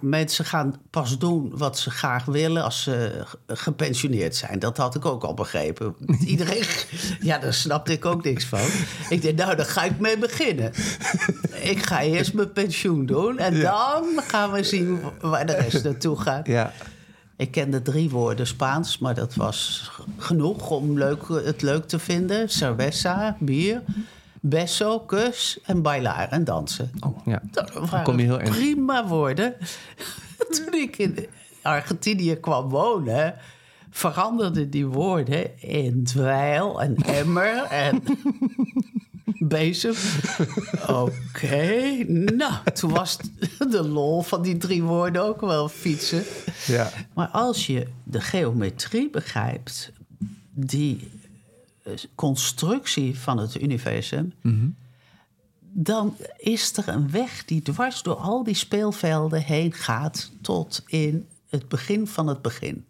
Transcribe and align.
Mensen 0.00 0.44
gaan 0.44 0.80
pas 0.90 1.18
doen 1.18 1.52
wat 1.56 1.78
ze 1.78 1.90
graag 1.90 2.24
willen 2.24 2.62
als 2.62 2.82
ze 2.82 3.24
gepensioneerd 3.46 4.36
zijn. 4.36 4.58
Dat 4.58 4.76
had 4.76 4.94
ik 4.94 5.04
ook 5.04 5.24
al 5.24 5.34
begrepen. 5.34 5.94
Iedereen, 6.26 6.64
ja, 7.20 7.38
daar 7.38 7.54
snapte 7.54 7.92
ik 7.92 8.04
ook 8.04 8.24
niks 8.24 8.44
van. 8.44 8.60
Ik 9.08 9.22
dacht, 9.22 9.34
nou, 9.34 9.56
daar 9.56 9.66
ga 9.66 9.84
ik 9.84 9.98
mee 9.98 10.18
beginnen. 10.18 10.72
Ik 11.62 11.86
ga 11.86 12.02
eerst 12.02 12.34
mijn 12.34 12.52
pensioen 12.52 13.06
doen 13.06 13.38
en 13.38 13.60
dan 13.60 14.04
gaan 14.16 14.52
we 14.52 14.62
zien 14.62 15.00
waar 15.20 15.46
de 15.46 15.54
rest 15.54 15.84
naartoe 15.84 16.20
gaat. 16.20 16.46
Ja. 16.46 16.72
Ik 17.36 17.50
kende 17.50 17.82
drie 17.82 18.10
woorden 18.10 18.46
Spaans, 18.46 18.98
maar 18.98 19.14
dat 19.14 19.34
was 19.34 19.90
genoeg 20.18 20.70
om 20.70 20.98
leuk, 20.98 21.22
het 21.28 21.62
leuk 21.62 21.86
te 21.86 21.98
vinden. 21.98 22.48
Cerveza, 22.48 23.36
bier, 23.40 23.82
beso, 24.46 25.00
kus 25.00 25.58
en 25.64 25.82
bailar 25.82 26.28
en 26.28 26.44
dansen. 26.44 26.90
Oh, 27.00 27.26
ja. 27.26 27.42
Dat 27.50 28.02
kom 28.02 28.18
je 28.18 28.24
heel 28.24 28.40
erg. 28.40 28.50
prima 28.50 29.06
woorden. 29.06 29.54
Toen 30.56 30.74
ik 30.74 30.98
in 30.98 31.26
Argentinië 31.62 32.34
kwam 32.34 32.68
wonen, 32.68 33.34
veranderden 33.90 34.70
die 34.70 34.86
woorden 34.86 35.60
in 35.62 36.04
dweil 36.04 36.80
en 36.82 36.96
emmer 36.96 37.62
en 37.62 38.02
bezem. 39.56 39.94
Oké, 40.88 42.04
nou, 42.36 42.54
toen 42.74 42.90
was 42.90 43.18
de 43.58 43.82
lol 43.82 44.22
van 44.22 44.42
die 44.42 44.56
drie 44.56 44.82
woorden 44.82 45.22
ook 45.22 45.40
wel 45.40 45.68
fietsen. 45.68 46.22
Ja. 46.66 46.90
Maar 47.14 47.28
als 47.28 47.66
je 47.66 47.86
de 48.04 48.20
geometrie 48.20 49.10
begrijpt, 49.10 49.92
die 50.50 51.10
constructie 52.14 53.18
van 53.18 53.38
het 53.38 53.60
universum, 53.60 54.32
dan 55.60 56.16
is 56.36 56.76
er 56.76 56.88
een 56.88 57.10
weg 57.10 57.44
die 57.44 57.62
dwars 57.62 58.02
door 58.02 58.16
al 58.16 58.44
die 58.44 58.54
speelvelden 58.54 59.42
heen 59.42 59.72
gaat 59.72 60.30
tot 60.40 60.82
in 60.86 61.26
het 61.48 61.68
begin 61.68 62.06
van 62.06 62.26
het 62.26 62.42
begin. 62.42 62.84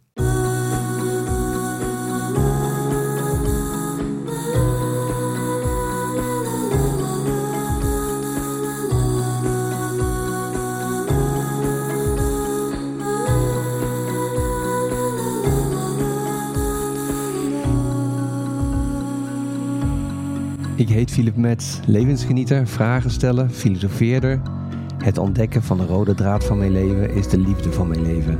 Ik 20.76 20.88
heet 20.88 21.10
Philip 21.10 21.36
Metz, 21.36 21.80
levensgenieter, 21.86 22.66
vragen 22.66 23.10
stellen, 23.10 23.50
filosofeerder. 23.50 24.40
Het 24.98 25.18
ontdekken 25.18 25.62
van 25.62 25.78
de 25.78 25.86
rode 25.86 26.14
draad 26.14 26.44
van 26.44 26.58
mijn 26.58 26.72
leven 26.72 27.10
is 27.10 27.28
de 27.28 27.38
liefde 27.38 27.72
van 27.72 27.88
mijn 27.88 28.02
leven. 28.02 28.38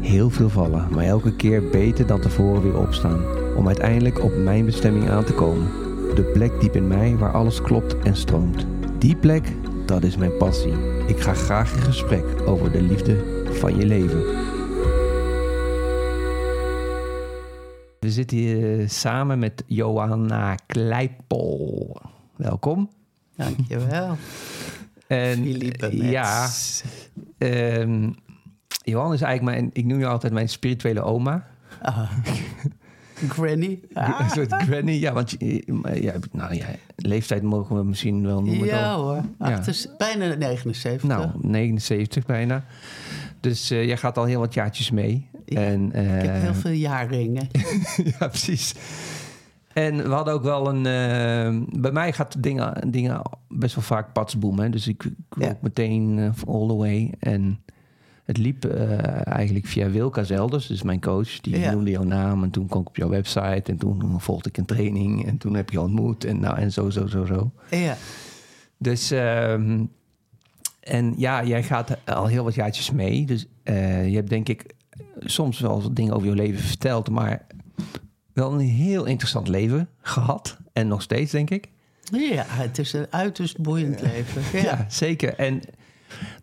Heel 0.00 0.30
veel 0.30 0.48
vallen, 0.48 0.88
maar 0.90 1.04
elke 1.04 1.36
keer 1.36 1.68
beter 1.70 2.06
dan 2.06 2.20
tevoren 2.20 2.62
weer 2.62 2.78
opstaan. 2.78 3.20
Om 3.56 3.66
uiteindelijk 3.66 4.22
op 4.22 4.36
mijn 4.36 4.64
bestemming 4.64 5.08
aan 5.08 5.24
te 5.24 5.32
komen. 5.32 5.66
De 6.14 6.30
plek 6.32 6.60
diep 6.60 6.76
in 6.76 6.88
mij 6.88 7.16
waar 7.16 7.32
alles 7.32 7.62
klopt 7.62 7.98
en 7.98 8.16
stroomt. 8.16 8.66
Die 8.98 9.16
plek, 9.16 9.52
dat 9.86 10.02
is 10.02 10.16
mijn 10.16 10.36
passie. 10.36 10.74
Ik 11.06 11.20
ga 11.20 11.34
graag 11.34 11.76
in 11.76 11.82
gesprek 11.82 12.24
over 12.46 12.72
de 12.72 12.82
liefde 12.82 13.24
van 13.50 13.76
je 13.76 13.86
leven. 13.86 14.24
We 18.06 18.12
zitten 18.12 18.36
hier 18.36 18.88
samen 18.88 19.38
met 19.38 19.62
Johanna 19.66 20.54
Kleipel. 20.66 22.00
Welkom. 22.36 22.90
Dankjewel. 23.36 24.16
En 25.06 25.34
Philippe 25.42 25.86
eh, 25.86 26.10
ja, 26.10 26.48
ehm, 27.38 28.10
Johan 28.82 29.12
is 29.12 29.20
eigenlijk 29.20 29.56
mijn, 29.58 29.70
ik 29.72 29.84
noem 29.84 29.98
je 29.98 30.06
altijd 30.06 30.32
mijn 30.32 30.48
spirituele 30.48 31.02
oma. 31.02 31.46
Ah. 31.82 32.10
Granny. 33.28 33.80
Ah. 33.92 34.20
Een 34.20 34.30
soort 34.30 34.52
granny. 34.62 34.92
Ja, 34.92 35.12
want 35.12 35.30
je- 35.30 35.72
maar 35.82 36.02
ja, 36.02 36.14
nou 36.32 36.54
ja, 36.54 36.66
leeftijd 36.96 37.42
mogen 37.42 37.76
we 37.76 37.84
misschien 37.84 38.22
wel 38.22 38.42
noemen. 38.42 38.66
Ja 38.66 38.80
dan. 38.94 39.00
hoor, 39.04 39.20
Achter- 39.38 39.86
bijna 39.98 40.34
79. 40.34 41.02
Nou, 41.08 41.30
79 41.40 42.26
bijna. 42.26 42.64
Dus 43.48 43.70
eh, 43.70 43.84
jij 43.86 43.96
gaat 43.96 44.18
al 44.18 44.24
heel 44.24 44.40
wat 44.40 44.54
jaartjes 44.54 44.90
mee. 44.90 45.28
Ja, 45.44 45.60
en, 45.60 45.86
ik 45.86 46.22
heb 46.22 46.34
eh, 46.34 46.40
heel 46.40 46.54
veel 46.54 46.70
jaarringen. 46.70 47.48
ja, 48.18 48.28
precies. 48.28 48.74
En 49.72 49.96
we 49.96 50.08
hadden 50.14 50.34
ook 50.34 50.42
wel 50.42 50.68
een... 50.68 50.76
eh, 50.86 51.80
bij 51.80 51.92
mij 51.92 52.12
gaat 52.12 52.42
dingen, 52.42 52.90
dingen 52.90 53.22
best 53.48 53.74
wel 53.74 53.84
vaak 53.84 54.12
patsboom. 54.12 54.58
Hè? 54.58 54.70
Dus 54.70 54.88
ik, 54.88 55.04
ik 55.04 55.12
Ja. 55.38 55.56
meteen 55.60 56.18
eh, 56.18 56.54
all 56.54 56.66
the 56.68 56.76
way. 56.76 57.12
En 57.18 57.60
het 58.24 58.36
liep 58.38 58.64
eh, 58.64 59.26
eigenlijk 59.36 59.66
via 59.66 59.90
Wilka 59.90 60.22
Zelders, 60.22 60.66
dus 60.66 60.82
mijn 60.82 61.00
coach. 61.00 61.40
Die 61.40 61.58
Ja. 61.58 61.70
noemde 61.72 61.90
jouw 61.90 62.04
naam 62.04 62.42
en 62.42 62.50
toen 62.50 62.66
kwam 62.66 62.80
ik 62.80 62.88
op 62.88 62.96
jouw 62.96 63.08
website. 63.08 63.62
En 63.72 63.76
toen 63.76 64.20
volgde 64.20 64.48
ik 64.48 64.56
een 64.56 64.64
training 64.66 65.26
en 65.26 65.38
toen 65.38 65.54
heb 65.54 65.70
je 65.70 65.80
ontmoet. 65.80 66.24
En, 66.24 66.40
nou, 66.40 66.56
en 66.58 66.72
zo, 66.72 66.90
zo, 66.90 67.06
zo, 67.06 67.24
zo. 67.24 67.50
Ja, 67.70 67.96
Dus... 68.78 69.10
ehm, 69.10 69.84
en 70.86 71.14
ja, 71.16 71.44
jij 71.44 71.62
gaat 71.62 71.96
al 72.06 72.26
heel 72.26 72.44
wat 72.44 72.54
jaartjes 72.54 72.90
mee. 72.90 73.26
Dus 73.26 73.46
eh, 73.62 74.08
je 74.08 74.14
hebt 74.14 74.28
denk 74.28 74.48
ik 74.48 74.74
soms 75.18 75.60
wel 75.60 75.94
dingen 75.94 76.14
over 76.14 76.28
je 76.28 76.34
leven 76.34 76.62
verteld, 76.62 77.10
maar 77.10 77.46
wel 78.32 78.52
een 78.52 78.58
heel 78.60 79.04
interessant 79.04 79.48
leven 79.48 79.88
gehad. 80.00 80.56
En 80.72 80.88
nog 80.88 81.02
steeds, 81.02 81.32
denk 81.32 81.50
ik. 81.50 81.68
ja, 82.12 82.44
het 82.46 82.78
is 82.78 82.92
een 82.92 83.06
uiterst 83.10 83.58
boeiend 83.58 84.00
leven. 84.00 84.42
Ja, 84.60 84.62
Ja. 84.62 84.86
zeker. 84.88 85.34
En 85.34 85.62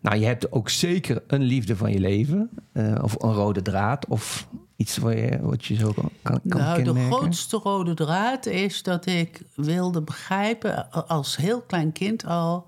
nou, 0.00 0.16
je 0.18 0.26
hebt 0.26 0.52
ook 0.52 0.68
zeker 0.68 1.22
een 1.26 1.42
liefde 1.42 1.76
van 1.76 1.92
je 1.92 2.00
leven. 2.00 2.50
eh, 2.72 2.94
of 3.02 3.22
een 3.22 3.32
rode 3.32 3.62
draad. 3.62 4.06
Of 4.06 4.48
iets 4.76 4.94
je, 4.96 5.38
wat 5.42 5.64
je 5.64 5.74
zo 5.74 5.92
kan, 5.92 6.10
kan, 6.22 6.40
Nou, 6.42 6.76
de 6.76 6.82
kenmerken. 6.82 7.12
grootste 7.12 7.56
rode 7.56 7.94
draad 7.94 8.46
is 8.46 8.82
dat 8.82 9.06
ik 9.06 9.42
wilde 9.54 10.02
begrijpen, 10.02 10.90
als 11.08 11.36
heel 11.36 11.60
klein 11.60 11.92
kind 11.92 12.26
al, 12.26 12.66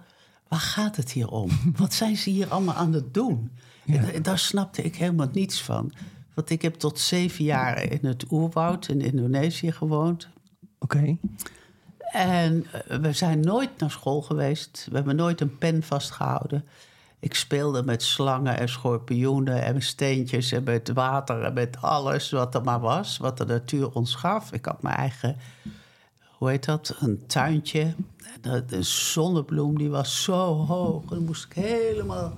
waar 0.49 0.61
gaat 0.61 0.97
het 0.97 1.13
hier 1.13 1.29
om? 1.29 1.51
Wat 1.77 1.95
zijn 1.95 2.17
ze 2.17 2.31
hier 2.31 2.49
allemaal 2.49 2.75
aan 2.75 2.93
het 2.93 3.15
doen? 3.15 3.51
En 3.87 4.23
Daar 4.23 4.39
snapte 4.39 4.83
ik 4.83 4.97
helemaal 4.97 5.29
niets 5.33 5.63
van. 5.63 5.93
Want 6.35 6.51
ik 6.51 6.63
heb 6.63 6.75
tot 6.75 6.99
zeven 6.99 7.45
jaar 7.45 7.83
in 7.83 8.07
het 8.07 8.25
oerwoud 8.31 8.89
in 8.89 9.01
Indonesië 9.01 9.73
gewoond. 9.73 10.29
Oké. 10.79 11.17
En 12.13 12.67
eh, 12.73 12.97
we 12.99 13.13
zijn 13.13 13.41
nooit 13.41 13.71
naar 13.79 13.91
school 13.91 14.23
geweest. 14.23 14.87
We 14.91 14.97
hebben 14.97 15.17
nooit 15.17 15.41
een 15.41 15.59
pen 15.59 15.83
vastgehouden. 15.83 16.65
Ik 17.19 17.35
speelde 17.35 17.83
met 17.83 18.03
slangen 18.03 18.59
en 18.59 18.69
schorpioenen 18.69 19.63
en 19.63 19.83
steentjes 19.83 20.53
en 20.53 20.63
met 20.65 20.93
water 20.93 21.43
en 21.43 21.53
met 21.53 21.77
alles 21.81 22.31
wat 22.31 22.55
er 22.55 22.63
maar 22.63 22.81
was, 22.81 23.17
wat 23.17 23.39
de 23.39 23.45
natuur 23.45 23.91
ons 23.91 24.15
gaf. 24.15 24.53
Ik 24.53 24.65
had 24.65 24.83
mijn 24.83 24.97
eigen, 24.97 25.37
hoe 26.39 26.51
heet 26.51 26.65
dat, 26.65 26.97
een 26.99 27.27
tuintje. 27.27 27.95
De, 28.41 28.65
de 28.65 28.83
zonnebloem 28.83 29.79
die 29.79 29.91
was 29.91 30.23
zo 30.23 30.55
hoog. 30.55 31.03
En 31.03 31.09
dan 31.09 31.25
moest 31.25 31.45
ik 31.45 31.53
helemaal 31.53 32.35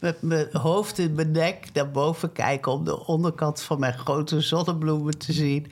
met 0.00 0.22
mijn 0.22 0.46
hoofd 0.52 0.98
in 0.98 1.14
mijn 1.14 1.30
nek 1.30 1.68
naar 1.72 1.90
boven 1.90 2.32
kijken 2.32 2.72
om 2.72 2.84
de 2.84 3.06
onderkant 3.06 3.60
van 3.60 3.80
mijn 3.80 3.98
grote 3.98 4.40
zonnebloemen 4.40 5.18
te 5.18 5.32
zien. 5.32 5.66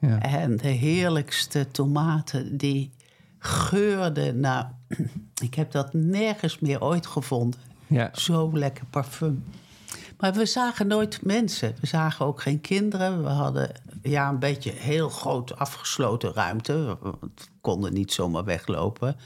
Ja. 0.00 0.20
En 0.20 0.56
de 0.56 0.68
heerlijkste 0.68 1.68
tomaten 1.70 2.56
die 2.56 2.90
geurden 3.38 4.40
naar... 4.40 4.72
Ik 5.42 5.54
heb 5.54 5.72
dat 5.72 5.92
nergens 5.92 6.58
meer 6.58 6.82
ooit 6.82 7.06
gevonden. 7.06 7.60
Ja. 7.86 8.10
Zo 8.12 8.50
lekker 8.52 8.84
parfum. 8.90 9.44
Maar 10.18 10.32
we 10.32 10.46
zagen 10.46 10.86
nooit 10.86 11.24
mensen. 11.24 11.74
We 11.80 11.86
zagen 11.86 12.26
ook 12.26 12.40
geen 12.42 12.60
kinderen. 12.60 13.22
We 13.22 13.28
hadden 13.28 13.70
ja, 14.02 14.28
een 14.28 14.38
beetje 14.38 14.70
heel 14.70 15.08
groot 15.08 15.56
afgesloten 15.58 16.32
ruimte. 16.32 16.96
We 17.02 17.12
konden 17.60 17.92
niet 17.92 18.12
zomaar 18.12 18.44
weglopen. 18.44 19.16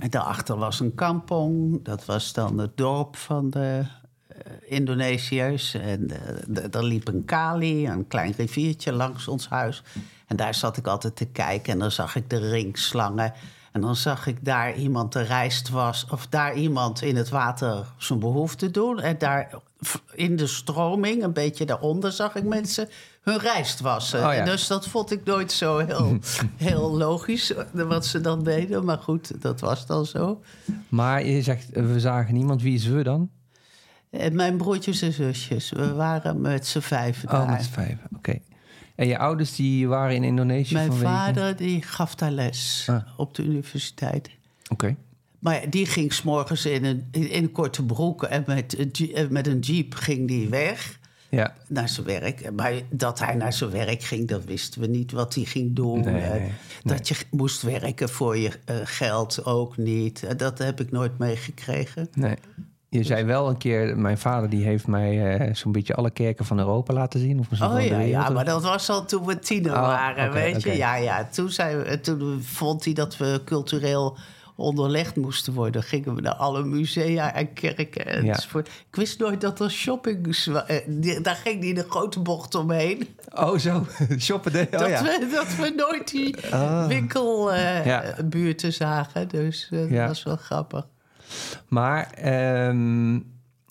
En 0.00 0.10
daarachter 0.10 0.56
was 0.56 0.80
een 0.80 0.94
kampong. 0.94 1.84
Dat 1.84 2.04
was 2.04 2.32
dan 2.32 2.58
het 2.58 2.76
dorp 2.76 3.16
van 3.16 3.50
de 3.50 3.82
eh, 4.28 4.36
Indonesiërs. 4.66 5.74
En 5.74 6.10
eh, 6.10 6.64
d- 6.68 6.74
er 6.74 6.84
liep 6.84 7.08
een 7.08 7.24
kali, 7.24 7.88
een 7.88 8.06
klein 8.06 8.32
riviertje 8.36 8.92
langs 8.92 9.28
ons 9.28 9.48
huis. 9.48 9.82
En 10.26 10.36
daar 10.36 10.54
zat 10.54 10.76
ik 10.76 10.86
altijd 10.86 11.16
te 11.16 11.26
kijken. 11.26 11.72
En 11.72 11.78
dan 11.78 11.90
zag 11.90 12.16
ik 12.16 12.30
de 12.30 12.50
ringslangen. 12.50 13.32
En 13.72 13.80
dan 13.80 13.96
zag 13.96 14.26
ik 14.26 14.44
daar 14.44 14.74
iemand 14.74 15.12
de 15.12 15.22
rijst 15.22 15.68
was... 15.68 16.06
of 16.10 16.26
daar 16.26 16.54
iemand 16.54 17.02
in 17.02 17.16
het 17.16 17.28
water 17.28 17.86
zijn 17.96 18.18
behoefte 18.18 18.70
doen. 18.70 19.00
En 19.00 19.18
daar 19.18 19.50
in 20.14 20.36
de 20.36 20.46
stroming, 20.46 21.22
een 21.22 21.32
beetje 21.32 21.64
daaronder... 21.66 22.12
zag 22.12 22.34
ik 22.34 22.44
mensen 22.44 22.88
hun 23.22 23.38
rijst 23.38 23.80
wassen. 23.80 24.26
Oh 24.26 24.34
ja. 24.34 24.44
Dus 24.44 24.66
dat 24.66 24.88
vond 24.88 25.10
ik 25.12 25.24
nooit 25.24 25.52
zo 25.52 25.78
heel, 25.78 26.18
heel 26.56 26.96
logisch, 26.96 27.54
eh, 27.54 27.64
wat 27.72 28.06
ze 28.06 28.20
dan 28.20 28.44
deden. 28.44 28.84
Maar 28.84 28.98
goed, 28.98 29.42
dat 29.42 29.60
was 29.60 29.86
dan 29.86 30.06
zo. 30.06 30.42
Maar 30.88 31.24
je 31.24 31.42
zegt, 31.42 31.72
eh, 31.72 31.82
we 31.86 32.00
zagen 32.00 32.34
niemand. 32.34 32.62
Wie 32.62 32.74
is 32.74 32.86
we 32.86 33.02
dan? 33.02 33.30
En 34.10 34.34
mijn 34.36 34.56
broertjes 34.56 35.02
en 35.02 35.12
zusjes, 35.12 35.70
we 35.70 35.92
waren 35.94 36.40
met 36.40 36.66
z'n 36.66 36.78
vijven 36.80 37.28
Oh, 37.28 37.34
daar. 37.34 37.50
met 37.50 37.62
z'n 37.64 37.70
vijf. 37.72 37.96
Oké. 38.16 38.38
En 38.94 39.06
je 39.06 39.18
ouders 39.18 39.54
die 39.56 39.88
waren 39.88 40.14
in 40.14 40.24
Indonesië 40.24 40.74
Mijn 40.74 40.88
vanwege... 40.88 41.10
vader 41.12 41.56
die 41.56 41.82
gaf 41.82 42.14
daar 42.14 42.30
les 42.30 42.86
Ah. 42.90 43.02
op 43.16 43.34
de 43.34 43.42
universiteit. 43.44 44.30
Oké. 44.68 44.96
Maar 45.38 45.70
die 45.70 45.86
ging 45.86 46.12
s'morgens 46.12 46.66
in 46.66 46.84
een, 46.84 47.08
in 47.10 47.28
een 47.30 47.52
korte 47.52 47.84
broek 47.84 48.22
en 48.22 48.44
met, 48.46 48.76
eh, 49.14 49.28
met 49.28 49.46
een 49.46 49.58
jeep 49.58 49.94
ging 49.94 50.28
die 50.28 50.48
weg 50.48 50.98
Ja. 51.28 51.54
naar 51.68 51.88
zijn 51.88 52.06
werk. 52.06 52.50
Maar 52.56 52.72
dat 52.90 53.18
hij 53.18 53.34
naar 53.34 53.52
zijn 53.52 53.70
werk 53.70 54.02
ging, 54.02 54.28
dat 54.28 54.44
wisten 54.44 54.80
we 54.80 54.86
niet 54.86 55.12
wat 55.12 55.34
hij 55.34 55.44
ging 55.44 55.74
doen. 55.76 56.00
Nee, 56.00 56.20
Eh, 56.22 56.30
nee, 56.30 56.50
Dat 56.82 57.08
je 57.08 57.14
moest 57.30 57.62
werken 57.62 58.08
voor 58.08 58.36
je 58.36 58.50
eh, 58.64 58.76
geld 58.84 59.44
ook 59.44 59.76
niet. 59.76 60.38
Dat 60.38 60.58
heb 60.58 60.80
ik 60.80 60.90
nooit 60.90 61.18
meegekregen. 61.18 62.08
Nee. 62.14 62.36
Je 62.90 63.02
zei 63.04 63.24
wel 63.24 63.48
een 63.48 63.56
keer, 63.56 63.98
mijn 63.98 64.18
vader 64.18 64.50
die 64.50 64.64
heeft 64.64 64.86
mij 64.86 65.50
zo'n 65.54 65.72
beetje 65.72 65.94
alle 65.94 66.10
kerken 66.10 66.44
van 66.44 66.58
Europa 66.58 66.94
laten 66.94 67.20
zien. 67.20 67.38
Of 67.38 67.50
misschien 67.50 67.70
Oh 67.72 67.82
ja, 67.82 67.88
wereld. 67.88 68.08
ja, 68.10 68.28
maar 68.28 68.44
dat 68.44 68.62
was 68.62 68.90
al 68.90 69.04
toen 69.04 69.26
we 69.26 69.38
tiener 69.38 69.72
Oh, 69.72 69.80
waren, 69.80 70.32
weet 70.32 70.62
je. 70.62 70.76
Ja, 70.76 70.96
ja, 70.96 71.28
toen, 71.32 71.50
zijn 71.50 71.82
we, 71.82 72.00
toen 72.00 72.42
vond 72.42 72.84
hij 72.84 72.92
dat 72.94 73.16
we 73.16 73.40
cultureel 73.44 74.16
onderlegd 74.58 75.16
moesten 75.16 75.52
worden. 75.52 75.82
Gingen 75.82 76.14
we 76.14 76.20
naar 76.20 76.34
alle 76.34 76.64
musea 76.64 77.34
en 77.34 77.52
kerken 77.52 78.06
enzovoort. 78.06 78.68
Ik 78.68 78.96
wist 78.96 79.18
nooit 79.18 79.40
dat 79.40 79.60
er 79.60 79.70
shoppings... 79.70 80.46
wa- 80.46 80.66
eh, 80.66 81.22
Daar 81.22 81.34
ging 81.36 81.60
die 81.60 81.74
de 81.74 81.86
grote 81.88 82.20
bocht 82.20 82.54
omheen. 82.54 83.06
Oh 83.34 83.58
zo, 83.58 83.86
shoppen 84.18 84.52
oh, 84.54 84.70
dat, 84.70 84.88
ja. 84.88 85.02
we, 85.02 85.28
dat 85.32 85.56
we 85.56 85.72
nooit 85.76 86.10
die 86.10 86.36
Ah. 86.36 86.50
Ja. 86.50 86.86
winkelbuurten 86.86 88.72
zagen. 88.72 89.28
Dus 89.28 89.68
eh, 89.72 89.90
Ja. 89.90 89.98
dat 89.98 90.08
was 90.08 90.22
wel 90.22 90.36
grappig. 90.36 90.86
Maar, 91.68 92.10
ehm, 92.10 93.20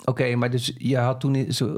oké, 0.05 0.35
maar 0.35 0.51
dus 0.51 0.73
je 0.77 0.97
had 0.97 1.19
toen 1.19 1.45
zo... 1.51 1.75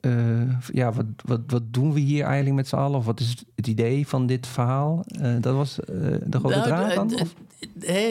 eh, 0.00 0.10
eh, 0.40 0.48
ja, 0.72 0.92
wat, 0.92 1.04
wat, 1.24 1.40
wat 1.46 1.62
doen 1.72 1.92
we 1.92 2.00
hier 2.00 2.24
eigenlijk 2.24 2.56
met 2.56 2.68
z'n 2.68 2.76
allen? 2.76 2.98
Of 2.98 3.04
wat 3.04 3.20
is 3.20 3.36
het 3.56 3.66
idee 3.66 4.06
van 4.08 4.26
dit 4.26 4.46
verhaal? 4.46 5.04
Eh, 5.20 5.34
dat 5.40 5.54
was 5.54 5.80
eh, 5.80 5.86
de 6.24 6.38
rode 6.38 6.54
Nou, 6.56 6.62
draad 6.66 6.94
dan? 6.94 7.20
Of? 7.20 7.34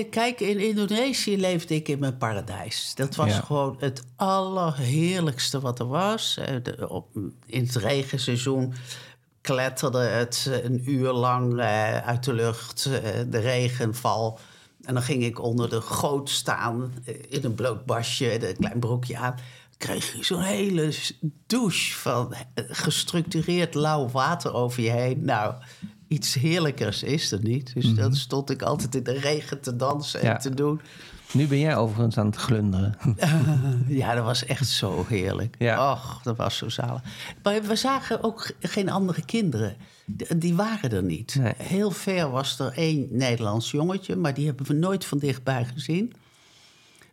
Kijk, 0.09 0.39
in 0.39 0.59
Indonesië 0.59 1.37
leefde 1.37 1.75
ik 1.75 1.87
in 1.87 1.99
mijn 1.99 2.17
paradijs. 2.17 2.91
Dat 2.95 3.15
was 3.15 3.29
Ja. 3.29 3.39
gewoon 3.41 3.75
het 3.79 4.03
allerheerlijkste 4.15 5.59
wat 5.59 5.79
er 5.79 5.87
was. 5.87 6.37
Eh, 6.37 6.55
de- 6.63 6.89
op- 6.89 7.17
in 7.45 7.63
het 7.63 7.75
regenseizoen 7.75 8.73
kletterde 9.41 9.99
het 9.99 10.49
een 10.63 10.89
uur 10.91 11.11
lang 11.11 11.59
eh, 11.59 11.97
uit 11.97 12.23
de 12.23 12.33
lucht, 12.33 12.85
eh, 12.85 13.19
de 13.29 13.39
regenval. 13.39 14.39
En 14.81 14.93
dan 14.93 15.03
ging 15.03 15.23
ik 15.23 15.41
onder 15.41 15.69
de 15.69 15.81
goot 15.81 16.29
staan 16.29 16.93
in 17.29 17.43
een 17.43 17.55
bloot 17.55 17.85
basje, 17.85 18.47
een 18.49 18.57
klein 18.57 18.79
broekje 18.79 19.17
aan. 19.17 19.35
Kreeg 19.77 20.13
je 20.13 20.23
zo'n 20.23 20.41
hele 20.41 20.93
douche 21.47 21.93
van 21.95 22.33
gestructureerd 22.55 23.73
lauw 23.73 24.09
water 24.09 24.53
over 24.53 24.83
je 24.83 24.89
heen. 24.89 25.25
Nou, 25.25 25.53
iets 26.07 26.33
heerlijkers 26.33 27.03
is 27.03 27.31
er 27.31 27.39
niet. 27.41 27.73
Dus 27.73 27.93
dan 27.93 28.15
stond 28.15 28.49
ik 28.49 28.61
altijd 28.61 28.95
in 28.95 29.03
de 29.03 29.19
regen 29.19 29.61
te 29.61 29.75
dansen 29.75 30.19
en 30.21 30.27
Ja. 30.27 30.37
te 30.37 30.53
doen. 30.53 30.81
Nu 31.33 31.47
ben 31.47 31.59
jij 31.59 31.75
overigens 31.77 32.17
aan 32.17 32.25
het 32.25 32.35
glunderen. 32.35 32.97
Ja, 33.87 34.15
dat 34.15 34.23
was 34.23 34.45
echt 34.45 34.67
zo 34.67 35.05
heerlijk. 35.07 35.55
Ja. 35.59 35.91
Och, 35.91 36.19
dat 36.23 36.37
was 36.37 36.57
zo 36.57 36.69
zalig. 36.69 37.01
Maar 37.43 37.61
we 37.63 37.75
zagen 37.75 38.23
ook 38.23 38.41
ge- 38.45 38.55
geen 38.67 38.89
andere 38.89 39.25
kinderen. 39.25 39.75
Die 40.37 40.55
waren 40.55 40.91
er 40.91 41.03
niet. 41.03 41.35
Nee. 41.39 41.53
Heel 41.57 41.91
ver 41.91 42.29
was 42.29 42.59
er 42.59 42.71
één 42.73 43.07
Nederlands 43.11 43.71
jongetje... 43.71 44.15
maar 44.15 44.33
die 44.33 44.45
hebben 44.45 44.65
we 44.65 44.73
nooit 44.73 45.05
van 45.05 45.17
dichtbij 45.17 45.65
gezien. 45.73 46.13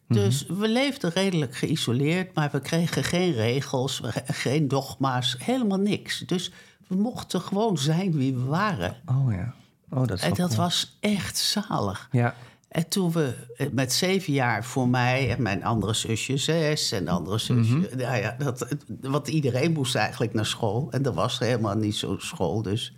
Dus 0.08 0.46
we 0.48 0.68
leefden 0.68 1.10
redelijk 1.10 1.56
geïsoleerd... 1.56 2.34
maar 2.34 2.48
we 2.52 2.60
kregen 2.60 3.04
geen 3.04 3.32
regels, 3.32 4.00
geen 4.26 4.68
dogma's, 4.68 5.36
helemaal 5.38 5.78
niks. 5.78 6.18
Dus 6.18 6.50
we 6.92 7.00
mochten 7.02 7.40
gewoon 7.40 7.78
zijn 7.78 8.12
wie 8.12 8.34
we 8.34 8.44
waren. 8.44 8.96
Oh 9.06 9.32
ja. 9.32 9.54
Oh, 9.90 10.06
dat 10.06 10.16
is 10.18 10.22
En 10.22 10.34
dat 10.34 10.48
cool. 10.48 10.60
was 10.60 10.96
echt 11.00 11.36
zalig. 11.38 12.08
Ja, 12.10 12.34
En 12.68 12.88
toen 12.88 13.12
we 13.12 13.34
eh, 13.56 13.66
met 13.72 13.92
zeven 13.92 14.32
jaar 14.32 14.64
voor 14.64 14.88
mij 14.88 15.30
en 15.30 15.42
mijn 15.42 15.64
andere 15.64 15.94
zusje 15.94 16.36
zes 16.36 16.92
en 16.92 17.04
de 17.04 17.10
andere 17.10 17.38
zusje. 17.38 17.76
Mhm. 17.76 17.96
Nou 17.96 18.16
ja, 18.16 18.36
dat, 18.38 18.66
want 19.00 19.28
iedereen 19.28 19.72
moest 19.72 19.94
eigenlijk 19.94 20.34
naar 20.34 20.46
school. 20.46 20.88
En 20.90 21.04
er 21.04 21.12
was 21.12 21.38
helemaal 21.38 21.74
niet 21.76 21.94
zo'n 21.96 22.20
school. 22.20 22.62
Dus. 22.62 22.94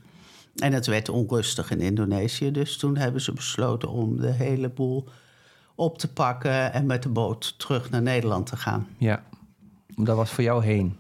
En 0.55 0.73
het 0.73 0.87
werd 0.87 1.08
onrustig 1.08 1.70
in 1.70 1.81
Indonesië. 1.81 2.50
Dus 2.50 2.76
toen 2.76 2.97
hebben 2.97 3.20
ze 3.20 3.32
besloten 3.32 3.88
om 3.88 4.20
de 4.20 4.31
hele 4.31 4.69
boel 4.69 5.08
op 5.75 5.99
te 5.99 6.12
pakken 6.12 6.73
en 6.73 6.87
met 6.87 7.02
de 7.02 7.08
boot 7.08 7.58
terug 7.58 7.90
naar 7.90 8.02
Nederland 8.02 8.47
te 8.47 8.56
gaan. 8.56 8.87
ja. 8.99 9.23
Dat 9.97 10.17
was 10.17 10.31
voor 10.31 10.44
jou 10.44 10.64
heen. 10.64 10.97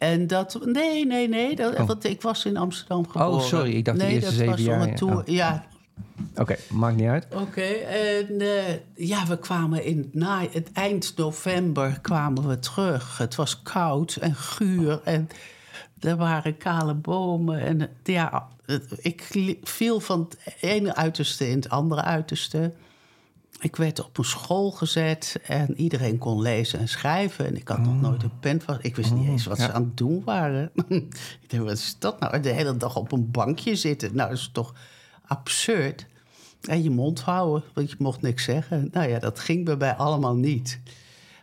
En 0.00 0.26
dat. 0.26 0.58
Nee, 0.64 1.06
nee, 1.06 1.28
nee. 1.28 1.56
Dat, 1.56 1.78
Oh. 1.78 1.86
Want 1.86 2.04
ik 2.04 2.22
was 2.22 2.44
in 2.44 2.56
Amsterdam 2.56 3.06
geboren. 3.06 3.32
Oh, 3.32 3.40
sorry, 3.40 3.76
ik 3.76 3.84
dacht 3.84 3.98
de 3.98 4.04
nee, 4.04 4.14
eerste 4.14 4.26
dat 4.26 4.38
zeven 4.38 4.50
was 4.50 4.60
om 4.60 4.86
jaar, 4.86 4.96
tour. 4.96 5.16
Oh. 5.16 5.26
Ja, 5.26 5.64
Oké, 6.34 6.56
maakt 6.70 6.96
niet 6.96 7.08
uit. 7.08 7.26
Oké, 7.34 7.60
en 7.60 8.40
eh, 8.40 8.74
ja, 8.94 9.26
we 9.26 9.38
kwamen 9.38 9.84
in 9.84 9.98
het, 9.98 10.14
na, 10.14 10.46
het 10.50 10.72
eind 10.72 11.12
november 11.16 11.98
kwamen 12.00 12.48
we 12.48 12.58
terug. 12.58 13.18
Het 13.18 13.34
was 13.34 13.62
koud 13.62 14.16
en 14.16 14.34
guur 14.34 15.00
en 15.04 15.28
er 16.00 16.16
waren 16.16 16.56
kale 16.56 16.94
bomen. 16.94 17.60
En 17.60 17.88
ja, 18.04 18.48
ik 18.96 19.28
viel 19.62 20.00
van 20.00 20.20
het 20.28 20.56
ene 20.60 20.94
uiterste 20.94 21.48
in 21.48 21.56
het 21.56 21.68
andere 21.68 22.02
uiterste. 22.02 22.72
Ik 23.60 23.76
werd 23.76 24.04
op 24.04 24.18
een 24.18 24.24
school 24.24 24.70
gezet 24.70 25.40
en 25.42 25.80
iedereen 25.80 26.18
kon 26.18 26.40
lezen 26.40 26.78
en 26.78 26.88
schrijven. 26.88 27.46
En 27.46 27.56
ik 27.56 27.68
had 27.68 27.78
nog 27.78 28.00
nooit 28.00 28.22
een 28.22 28.38
pen 28.40 28.60
vast. 28.60 28.78
Ik 28.82 28.96
wist 28.96 29.14
niet 29.14 29.28
eens 29.28 29.46
wat 29.46 29.56
ja. 29.56 29.64
ze 29.64 29.72
aan 29.72 29.82
het 29.82 29.96
doen 29.96 30.22
waren. 30.24 30.70
ik 31.40 31.46
dacht, 31.46 31.62
wat 31.62 31.72
is 31.72 31.96
dat 31.98 32.20
nou? 32.20 32.40
De 32.40 32.52
hele 32.52 32.76
dag 32.76 32.96
op 32.96 33.12
een 33.12 33.30
bankje 33.30 33.76
zitten. 33.76 34.14
Nou, 34.14 34.28
dat 34.28 34.38
is 34.38 34.50
toch 34.52 34.74
absurd. 35.26 36.06
En 36.60 36.82
je 36.82 36.90
mond 36.90 37.20
houden, 37.20 37.62
want 37.74 37.90
je 37.90 37.96
mocht 37.98 38.22
niks 38.22 38.44
zeggen. 38.44 38.88
Nou 38.92 39.08
ja, 39.08 39.18
dat 39.18 39.38
ging 39.38 39.64
bij 39.64 39.76
mij 39.76 39.94
allemaal 39.94 40.36
niet. 40.36 40.80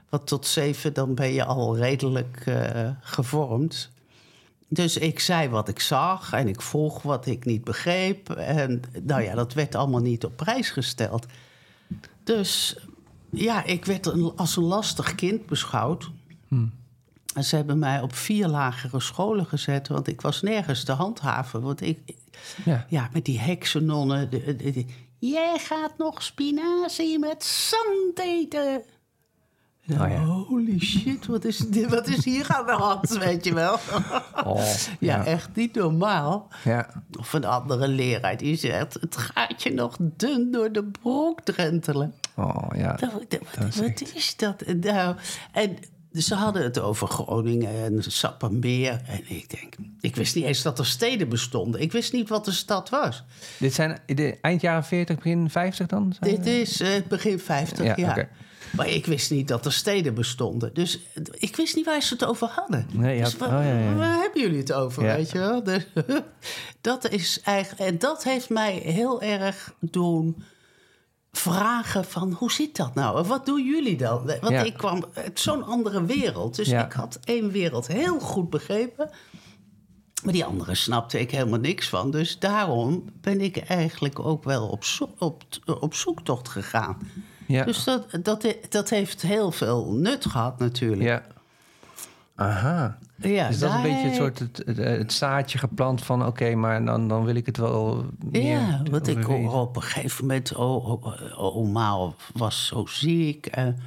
Want 0.10 0.28
tot 0.28 0.46
zeven, 0.46 0.94
dan 0.94 1.16
ben 1.16 1.34
je 1.34 1.46
al 1.46 1.78
redelijk 1.78 2.42
eh, 2.46 2.90
gevormd. 3.02 3.90
Dus 4.68 4.98
ik 4.98 5.20
zei 5.20 5.50
wat 5.50 5.68
ik 5.68 5.80
zag 5.80 6.34
en 6.34 6.48
ik 6.48 6.62
vroeg 6.62 7.02
wat 7.02 7.26
ik 7.26 7.46
niet 7.46 7.64
begreep. 7.64 8.30
En 8.30 8.82
nou 9.04 9.22
ja, 9.22 9.36
dat 9.36 9.54
werd 9.54 9.76
allemaal 9.76 10.02
niet 10.02 10.26
op 10.26 10.36
prijs 10.36 10.70
gesteld. 10.70 11.26
Dus 12.28 12.76
ja, 13.30 13.64
ik 13.64 13.86
werd 13.86 14.06
een- 14.06 14.34
als 14.36 14.56
een 14.56 14.64
lastig 14.64 15.16
kind 15.16 15.46
beschouwd. 15.46 16.10
En 17.34 17.44
ze 17.44 17.56
hebben 17.56 17.80
mij 17.80 18.02
op 18.02 18.16
vier 18.16 18.48
lagere 18.48 19.00
scholen 19.00 19.46
gezet, 19.46 19.88
want 19.88 20.08
ik 20.08 20.22
was 20.22 20.42
nergens 20.42 20.84
te 20.84 20.92
handhaven. 20.92 21.62
Want 21.62 21.82
ik, 21.82 22.00
Ja. 22.66 22.86
ja, 22.90 23.10
met 23.14 23.26
die 23.26 23.40
de- 24.30 24.56
de- 24.56 24.72
de- 24.72 24.86
Jij 25.20 25.58
gaat 25.60 25.98
nog 25.98 26.24
spinazie 26.24 27.20
met 27.20 27.44
zand 27.44 28.20
eten. 28.20 28.82
Oh 29.92 30.10
ja. 30.10 30.24
Holy 30.26 30.80
shit, 30.80 31.26
wat 31.26 31.46
is, 31.46 31.58
dit, 31.58 31.90
wat 31.90 32.08
is 32.08 32.26
hier 32.26 32.46
aan 32.50 32.66
de 32.66 32.72
hand, 32.72 33.18
weet 33.26 33.44
je 33.46 33.54
wel? 33.54 33.80
Oh, 34.46 34.62
ja, 35.00 35.26
echt 35.26 35.50
niet 35.54 35.76
normaal. 35.76 36.48
Ja. 36.64 36.90
Of 37.20 37.34
een 37.34 37.46
andere 37.46 37.88
leraar 37.88 38.38
die 38.38 38.56
zegt... 38.58 38.94
het 38.94 39.18
gaat 39.18 39.64
je 39.64 39.74
nog 39.74 39.98
dun 40.00 40.52
door 40.52 40.72
de 40.72 40.84
broek 40.84 41.42
drentelen. 41.42 42.14
Oh 42.36 42.68
ja. 42.76 42.92
Dat- 42.96 43.12
dat- 43.12 43.30
dat 43.30 43.40
wat 43.58 43.68
is 43.68 43.76
wat 43.76 43.86
echt- 43.86 44.16
is 44.16 44.36
dat? 44.36 44.64
Nou, 44.82 45.16
en 45.52 45.78
ze 46.14 46.36
hadden 46.36 46.64
het 46.64 46.80
over 46.80 47.08
Groningen 47.08 47.84
en 47.84 48.04
Sappemeer. 48.12 49.02
En 49.08 49.22
ik 49.36 49.50
denk, 49.60 49.76
ik 50.00 50.16
wist 50.16 50.36
niet 50.36 50.44
eens 50.46 50.62
dat 50.62 50.80
er 50.80 50.86
steden 50.86 51.30
bestonden. 51.30 51.82
Ik 51.82 51.92
wist 51.92 52.14
niet 52.14 52.30
wat 52.30 52.46
de 52.46 52.52
stad 52.52 52.90
was. 52.90 53.24
Dit 53.60 53.74
zijn 53.74 54.00
de 54.06 54.38
eind 54.42 54.62
jaren 54.62 54.84
40, 54.84 55.16
begin 55.16 55.50
50 55.50 55.88
dan? 55.88 56.14
Dit 56.20 56.46
is 56.46 56.82
eh, 56.82 56.90
begin 57.08 57.40
50 57.40 57.96
Ja, 57.98 58.10
oké. 58.10 58.28
Maar 58.72 58.88
ik 58.90 59.06
wist 59.06 59.32
niet 59.32 59.48
dat 59.48 59.66
er 59.66 59.74
steden 59.74 60.14
bestonden. 60.14 60.74
Dus 60.74 61.00
ik 61.32 61.56
wist 61.56 61.76
niet 61.76 61.86
waar 61.86 62.02
ze 62.02 62.14
het 62.14 62.26
over 62.26 62.48
hadden. 62.48 62.88
Nee, 62.94 63.22
dus 63.24 63.32
had- 63.32 63.50
waar, 63.50 63.60
oh, 63.60 63.66
ja, 63.66 63.80
ja. 63.80 63.96
waar 63.96 64.20
hebben 64.20 64.42
jullie 64.42 64.58
het 64.60 64.74
over, 64.74 65.04
weet 65.04 65.32
je 65.32 65.40
wel? 65.40 65.64
Dus, 65.64 65.88
dat 66.82 67.10
is 67.10 67.42
eigenlijk... 67.44 67.90
En 67.92 67.98
dat 68.00 68.24
heeft 68.24 68.50
mij 68.50 68.74
heel 68.74 69.22
erg 69.22 69.74
doen 69.80 70.44
vragen 71.32 72.06
van... 72.06 72.32
hoe 72.32 72.52
zit 72.52 72.76
dat 72.76 72.96
nou? 72.96 73.18
En 73.20 73.28
wat 73.28 73.46
doen 73.46 73.64
jullie 73.66 73.98
dan? 73.98 74.26
Want 74.26 74.50
Ja. 74.50 74.64
ik 74.64 74.74
kwam 74.74 75.06
uit 75.14 75.40
zo'n 75.40 75.64
andere 75.64 76.06
wereld. 76.06 76.56
Dus 76.56 76.68
Ja. 76.70 76.86
ik 76.86 76.92
had 76.94 77.20
één 77.24 77.52
wereld 77.52 77.88
heel 77.88 78.20
goed 78.20 78.50
begrepen... 78.50 79.10
Maar 80.24 80.34
die 80.34 80.46
andere 80.46 80.76
snapte 80.76 81.20
ik 81.20 81.32
helemaal 81.32 81.60
niks 81.60 81.90
van. 81.90 82.12
Dus 82.12 82.40
daarom 82.40 83.10
ben 83.22 83.42
ik 83.42 83.58
eigenlijk 83.58 84.20
ook 84.20 84.44
wel 84.44 84.68
op, 84.68 84.84
zo- 84.84 85.10
op, 85.18 85.44
op 85.80 85.94
zoektocht 85.94 86.50
gegaan. 86.50 86.98
Ja. 87.48 87.64
Dus 87.64 87.84
dat, 87.84 88.06
dat, 88.22 88.56
dat 88.70 88.90
heeft 88.90 89.22
heel 89.22 89.52
veel 89.52 89.94
nut 89.94 90.26
gehad 90.26 90.60
natuurlijk. 90.60 91.02
Ja. 91.02 91.24
Aha. 92.36 92.98
Ja, 93.16 93.48
dus 93.48 93.60
dat 93.60 93.70
is 93.70 93.76
een 93.76 93.82
beetje 93.82 94.08
het 94.08 94.16
soort 94.16 94.40
het, 94.40 94.62
het, 94.66 94.78
het 94.78 95.14
zaadje 95.14 95.58
geplant 95.58 96.04
van... 96.04 96.26
oké, 96.26 96.56
maar 96.56 96.86
dan, 96.86 97.08
dan 97.08 97.26
wil 97.26 97.36
ik 97.36 97.46
het 97.46 97.58
wel 97.58 98.06
meer... 98.32 98.60
Ja, 98.60 98.82
want 98.92 99.08
ik 99.08 99.30
op 99.30 99.76
een 99.76 99.82
gegeven 99.82 100.26
moment... 100.26 100.56
Oh, 100.56 100.90
oh, 100.90 101.06
oh, 101.06 101.56
oma 101.56 102.14
was 102.34 102.68
zo 102.68 102.86
ziek. 102.86 103.46
En, 103.46 103.80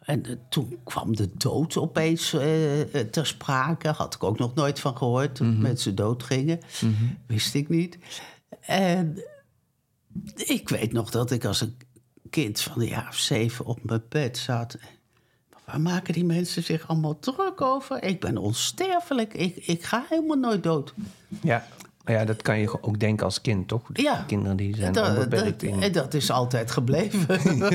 en 0.00 0.26
eh, 0.26 0.36
toen 0.48 0.78
kwam 0.84 1.16
de 1.16 1.30
dood 1.34 1.76
opeens 1.76 2.32
eh, 2.32 2.80
eh, 2.80 3.08
ter 3.08 3.26
sprake. 3.26 3.88
Had 3.88 4.14
ik 4.14 4.24
ook 4.24 4.38
nog 4.38 4.54
nooit 4.54 4.80
van 4.80 4.96
gehoord. 4.96 5.38
Dat 5.38 5.56
mensen 5.56 5.94
dood 5.94 6.22
gingen. 6.22 6.60
Wist 7.26 7.54
ik 7.54 7.68
niet. 7.68 7.98
En 8.60 9.22
ik 10.34 10.68
weet 10.68 10.92
nog 10.92 11.10
dat 11.10 11.30
ik 11.30 11.44
als 11.44 11.60
een 11.60 11.76
kind 12.32 12.60
van 12.60 12.78
de 12.78 12.88
jaar 12.88 13.08
of 13.08 13.16
zeven 13.16 13.64
op 13.64 13.78
mijn 13.84 14.02
bed 14.08 14.38
zat. 14.38 14.76
Waar 15.64 15.80
maken 15.80 16.14
die 16.14 16.24
mensen 16.24 16.62
zich 16.62 16.88
allemaal 16.88 17.18
druk 17.18 17.60
over? 17.60 18.02
Ik 18.02 18.20
ben 18.20 18.36
onsterfelijk. 18.36 19.34
Ik, 19.34 19.56
ik 19.56 19.82
ga 19.82 20.04
helemaal 20.08 20.36
nooit 20.36 20.62
dood. 20.62 20.94
Ja. 21.42 21.66
Maar 22.04 22.14
ja, 22.14 22.24
dat 22.24 22.42
kan 22.42 22.58
je 22.58 22.82
ook 22.82 22.98
denken 23.00 23.24
als 23.24 23.40
kind, 23.40 23.68
toch? 23.68 23.82
De 23.92 24.02
Ja. 24.02 24.24
Kinderen 24.26 24.56
die 24.56 24.76
zijn 24.76 24.92
Dat, 24.92 25.08
onbeperkt 25.08 25.44
dat, 25.60 25.62
in... 25.62 25.82
en 25.82 25.92
dat 25.92 26.14
is 26.14 26.30
altijd 26.30 26.70
gebleven. 26.70 27.26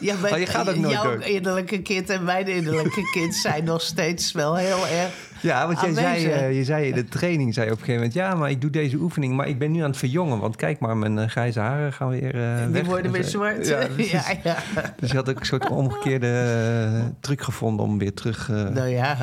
ja, 0.00 0.14
Maar 0.20 0.38
je 0.40 0.46
gaat 0.46 0.68
ook 0.68 0.76
nooit 0.76 0.92
jouw 0.94 1.02
dood. 1.04 1.24
innerlijke 1.24 1.82
kind 1.82 2.10
en 2.10 2.24
mijn 2.24 2.46
innerlijke 2.48 3.10
kind 3.12 3.34
zijn 3.34 3.64
nog 3.64 3.80
steeds 3.82 4.32
wel 4.32 4.56
heel 4.56 4.86
erg. 4.86 5.30
Ja, 5.40 5.66
want 5.66 5.80
jij 5.80 5.94
zei, 5.94 6.26
eh, 6.26 6.56
je 6.56 6.64
zei 6.64 6.86
in 6.88 6.94
de 6.94 7.04
training, 7.04 7.54
zei 7.54 7.66
op 7.66 7.72
een 7.72 7.78
gegeven 7.78 8.00
moment... 8.00 8.14
ja, 8.14 8.34
maar 8.34 8.50
ik 8.50 8.60
doe 8.60 8.70
deze 8.70 8.96
oefening, 8.96 9.34
maar 9.36 9.48
ik 9.48 9.58
ben 9.58 9.70
nu 9.70 9.80
aan 9.80 9.88
het 9.90 9.96
verjongen. 9.98 10.38
Want 10.38 10.56
kijk 10.56 10.78
maar, 10.80 10.96
mijn 10.96 11.18
eh, 11.18 11.28
grijze 11.28 11.60
haren 11.60 11.92
gaan 11.92 12.08
weer 12.08 12.34
eh, 12.34 12.56
Die 12.58 12.66
weg. 12.72 12.84
worden 12.84 13.12
weer 13.12 13.22
Dus, 13.22 13.30
zwart. 13.30 13.66
Ja, 13.66 13.80
ja, 14.16 14.22
ja. 14.42 14.56
Dus 15.00 15.10
je 15.10 15.16
had 15.16 15.30
ook 15.30 15.40
een 15.40 15.46
soort 15.46 15.68
omgekeerde 15.68 17.12
truc 17.20 17.42
gevonden 17.42 17.86
om 17.86 17.98
weer 17.98 18.14
terug... 18.14 18.48
Nou 18.48 18.86
ja, 18.88 19.16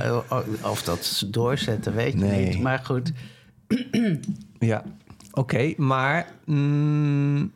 of 0.62 0.84
dat 0.84 1.24
doorzetten, 1.27 1.93
weet 1.96 2.13
je 2.13 2.19
Nee. 2.19 2.48
niet. 2.48 2.62
Maar 2.62 2.81
goed, 2.84 3.12
Ja, 4.60 4.84
oké. 5.32 5.74
maar 5.78 6.32
mm, 6.46 7.52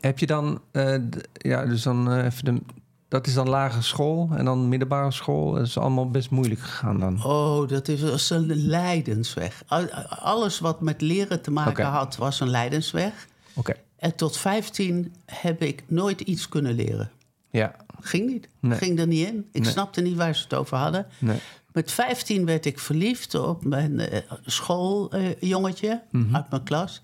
heb 0.00 0.18
je 0.18 0.26
dan... 0.26 0.60
eh, 0.70 0.96
ja, 1.32 1.64
dus 1.66 1.82
dan 1.82 2.10
eh, 2.12 2.24
even 2.24 2.44
de... 2.44 2.60
Dat 3.08 3.26
is 3.26 3.34
dan 3.34 3.48
lagere 3.48 3.82
school 3.82 4.28
en 4.36 4.44
dan 4.44 4.68
middelbare 4.68 5.10
school. 5.10 5.52
Dat 5.52 5.66
is 5.66 5.78
allemaal 5.78 6.10
best 6.10 6.30
moeilijk 6.30 6.60
gegaan 6.60 7.00
dan. 7.00 7.24
oh, 7.24 7.68
dat 7.68 7.88
is, 7.88 8.30
een 8.30 8.54
lijdensweg. 8.54 9.62
Al- 9.66 9.90
Alles 10.08 10.58
wat 10.60 10.80
met 10.80 11.00
leren 11.00 11.42
te 11.42 11.50
maken 11.50 11.84
had, 11.86 12.16
was 12.16 12.40
een 12.40 12.48
lijdensweg. 12.50 13.26
Oké, 13.54 13.74
En 13.96 14.14
tot 14.16 14.36
15 14.36 15.14
heb 15.24 15.62
ik 15.62 15.82
nooit 15.86 16.20
iets 16.20 16.48
kunnen 16.48 16.74
leren. 16.74 17.10
ja. 17.50 17.74
Ging 18.00 18.26
niet. 18.30 18.48
Nee. 18.60 18.78
Ging 18.78 18.98
er 18.98 19.06
niet 19.06 19.26
in. 19.28 19.46
Ik 19.52 19.62
Nee. 19.62 19.70
snapte 19.70 20.00
niet 20.00 20.16
waar 20.16 20.34
ze 20.34 20.42
het 20.42 20.54
over 20.54 20.76
hadden. 20.76 21.06
Nee. 21.18 21.38
Met 21.76 21.92
15 21.92 22.44
werd 22.46 22.66
ik 22.66 22.78
verliefd 22.78 23.34
op 23.34 23.64
mijn 23.64 24.00
eh, 24.00 24.32
schooljongetje 24.44 26.02
Mhm. 26.10 26.36
uit 26.36 26.50
mijn 26.50 26.62
klas. 26.62 27.02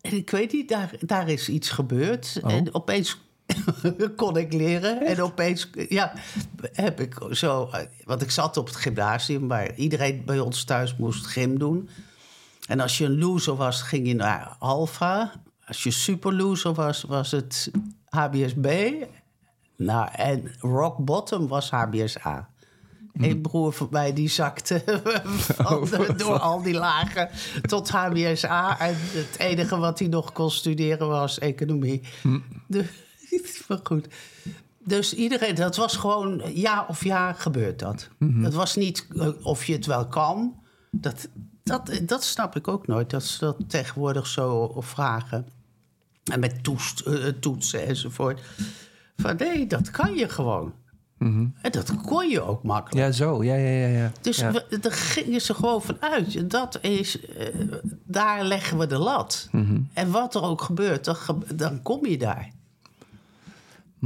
En 0.00 0.12
ik 0.16 0.30
weet 0.30 0.52
niet, 0.52 0.68
daar, 0.68 0.90
daar 1.00 1.28
is 1.28 1.48
iets 1.48 1.70
gebeurd. 1.70 2.40
Oh. 2.42 2.52
En 2.52 2.74
opeens 2.74 3.20
kon 4.16 4.36
ik 4.36 4.52
leren. 4.52 5.06
En 5.06 5.22
opeens 5.22 5.70
ja, 5.88 6.12
heb 6.72 7.00
ik 7.00 7.18
zo... 7.30 7.70
Want 8.04 8.22
ik 8.22 8.30
zat 8.30 8.56
op 8.56 8.66
het 8.66 8.76
gymnasium... 8.76 9.48
waar 9.48 9.74
iedereen 9.74 10.22
bij 10.24 10.38
ons 10.40 10.64
thuis 10.64 10.96
moest 10.96 11.26
gym 11.26 11.58
doen. 11.58 11.88
En 12.68 12.80
als 12.80 12.98
je 12.98 13.04
een 13.04 13.18
loser 13.18 13.56
was, 13.56 13.82
ging 13.82 14.06
je 14.06 14.14
naar 14.14 14.56
Alpha. 14.58 15.32
Als 15.66 15.82
je 15.82 15.90
super 15.90 16.34
loser 16.34 16.74
was, 16.74 17.02
was 17.02 17.30
het 17.30 17.70
HBSB. 18.08 18.92
Nou, 19.76 20.08
en 20.12 20.54
rock 20.60 21.04
bottom 21.04 21.48
was 21.48 21.70
HBSA. 21.70 22.48
Eén 23.20 23.40
broer 23.40 23.72
van 23.72 23.88
mij 23.90 24.12
die 24.12 24.28
zakte 24.28 24.82
van 25.56 25.84
de- 25.84 26.14
door 26.16 26.38
al 26.38 26.62
die 26.62 26.74
lagen 26.74 27.28
tot 27.62 27.90
HBSA. 27.90 28.80
En 28.80 28.94
het 28.98 29.38
enige 29.38 29.76
wat 29.76 29.98
hij 29.98 30.08
nog 30.08 30.32
kon 30.32 30.50
studeren 30.50 31.08
was 31.08 31.38
economie. 31.38 32.00
De, 32.66 32.84
maar 33.68 33.80
goed. 33.82 34.06
Dus 34.84 35.14
iedereen, 35.14 35.54
dat 35.54 35.76
was 35.76 35.96
gewoon 35.96 36.42
jaar 36.54 36.88
of 36.88 37.04
jaar 37.04 37.34
gebeurt 37.34 37.78
dat. 37.78 38.08
Het 38.42 38.54
was 38.54 38.76
niet 38.76 39.06
eh, 39.16 39.28
of 39.42 39.64
je 39.64 39.72
het 39.72 39.86
wel 39.86 40.06
kan. 40.06 40.60
Dat, 40.90 41.28
dat, 41.62 42.00
dat 42.02 42.24
snap 42.24 42.56
ik 42.56 42.68
ook 42.68 42.86
nooit, 42.86 43.10
dat 43.10 43.24
ze 43.24 43.38
dat 43.38 43.56
tegenwoordig 43.68 44.26
zo 44.26 44.74
vragen. 44.80 45.46
En 46.32 46.40
met 46.40 46.64
toest, 46.64 47.00
eh, 47.00 47.14
toetsen 47.26 47.86
enzovoort. 47.86 48.40
Van 49.16 49.36
nee, 49.36 49.66
dat 49.66 49.90
kan 49.90 50.14
je 50.14 50.28
gewoon. 50.28 50.72
En 51.18 51.54
dat 51.70 52.02
kon 52.02 52.28
je 52.28 52.40
ook 52.42 52.62
makkelijk. 52.62 53.06
Ja, 53.06 53.12
zo. 53.12 53.44
Ja, 53.44 53.54
ja, 53.54 53.68
ja. 53.68 53.86
ja. 53.86 54.12
Dus 54.20 54.36
ja. 54.36 54.52
we, 54.52 54.78
daar 54.80 54.92
gingen 54.92 55.40
ze 55.40 55.54
gewoon 55.54 55.82
van 55.82 55.96
uit. 56.00 56.50
Dat 56.50 56.78
is, 56.80 57.20
eh, 57.20 57.46
daar 58.04 58.44
leggen 58.44 58.78
we 58.78 58.86
de 58.86 58.98
lat. 58.98 59.48
Mhm. 59.52 59.80
En 59.92 60.10
wat 60.10 60.34
er 60.34 60.42
ook 60.42 60.60
gebeurt, 60.60 61.04
dan, 61.04 61.16
dan 61.54 61.82
kom 61.82 62.06
je 62.06 62.18
daar. 62.18 62.50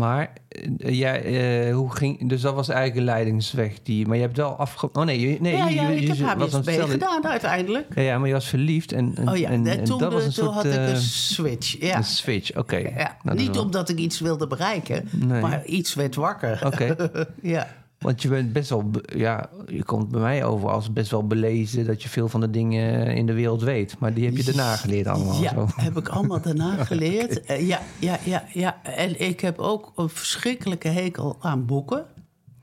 Maar 0.00 0.32
eh, 0.48 0.98
jij, 0.98 1.22
eh, 1.68 1.74
hoe 1.74 1.92
ging... 1.96 2.28
Dus 2.28 2.40
dat 2.40 2.54
was 2.54 2.68
eigenlijk 2.68 2.98
een 2.98 3.04
leidingsweg. 3.04 3.82
Die, 3.82 4.06
maar 4.06 4.16
je 4.16 4.22
hebt 4.22 4.36
wel 4.36 4.56
afge... 4.56 4.88
Oh 4.92 5.04
nee, 5.04 5.20
je, 5.20 5.36
nee 5.40 5.56
ja, 5.56 5.68
ja, 5.68 5.88
je- 5.88 5.96
ik 5.96 6.14
je- 6.14 6.24
heb 6.24 6.38
wat 6.38 6.50
dan 6.50 6.60
HBSB 6.60 6.90
gedaan 6.90 7.26
uiteindelijk. 7.26 7.94
Ja, 7.94 8.02
ja, 8.02 8.18
maar 8.18 8.28
je 8.28 8.34
was 8.34 8.48
verliefd 8.48 8.92
en, 8.92 9.12
en, 9.16 9.28
Oh 9.28 9.36
ja, 9.36 9.48
en, 9.48 9.66
en, 9.66 9.78
en 9.78 9.84
toen, 9.84 9.98
dat 9.98 10.12
was 10.12 10.24
een 10.24 10.32
toen 10.32 10.44
soort... 10.44 10.54
had 10.56 10.64
ik 10.64 10.72
eh, 10.72 10.88
een 10.88 10.96
switch. 11.00 11.80
Ja. 11.80 11.96
Een 11.96 12.04
switch, 12.04 12.56
oké. 12.56 12.76
Ja, 12.76 13.16
Nou, 13.22 13.36
niet 13.38 13.54
wel- 13.54 13.64
omdat 13.64 13.88
ik 13.88 13.98
iets 13.98 14.20
wilde 14.20 14.46
bereiken, 14.46 15.08
Nee. 15.12 15.40
maar 15.40 15.64
iets 15.64 15.94
werd 15.94 16.14
wakker. 16.14 16.60
Oké. 16.66 17.10
ja. 17.42 17.66
Want 18.00 18.22
je 18.22 18.28
bent 18.28 18.52
best 18.52 18.70
wel, 18.70 18.90
ja, 19.16 19.50
je 19.66 19.84
komt 19.84 20.08
bij 20.08 20.20
mij 20.20 20.44
over 20.44 20.68
als 20.68 20.92
best 20.92 21.10
wel 21.10 21.26
belezen 21.26 21.86
dat 21.86 22.02
je 22.02 22.08
veel 22.08 22.28
van 22.28 22.40
de 22.40 22.50
dingen 22.50 23.06
in 23.14 23.26
de 23.26 23.32
wereld 23.32 23.62
weet. 23.62 23.98
Maar 23.98 24.14
die 24.14 24.24
heb 24.24 24.36
je 24.36 24.44
daarna 24.44 24.76
geleerd 24.76 25.06
allemaal. 25.06 25.42
Ja, 25.42 25.50
Zo. 25.52 25.66
heb 25.76 25.96
ik 25.96 26.08
allemaal 26.08 26.40
daarna 26.50 26.84
geleerd. 26.84 27.40
Eh, 27.40 27.66
ja, 27.68 27.80
ja, 27.98 28.18
ja, 28.24 28.44
ja. 28.52 28.82
En 28.82 29.20
ik 29.20 29.40
heb 29.40 29.58
ook 29.58 29.92
een 29.96 30.08
verschrikkelijke 30.08 30.88
hekel 30.88 31.36
aan 31.40 31.66
boeken. 31.66 32.06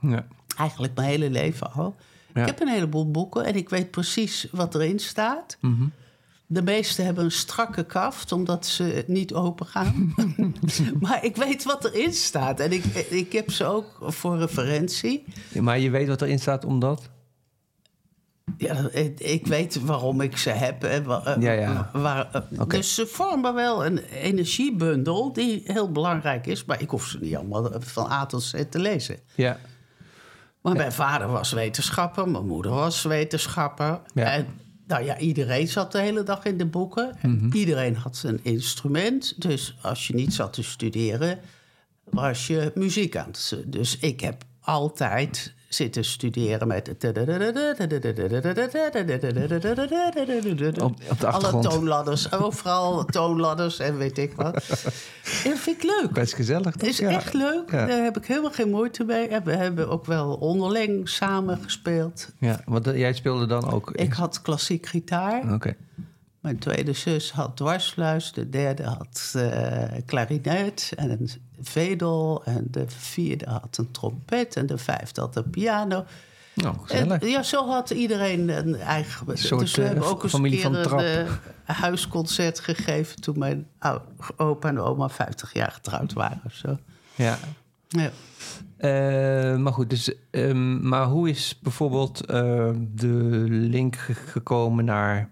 Ja. 0.02 0.26
Eigenlijk 0.58 0.96
mijn 0.96 1.08
hele 1.10 1.30
leven 1.30 1.72
al. 1.72 1.96
Ja. 2.34 2.42
Ik 2.42 2.48
heb 2.48 2.60
een 2.62 2.68
heleboel 2.68 3.12
boeken 3.12 3.46
en 3.46 3.56
ik 3.56 3.70
weet 3.70 3.92
precies 3.92 4.48
wat 4.52 4.76
erin 4.76 5.00
staat. 5.00 5.58
Mhm. 5.62 5.84
De 6.50 6.62
meeste 6.62 7.02
hebben 7.02 7.24
een 7.24 7.32
strakke 7.32 7.84
kaft, 7.86 8.32
omdat 8.32 8.66
ze 8.66 9.04
niet 9.08 9.34
open 9.34 9.66
gaan. 9.66 10.14
maar 11.00 11.24
ik 11.26 11.36
weet 11.36 11.64
wat 11.64 11.86
erin 11.86 12.14
staat. 12.14 12.60
En 12.60 12.72
ik, 12.72 12.84
ik 13.10 13.32
heb 13.32 13.52
ze 13.52 13.66
ook 13.66 13.86
voor 14.02 14.38
referentie. 14.38 15.24
Maar 15.60 15.80
je 15.80 15.90
weet 15.90 16.08
wat 16.08 16.22
erin 16.22 16.40
staat 16.40 16.66
omdat? 16.66 17.10
Ja, 18.58 18.90
ik- 19.18 19.48
weet 19.48 19.80
waarom 19.82 20.22
ik 20.22 20.38
ze 20.38 20.50
heb. 20.50 20.84
En 20.84 21.04
wa- 21.04 21.24
eh, 21.26 21.42
Ja, 21.42 21.52
ja. 21.52 21.90
Waar, 21.94 22.30
eh. 22.32 22.68
Dus 22.68 22.96
ze 22.96 23.08
vormen 23.08 23.54
wel 23.54 23.86
een 23.86 23.98
energiebundel 23.98 25.34
die 25.34 25.62
heel 25.66 25.92
belangrijk 25.92 26.48
is. 26.48 26.66
Maar 26.66 26.82
ik 26.82 26.90
hoef 26.90 27.06
ze 27.08 27.18
niet 27.22 27.36
allemaal 27.36 27.72
van 27.80 28.12
A 28.12 28.26
tot 28.26 28.44
Z 28.44 28.54
te 28.70 28.80
lezen. 28.80 29.20
Ja. 29.36 29.60
Maar 30.62 30.76
mijn 30.76 30.92
vader 30.92 31.28
was 31.28 31.52
wetenschapper, 31.52 32.30
mijn 32.30 32.46
moeder 32.46 32.72
was 32.72 33.04
wetenschapper. 33.04 34.00
Ja. 34.14 34.24
En 34.32 34.48
nou 34.88 35.04
ja, 35.04 35.18
iedereen 35.18 35.68
zat 35.68 35.92
de 35.92 36.00
hele 36.00 36.24
dag 36.24 36.46
in 36.46 36.58
de 36.58 36.66
boeken. 36.66 37.18
En 37.22 37.36
Mhm. 37.36 37.56
Iedereen 37.56 37.96
had 37.96 38.22
een 38.26 38.40
instrument. 38.44 39.42
Dus 39.42 39.78
als 39.82 40.08
je 40.08 40.14
niet 40.16 40.34
zat 40.34 40.54
te 40.54 40.64
studeren, 40.64 41.40
was 42.04 42.48
je 42.48 42.72
muziek 42.76 43.16
aan 43.16 43.28
het... 43.28 43.64
Dus 43.68 43.98
ik 43.98 44.20
heb 44.20 44.44
altijd 44.60 45.54
zitten 45.68 46.06
studeren 46.06 46.68
met... 46.68 46.90
Op- 46.90 46.96
op 51.10 51.20
de 51.20 51.28
Alle 51.28 51.60
toonladders, 51.62 52.32
overal 52.32 53.06
toonladders 53.06 53.80
en 53.80 53.98
weet 53.98 54.18
ik 54.18 54.34
wat. 54.34 54.54
En 55.44 55.50
dat 55.50 55.60
vind 55.60 55.78
ik 55.78 55.84
leuk. 55.84 56.10
Best 56.14 56.34
gezellig. 56.36 56.74
Het 56.74 56.84
is 56.84 56.98
Ja. 56.98 57.10
echt 57.10 57.34
leuk. 57.34 57.72
Ja. 57.72 57.86
Daar 57.86 58.04
heb 58.04 58.18
ik 58.18 58.26
helemaal 58.26 58.52
geen 58.52 58.70
moeite 58.70 59.04
mee. 59.04 59.28
En 59.28 59.44
we 59.44 59.56
hebben 59.56 59.90
ook 59.90 60.06
wel 60.06 60.34
onderling 60.36 61.10
samen 61.10 61.60
gespeeld. 61.64 62.30
Ja, 62.40 62.62
want 62.66 62.88
eh, 62.88 62.98
jij 62.98 63.14
speelde 63.14 63.46
dan 63.46 63.72
ook. 63.72 63.92
Ik 63.92 64.14
had 64.14 64.42
klassiek 64.42 64.86
gitaar. 64.86 65.54
Oké. 65.54 65.76
Mijn 66.40 66.60
tweede 66.60 66.94
zus 66.94 67.32
had 67.32 67.58
dwarsfluis. 67.58 68.32
De 68.34 68.50
derde 68.50 68.84
had 68.84 69.34
eh 69.36 69.84
klarinet 70.06 70.92
en 70.96 71.30
vedel. 71.62 72.42
En 72.46 72.68
de 72.72 72.84
vierde 72.88 73.46
had 73.50 73.78
een 73.78 73.92
trompet. 73.92 74.56
En 74.56 74.66
de 74.66 74.78
vijfde 74.78 75.22
had 75.22 75.36
een 75.36 75.50
piano. 75.50 76.06
Nou, 76.54 76.76
gezellig. 76.80 77.22
En, 77.22 77.28
ja, 77.30 77.44
zo 77.44 77.68
had 77.68 77.90
iedereen 77.90 78.50
een 78.50 78.76
eigen... 78.76 79.38
soort, 79.38 79.62
dus 79.62 79.76
we 79.76 79.82
eh, 79.82 79.88
hebben 79.88 80.08
ook 80.08 80.24
eens 80.24 80.32
familie 80.32 80.66
een 80.66 80.72
keer 80.72 80.90
van 80.90 81.00
een 81.00 81.26
Trap. 81.26 81.40
eh, 81.66 81.76
huisconcert 81.76 82.60
gegeven... 82.60 83.22
toen 83.22 83.40
mijn 83.40 83.68
opa 84.38 84.68
en 84.70 84.80
oma 84.80 85.10
50 85.10 85.54
jaar 85.54 85.72
getrouwd 85.72 86.14
waren 86.14 86.42
of 86.46 86.54
zo. 86.54 86.78
Ja. 87.16 87.38
Ja. 87.88 88.10
Eh, 88.78 89.58
maar 89.58 89.74
goed, 89.74 89.90
dus, 89.90 90.12
ehm, 90.32 90.88
maar 90.88 91.06
hoe 91.06 91.30
is 91.30 91.60
bijvoorbeeld 91.62 92.26
eh, 92.26 92.70
de 92.94 93.46
link 93.50 93.96
ge- 93.96 94.14
gekomen 94.14 94.86
naar 94.86 95.30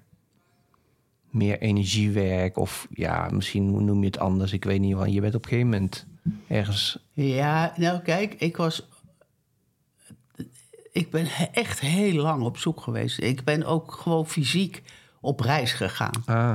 meer 1.29 1.60
energiewerk? 1.60 2.58
Of 2.58 2.88
ja, 2.89 3.29
misschien 3.32 3.86
noem 3.86 4.00
je 4.00 4.05
het 4.05 4.20
anders? 4.20 4.53
Ik 4.53 4.63
weet 4.63 4.79
niet, 4.79 4.96
want 4.96 5.13
je 5.13 5.22
bent 5.22 5.36
op 5.36 5.44
een 5.44 5.50
gegeven 5.50 5.70
moment 5.72 6.05
ergens... 6.48 6.98
Ja, 7.13 7.74
nou 7.75 8.00
kijk, 8.00 8.34
ik 8.34 8.58
was. 8.58 8.88
Ik 10.91 11.12
ben 11.12 11.27
echt 11.51 11.79
heel 11.79 12.22
lang 12.22 12.44
op 12.44 12.58
zoek 12.58 12.82
geweest. 12.82 13.20
Ik 13.20 13.44
ben 13.44 13.63
ook 13.63 13.91
gewoon 13.91 14.27
fysiek 14.27 14.84
op 15.22 15.39
reis 15.39 15.72
gegaan. 15.74 16.24
Ah, 16.25 16.53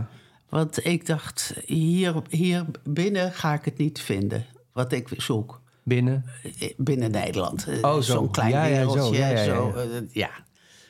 Want 0.48 0.84
ik 0.86 1.06
dacht, 1.06 1.54
hier, 1.64 2.14
hier 2.28 2.64
binnen 2.84 3.32
ga 3.32 3.54
ik 3.54 3.64
het 3.64 3.76
niet 3.78 4.00
vinden. 4.00 4.46
Wat 4.72 4.92
ik 4.92 5.08
zoek. 5.16 5.60
binnen? 5.82 6.24
Binnen 6.76 7.10
Nederland. 7.10 7.66
Oh, 7.82 7.94
zo. 7.94 8.00
Zo'n 8.00 8.30
klein 8.30 8.50
Ja, 8.50 8.64
ja, 8.64 8.82
zo. 8.82 8.92
wereldje. 8.92 9.18
Ja, 9.20 9.28
ja, 9.28 9.38
ja, 9.38 9.44
zo, 9.44 9.72
ja. 9.76 9.82
eh, 9.82 10.00
ja. 10.12 10.30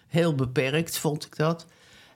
Heel 0.09 0.35
beperkt 0.35 0.99
vond 0.99 1.27
ik 1.27 1.37
dat. 1.37 1.67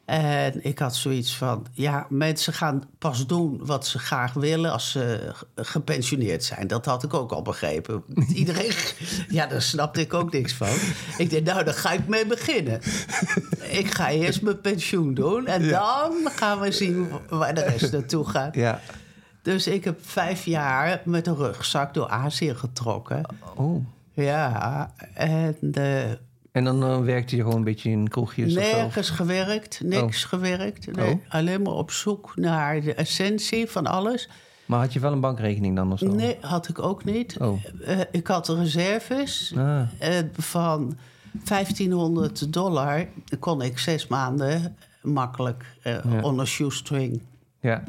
En 0.04 0.64
ik 0.64 0.78
had 0.78 0.96
zoiets 0.96 1.36
van, 1.36 1.66
ja, 1.72 2.06
mensen 2.08 2.52
gaan 2.52 2.82
pas 2.98 3.26
doen 3.26 3.60
wat 3.62 3.86
ze 3.86 3.98
graag 3.98 4.32
willen 4.32 4.72
als 4.72 4.90
ze 4.90 5.32
gepensioneerd 5.54 6.44
zijn. 6.44 6.66
Dat 6.66 6.84
had 6.84 7.02
ik 7.02 7.14
ook 7.14 7.32
al 7.32 7.42
begrepen. 7.42 8.02
Iedereen, 8.34 8.72
ja, 9.28 9.46
daar 9.46 9.62
snapte 9.62 10.00
ik 10.00 10.14
ook 10.14 10.32
niks 10.32 10.52
van. 10.52 10.68
Ik 11.18 11.30
dacht, 11.30 11.44
nou, 11.44 11.64
daar 11.64 11.74
ga 11.74 11.92
ik 11.92 12.08
mee 12.08 12.26
beginnen. 12.26 12.80
Ik 13.60 13.94
ga 13.94 14.10
eerst 14.10 14.42
mijn 14.42 14.60
pensioen 14.60 15.14
doen 15.14 15.46
en 15.46 15.68
dan 15.68 16.12
gaan 16.24 16.60
we 16.60 16.72
zien 16.72 17.08
waar 17.28 17.54
de 17.54 17.62
rest 17.62 17.92
naartoe 17.92 18.28
gaat. 18.28 18.54
Ja. 18.54 18.80
Dus 19.42 19.66
ik 19.66 19.84
heb 19.84 19.98
vijf 20.02 20.44
jaar 20.44 21.02
met 21.04 21.26
een 21.26 21.36
rugzak 21.36 21.94
door 21.94 22.08
Azië 22.08 22.54
getrokken. 22.54 23.22
Oh. 23.54 23.86
Ja, 24.12 24.90
en 25.14 25.56
eh, 25.72 26.02
En 26.54 26.64
dan 26.64 26.82
eh, 26.82 26.98
werkte 27.00 27.36
je 27.36 27.42
gewoon 27.42 27.56
een 27.58 27.64
beetje 27.64 27.90
in 27.90 28.08
kroegjes 28.08 28.56
of 28.56 28.62
nergens 28.62 29.10
gewerkt, 29.10 29.80
niks 29.84 30.24
gewerkt. 30.24 30.92
Nee, 30.96 31.10
Oh. 31.12 31.18
Alleen 31.28 31.62
maar 31.62 31.72
op 31.72 31.90
zoek 31.90 32.32
naar 32.36 32.80
de 32.80 32.94
essentie 32.94 33.66
van 33.70 33.86
alles. 33.86 34.28
Maar 34.66 34.80
had 34.80 34.92
je 34.92 35.00
wel 35.00 35.12
een 35.12 35.20
bankrekening 35.20 35.76
dan 35.76 35.92
of 35.92 35.98
zo? 35.98 36.06
Nee, 36.14 36.36
had 36.40 36.68
ik 36.68 36.78
ook 36.78 37.04
niet. 37.04 37.36
Oh. 37.40 37.64
Eh, 37.84 37.98
ik 38.10 38.26
had 38.26 38.48
reserves 38.48 39.52
Ah. 39.56 39.80
eh, 39.98 40.24
van 40.36 40.96
1500 41.44 42.52
dollar. 42.52 43.06
Kon 43.38 43.62
ik 43.62 43.78
zes 43.78 44.06
maanden 44.06 44.76
makkelijk 45.02 45.64
Ja. 45.82 46.02
on 46.22 46.40
a 46.40 46.44
shoestring 46.44 47.20
Ja. 47.60 47.82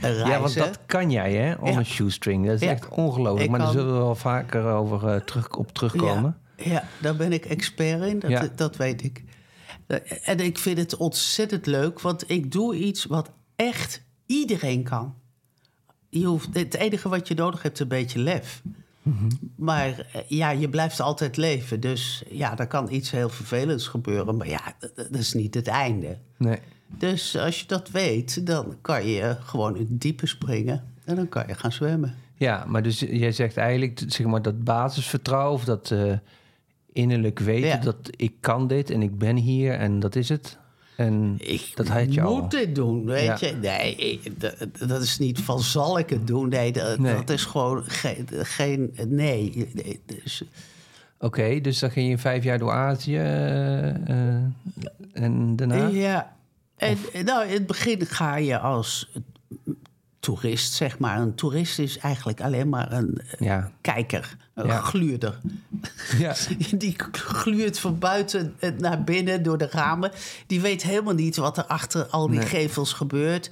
ja, 0.00 0.40
want 0.40 0.54
dat 0.58 0.78
kan 0.86 1.10
jij, 1.10 1.32
hè? 1.34 1.54
On 1.54 1.72
Ja. 1.72 1.78
a 1.78 1.84
shoestring. 1.84 2.46
Dat 2.46 2.54
is 2.54 2.60
Ja. 2.60 2.70
echt 2.70 2.88
ongelooflijk. 2.88 3.44
Ik 3.44 3.50
Maar 3.50 3.58
daar 3.58 3.68
kan- 3.68 3.76
zullen 3.78 3.92
we 3.92 3.98
wel 4.00 4.14
vaker 4.14 4.64
over, 4.64 5.24
terug, 5.24 5.48
op 5.56 5.72
terugkomen. 5.72 6.36
Ja, 6.56 6.84
daar 7.00 7.16
ben 7.16 7.32
ik 7.32 7.44
expert 7.44 8.02
in, 8.02 8.18
dat, 8.18 8.30
Ja. 8.30 8.48
dat 8.56 8.76
weet 8.76 9.02
ik. 9.02 9.24
Eh, 9.86 9.98
En 10.24 10.40
ik 10.40 10.58
vind 10.58 10.78
het 10.78 10.96
ontzettend 10.96 11.66
leuk, 11.66 12.00
want 12.00 12.30
ik 12.30 12.52
doe 12.52 12.76
iets 12.76 13.04
wat 13.04 13.30
echt 13.56 14.02
iedereen 14.26 14.82
kan. 14.82 15.14
Je 16.08 16.24
hoeft, 16.24 16.48
het 16.52 16.74
enige 16.74 17.08
wat 17.08 17.28
je 17.28 17.34
nodig 17.34 17.62
hebt 17.62 17.74
is 17.74 17.80
een 17.80 17.88
beetje 17.88 18.18
lef. 18.18 18.62
Mhm. 19.02 19.28
Maar 19.56 20.06
eh, 20.12 20.20
ja, 20.28 20.50
je 20.50 20.68
blijft 20.68 21.00
altijd 21.00 21.36
leven. 21.36 21.80
Dus 21.80 22.22
ja, 22.30 22.58
er 22.58 22.66
kan 22.66 22.92
iets 22.92 23.10
heel 23.10 23.28
vervelends 23.28 23.86
gebeuren. 23.88 24.36
Maar 24.36 24.48
ja, 24.48 24.74
dat, 24.94 25.08
is 25.10 25.32
niet 25.32 25.54
het 25.54 25.66
einde. 25.68 26.18
Nee. 26.36 26.58
Dus 26.98 27.36
als 27.36 27.60
je 27.60 27.66
dat 27.66 27.90
weet, 27.90 28.46
dan 28.46 28.76
kan 28.80 29.06
je 29.06 29.36
gewoon 29.40 29.76
in 29.76 29.86
het 29.90 30.00
diepe 30.00 30.26
springen. 30.26 30.84
En 31.04 31.16
dan 31.16 31.28
kan 31.28 31.44
je 31.46 31.54
gaan 31.54 31.72
zwemmen. 31.72 32.14
Ja, 32.34 32.64
maar 32.68 32.82
dus 32.82 33.00
jij 33.00 33.32
zegt 33.32 33.56
eigenlijk 33.56 34.02
zeg 34.06 34.26
maar, 34.26 34.42
dat 34.42 34.64
basisvertrouwen 34.64 35.52
of 35.54 35.64
dat 35.64 35.90
eh, 35.90 36.12
innerlijk 36.96 37.38
weten 37.38 37.68
Ja. 37.68 37.76
dat 37.76 37.96
ik 38.10 38.32
kan 38.40 38.66
dit 38.68 38.90
en 38.90 39.02
ik 39.02 39.18
ben 39.18 39.36
hier 39.36 39.72
en 39.74 40.00
dat 40.00 40.16
is 40.16 40.28
het. 40.28 40.58
En 40.96 41.34
Ik 41.38 41.72
dat 41.74 41.88
had 41.88 42.14
je 42.14 42.22
al. 42.22 42.40
moet 42.42 42.50
dit 42.50 42.74
doen, 42.74 43.04
weet 43.04 43.40
Ja. 43.40 43.48
je. 43.48 43.52
Nee, 43.60 43.94
ik- 43.96 44.40
dat, 44.40 44.56
dat 44.88 45.02
is 45.02 45.18
niet 45.18 45.40
van 45.40 45.60
zal 45.60 45.98
ik 45.98 46.10
het 46.10 46.26
doen. 46.26 46.48
Nee, 46.48 46.72
dat, 46.72 46.98
Nee. 46.98 47.14
dat 47.14 47.30
is 47.30 47.44
gewoon 47.44 47.84
geen, 47.84 48.28
geen 48.32 48.92
nee. 49.08 49.70
Nee, 49.74 50.00
Dus, 50.22 50.42
Oké, 51.18 51.60
dus 51.60 51.78
dan 51.78 51.90
ging 51.90 52.08
je 52.10 52.18
vijf 52.18 52.44
jaar 52.44 52.58
door 52.58 52.72
Azië 52.72 53.16
eh, 53.16 53.88
eh, 54.34 54.42
en 55.12 55.56
daarna? 55.56 55.86
ja. 55.86 56.34
En 56.76 56.96
nou, 57.24 57.46
in 57.46 57.52
het 57.52 57.66
begin 57.66 58.06
ga 58.06 58.36
je 58.36 58.58
als 58.58 59.12
toerist, 60.20 60.72
zeg 60.72 60.98
maar. 60.98 61.20
Een 61.20 61.34
toerist 61.34 61.78
is 61.78 61.98
eigenlijk 61.98 62.40
alleen 62.40 62.68
maar 62.68 62.92
een 62.92 63.18
eh, 63.30 63.46
Ja. 63.46 63.70
kijker, 63.80 64.36
Ja. 64.64 64.80
gluurder. 64.80 65.38
Ja. 66.18 66.34
Die 66.78 66.96
gluurt 67.12 67.78
van 67.78 67.98
buiten 67.98 68.56
naar 68.78 69.04
binnen 69.04 69.42
door 69.42 69.58
de 69.58 69.68
ramen. 69.70 70.10
Die 70.46 70.60
weet 70.60 70.82
helemaal 70.82 71.14
niet 71.14 71.36
wat 71.36 71.58
er 71.58 71.64
achter 71.64 72.06
al 72.06 72.28
die 72.28 72.38
Nee. 72.38 72.48
gevels 72.48 72.92
gebeurt. 72.92 73.50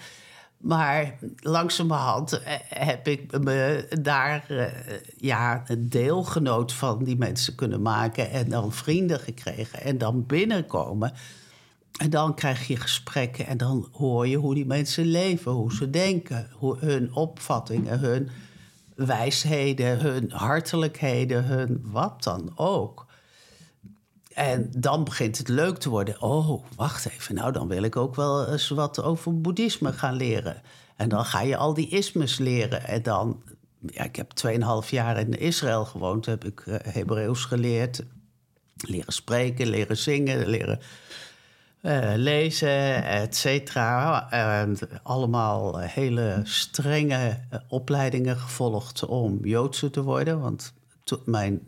Maar 0.58 1.14
langzamerhand 1.36 2.32
eh, 2.32 2.54
heb 2.68 3.08
ik 3.08 3.38
me 3.40 3.86
daar 4.02 4.44
eh, 4.48 4.66
ja, 5.16 5.62
een 5.66 5.88
deelgenoot 5.88 6.72
van 6.72 7.04
die 7.04 7.16
mensen 7.16 7.54
kunnen 7.54 7.82
maken. 7.82 8.30
En 8.30 8.48
dan 8.48 8.72
vrienden 8.72 9.20
gekregen. 9.20 9.80
En 9.80 9.98
dan 9.98 10.26
binnenkomen. 10.26 11.12
En 11.98 12.10
dan 12.10 12.34
krijg 12.34 12.66
je 12.66 12.76
gesprekken 12.76 13.46
en 13.46 13.56
dan 13.56 13.88
hoor 13.92 14.26
je 14.26 14.36
hoe 14.36 14.54
die 14.54 14.66
mensen 14.66 15.04
leven, 15.04 15.52
hoe 15.52 15.74
ze 15.74 15.90
denken, 15.90 16.48
hoe 16.52 16.78
hun 16.78 17.14
opvattingen, 17.14 17.98
hun 17.98 18.30
wijsheden, 18.94 19.98
hun 20.00 20.30
hartelijkheden, 20.30 21.44
hun 21.44 21.80
wat 21.82 22.22
dan 22.22 22.52
ook. 22.54 23.06
En 24.34 24.70
dan 24.76 25.04
begint 25.04 25.38
het 25.38 25.48
leuk 25.48 25.78
te 25.78 25.88
worden. 25.88 26.22
Oh, 26.22 26.64
wacht 26.76 27.08
even. 27.10 27.34
Nou, 27.34 27.52
dan 27.52 27.68
wil 27.68 27.82
ik 27.82 27.96
ook 27.96 28.14
wel 28.14 28.48
eens 28.48 28.68
wat 28.68 29.02
over 29.02 29.40
boeddhisme 29.40 29.92
gaan 29.92 30.14
leren. 30.14 30.62
En 30.96 31.08
dan 31.08 31.24
ga 31.24 31.40
je 31.40 31.56
al 31.56 31.74
die 31.74 31.88
ismes 31.88 32.38
leren. 32.38 32.84
En 32.84 33.02
dan, 33.02 33.42
ja, 33.86 34.04
ik 34.04 34.16
heb 34.16 34.32
2,5 34.84 34.90
jaar 34.90 35.18
in 35.18 35.38
Israël 35.38 35.84
gewoond. 35.84 36.26
Heb 36.26 36.44
ik 36.44 36.64
uh, 36.66 36.74
Hebreeuws 36.82 37.44
geleerd. 37.44 38.02
Leren 38.76 39.12
spreken, 39.12 39.66
leren 39.66 39.96
zingen, 39.96 40.46
leren 40.46 40.80
uh, 41.84 42.12
lezen, 42.14 43.04
et 43.04 43.36
cetera. 43.36 44.30
En 44.30 44.78
allemaal 45.02 45.78
hele 45.78 46.40
strenge 46.42 47.40
uh, 47.52 47.58
opleidingen 47.68 48.36
gevolgd 48.36 49.04
om 49.04 49.38
Joodse 49.42 49.90
te 49.90 50.02
worden. 50.02 50.40
Want 50.40 50.72
to 51.04 51.22
mijn 51.24 51.60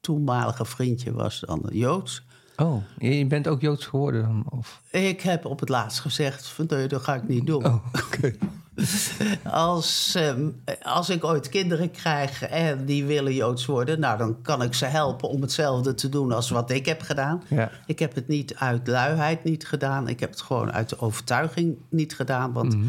toenmalige 0.00 0.64
vriendje 0.64 1.12
was 1.12 1.40
dan 1.40 1.68
Joods. 1.72 2.24
Oh, 2.56 2.82
je 2.98 3.26
bent 3.26 3.48
ook 3.48 3.60
Joods 3.60 3.86
geworden 3.86 4.22
dan? 4.22 4.44
Of? 4.48 4.82
Ik 4.90 5.20
heb 5.20 5.44
op 5.44 5.60
het 5.60 5.68
laatst 5.68 6.00
gezegd, 6.00 6.46
van, 6.46 6.66
dat 6.66 7.02
ga 7.02 7.14
ik 7.14 7.28
niet 7.28 7.46
doen. 7.46 7.66
Oh, 7.66 7.86
oké. 7.92 8.34
Als, 9.44 10.14
um, 10.18 10.62
als 10.82 11.10
ik 11.10 11.24
ooit 11.24 11.48
kinderen 11.48 11.90
krijg 11.90 12.42
en 12.42 12.84
die 12.84 13.04
willen 13.04 13.34
Joods 13.34 13.66
worden... 13.66 14.00
nou, 14.00 14.18
dan 14.18 14.42
kan 14.42 14.62
ik 14.62 14.74
ze 14.74 14.84
helpen 14.84 15.28
om 15.28 15.40
hetzelfde 15.40 15.94
te 15.94 16.08
doen 16.08 16.32
als 16.32 16.50
wat 16.50 16.70
ik 16.70 16.86
heb 16.86 17.00
gedaan. 17.02 17.42
Ja. 17.48 17.70
Ik 17.86 17.98
heb 17.98 18.14
het 18.14 18.28
niet 18.28 18.54
uit 18.54 18.86
luiheid 18.88 19.44
niet 19.44 19.66
gedaan. 19.66 20.08
Ik 20.08 20.20
heb 20.20 20.30
het 20.30 20.40
gewoon 20.40 20.72
uit 20.72 20.88
de 20.88 20.98
overtuiging 21.00 21.76
niet 21.88 22.14
gedaan. 22.14 22.52
Want 22.52 22.74
Mhm. 22.76 22.88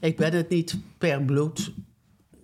ik 0.00 0.16
ben 0.16 0.32
het 0.32 0.48
niet 0.48 0.76
per 0.98 1.22
bloed. 1.22 1.72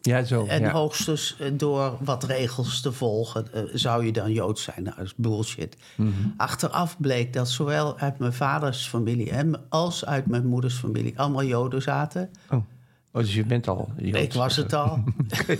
Ja, 0.00 0.24
zo. 0.24 0.46
En 0.46 0.60
ja. 0.60 0.70
hoogstens 0.70 1.36
eh, 1.38 1.50
door 1.52 1.96
wat 2.00 2.24
regels 2.24 2.80
te 2.80 2.92
volgen 2.92 3.52
eh, 3.52 3.62
zou 3.72 4.04
je 4.04 4.12
dan 4.12 4.32
Joods 4.32 4.62
zijn. 4.62 4.82
Nou, 4.82 4.96
dat 4.96 5.04
is 5.04 5.14
bullshit. 5.16 5.76
Mhm. 5.96 6.10
Achteraf 6.36 6.96
bleek 7.00 7.32
dat 7.32 7.48
zowel 7.50 7.98
uit 7.98 8.18
mijn 8.18 8.32
vaders 8.32 8.86
familie 8.86 9.30
en 9.30 9.60
als 9.68 10.04
uit 10.04 10.26
mijn 10.26 10.46
moeders 10.46 10.74
familie 10.74 11.18
allemaal 11.18 11.44
Joden 11.44 11.82
zaten. 11.82 12.30
Oh. 12.50 12.64
Oh, 13.12 13.22
dus 13.22 13.34
je 13.34 13.44
bent 13.44 13.68
al 13.68 13.92
Joods. 13.96 14.18
Ik 14.18 14.32
was 14.32 14.56
het 14.56 14.72
al. 14.72 15.04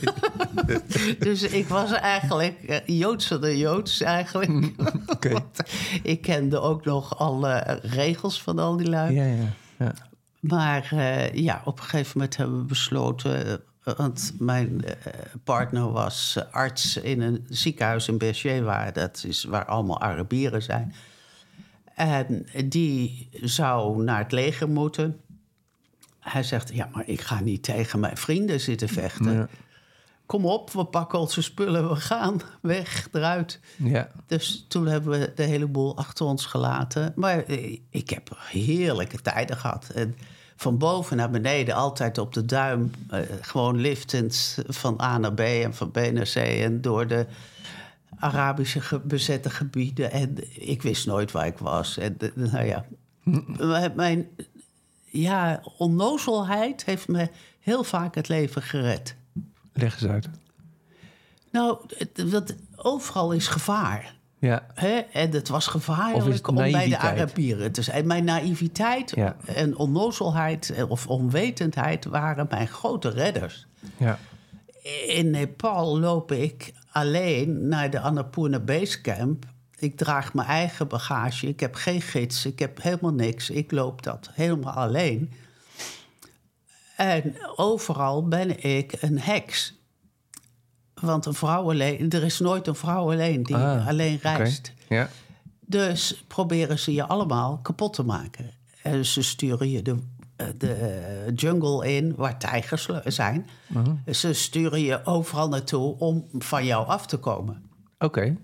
dus 1.18 1.42
ik 1.42 1.68
was 1.68 1.92
eigenlijk 1.92 2.56
uh, 2.68 2.98
Joodser 2.98 3.40
dan 3.40 3.58
Joods 3.58 4.00
eigenlijk. 4.00 4.72
Oké. 5.06 5.44
ik 6.02 6.20
kende 6.20 6.60
ook 6.60 6.84
nog 6.84 7.18
alle 7.18 7.80
regels 7.82 8.42
van 8.42 8.58
al 8.58 8.76
die 8.76 8.88
lui. 8.88 9.14
Ja, 9.14 9.24
ja. 9.24 9.54
ja. 9.78 9.92
Maar 10.40 10.90
uh, 10.94 11.32
ja, 11.32 11.62
op 11.64 11.78
een 11.78 11.84
gegeven 11.84 12.12
moment 12.14 12.36
hebben 12.36 12.58
we 12.58 12.64
besloten... 12.64 13.46
Uh, 13.46 13.54
want 13.96 14.34
mijn 14.38 14.84
partner 15.44 15.92
was 15.92 16.38
arts 16.50 16.96
in 16.96 17.20
een 17.20 17.46
ziekenhuis 17.48 18.08
in 18.08 18.18
Berger... 18.18 18.62
Waar, 18.62 18.92
dat 18.92 19.24
is 19.26 19.44
waar 19.44 19.64
allemaal 19.64 20.00
Arabieren 20.00 20.62
zijn. 20.62 20.94
En 21.94 22.46
die 22.64 23.28
zou 23.32 24.02
naar 24.02 24.18
het 24.18 24.32
leger 24.32 24.68
moeten... 24.68 25.20
Hij 26.22 26.42
zegt, 26.42 26.74
ja, 26.74 26.88
maar 26.92 27.08
ik 27.08 27.20
ga 27.20 27.40
niet 27.40 27.62
tegen 27.62 28.00
mijn 28.00 28.16
vrienden 28.16 28.60
zitten 28.60 28.88
vechten. 28.88 29.32
Ja. 29.32 29.48
Kom 30.26 30.46
op, 30.46 30.70
we 30.70 30.84
pakken 30.84 31.18
onze 31.18 31.42
spullen, 31.42 31.88
we 31.88 31.96
gaan 31.96 32.40
weg, 32.60 33.08
eruit. 33.12 33.60
Ja. 33.76 34.08
Dus 34.26 34.64
toen 34.68 34.86
hebben 34.86 35.20
we 35.20 35.32
de 35.34 35.42
hele 35.42 35.66
boel 35.66 35.96
achter 35.96 36.26
ons 36.26 36.46
gelaten. 36.46 37.12
Maar 37.16 37.44
ik 37.90 38.10
heb 38.10 38.36
heerlijke 38.50 39.20
tijden 39.20 39.56
gehad. 39.56 39.88
En 39.94 40.16
van 40.56 40.78
boven 40.78 41.16
naar 41.16 41.30
beneden, 41.30 41.74
altijd 41.74 42.18
op 42.18 42.32
de 42.32 42.44
duim. 42.44 42.90
Uh, 43.10 43.20
gewoon 43.40 43.80
liftend 43.80 44.58
van 44.66 45.00
A 45.00 45.18
naar 45.18 45.34
B 45.34 45.40
en 45.40 45.74
van 45.74 45.90
B 45.90 45.96
naar 45.96 46.30
C. 46.32 46.36
En 46.36 46.80
door 46.80 47.06
de 47.06 47.26
Arabische 48.18 48.80
ge 48.80 48.98
bezette 48.98 49.50
gebieden. 49.50 50.10
En 50.10 50.36
ik 50.66 50.82
wist 50.82 51.06
nooit 51.06 51.32
waar 51.32 51.46
ik 51.46 51.58
was. 51.58 51.98
En 51.98 52.16
nou 52.34 52.64
ja, 52.64 52.84
mijn 53.94 54.28
ja, 55.12 55.62
onnozelheid 55.76 56.84
heeft 56.84 57.08
me 57.08 57.28
heel 57.60 57.84
vaak 57.84 58.14
het 58.14 58.28
leven 58.28 58.62
gered. 58.62 59.16
Leg 59.72 59.92
eens 60.02 60.10
uit. 60.10 60.28
Nou, 61.50 61.78
dat, 62.30 62.54
overal 62.76 63.32
is 63.32 63.48
gevaar. 63.48 64.14
Ja. 64.38 64.66
Hè? 64.74 64.98
En 64.98 65.30
het 65.30 65.48
was 65.48 65.66
gevaarlijk 65.66 66.48
om 66.48 66.54
bij 66.54 66.88
de 66.88 66.98
Arabieren 66.98 67.72
te 67.72 67.82
zijn. 67.82 68.06
Mijn 68.06 68.24
naïviteit 68.24 69.12
ja. 69.14 69.36
en 69.46 69.76
onnozelheid 69.76 70.84
of 70.88 71.06
onwetendheid 71.06 72.04
waren 72.04 72.46
mijn 72.50 72.68
grote 72.68 73.08
redders. 73.08 73.66
Ja. 73.96 74.18
In 75.06 75.30
Nepal 75.30 75.98
loop 75.98 76.32
ik 76.32 76.72
alleen 76.90 77.68
naar 77.68 77.90
de 77.90 78.00
Annapurna 78.00 78.58
Basecamp. 78.58 79.46
Ik 79.82 79.96
draag 79.96 80.34
mijn 80.34 80.48
eigen 80.48 80.88
bagage. 80.88 81.48
Ik 81.48 81.60
heb 81.60 81.74
geen 81.74 82.02
gids. 82.02 82.46
Ik 82.46 82.58
heb 82.58 82.82
helemaal 82.82 83.12
niks. 83.12 83.50
Ik 83.50 83.72
loop 83.72 84.02
dat 84.02 84.30
helemaal 84.32 84.72
alleen. 84.72 85.32
En 86.96 87.36
overal 87.56 88.28
ben 88.28 88.62
ik 88.62 88.96
een 89.00 89.18
heks. 89.18 89.74
Want 90.94 91.26
een 91.26 91.34
vrouw 91.34 91.70
alleen, 91.70 92.10
er 92.10 92.22
is 92.22 92.38
nooit 92.38 92.66
een 92.66 92.74
vrouw 92.74 93.10
alleen 93.10 93.42
die 93.42 93.56
Ah, 93.56 93.88
alleen 93.88 94.18
reist. 94.22 94.72
Ja. 94.88 95.08
Dus 95.60 96.24
proberen 96.28 96.78
ze 96.78 96.92
je 96.92 97.06
allemaal 97.06 97.58
kapot 97.58 97.92
te 97.92 98.02
maken. 98.02 98.50
En 98.82 99.06
ze 99.06 99.22
sturen 99.22 99.70
je 99.70 99.82
de, 99.82 99.98
de 100.56 101.32
jungle 101.34 101.92
in 101.96 102.14
waar 102.16 102.38
tijgers 102.38 102.88
zijn. 103.04 103.48
Mhm. 103.66 103.94
Ze 104.14 104.32
sturen 104.32 104.80
je 104.80 105.04
overal 105.04 105.48
naartoe 105.48 105.98
om 105.98 106.26
van 106.38 106.64
jou 106.64 106.86
af 106.86 107.06
te 107.06 107.16
komen. 107.16 107.62
Oké. 107.98 108.36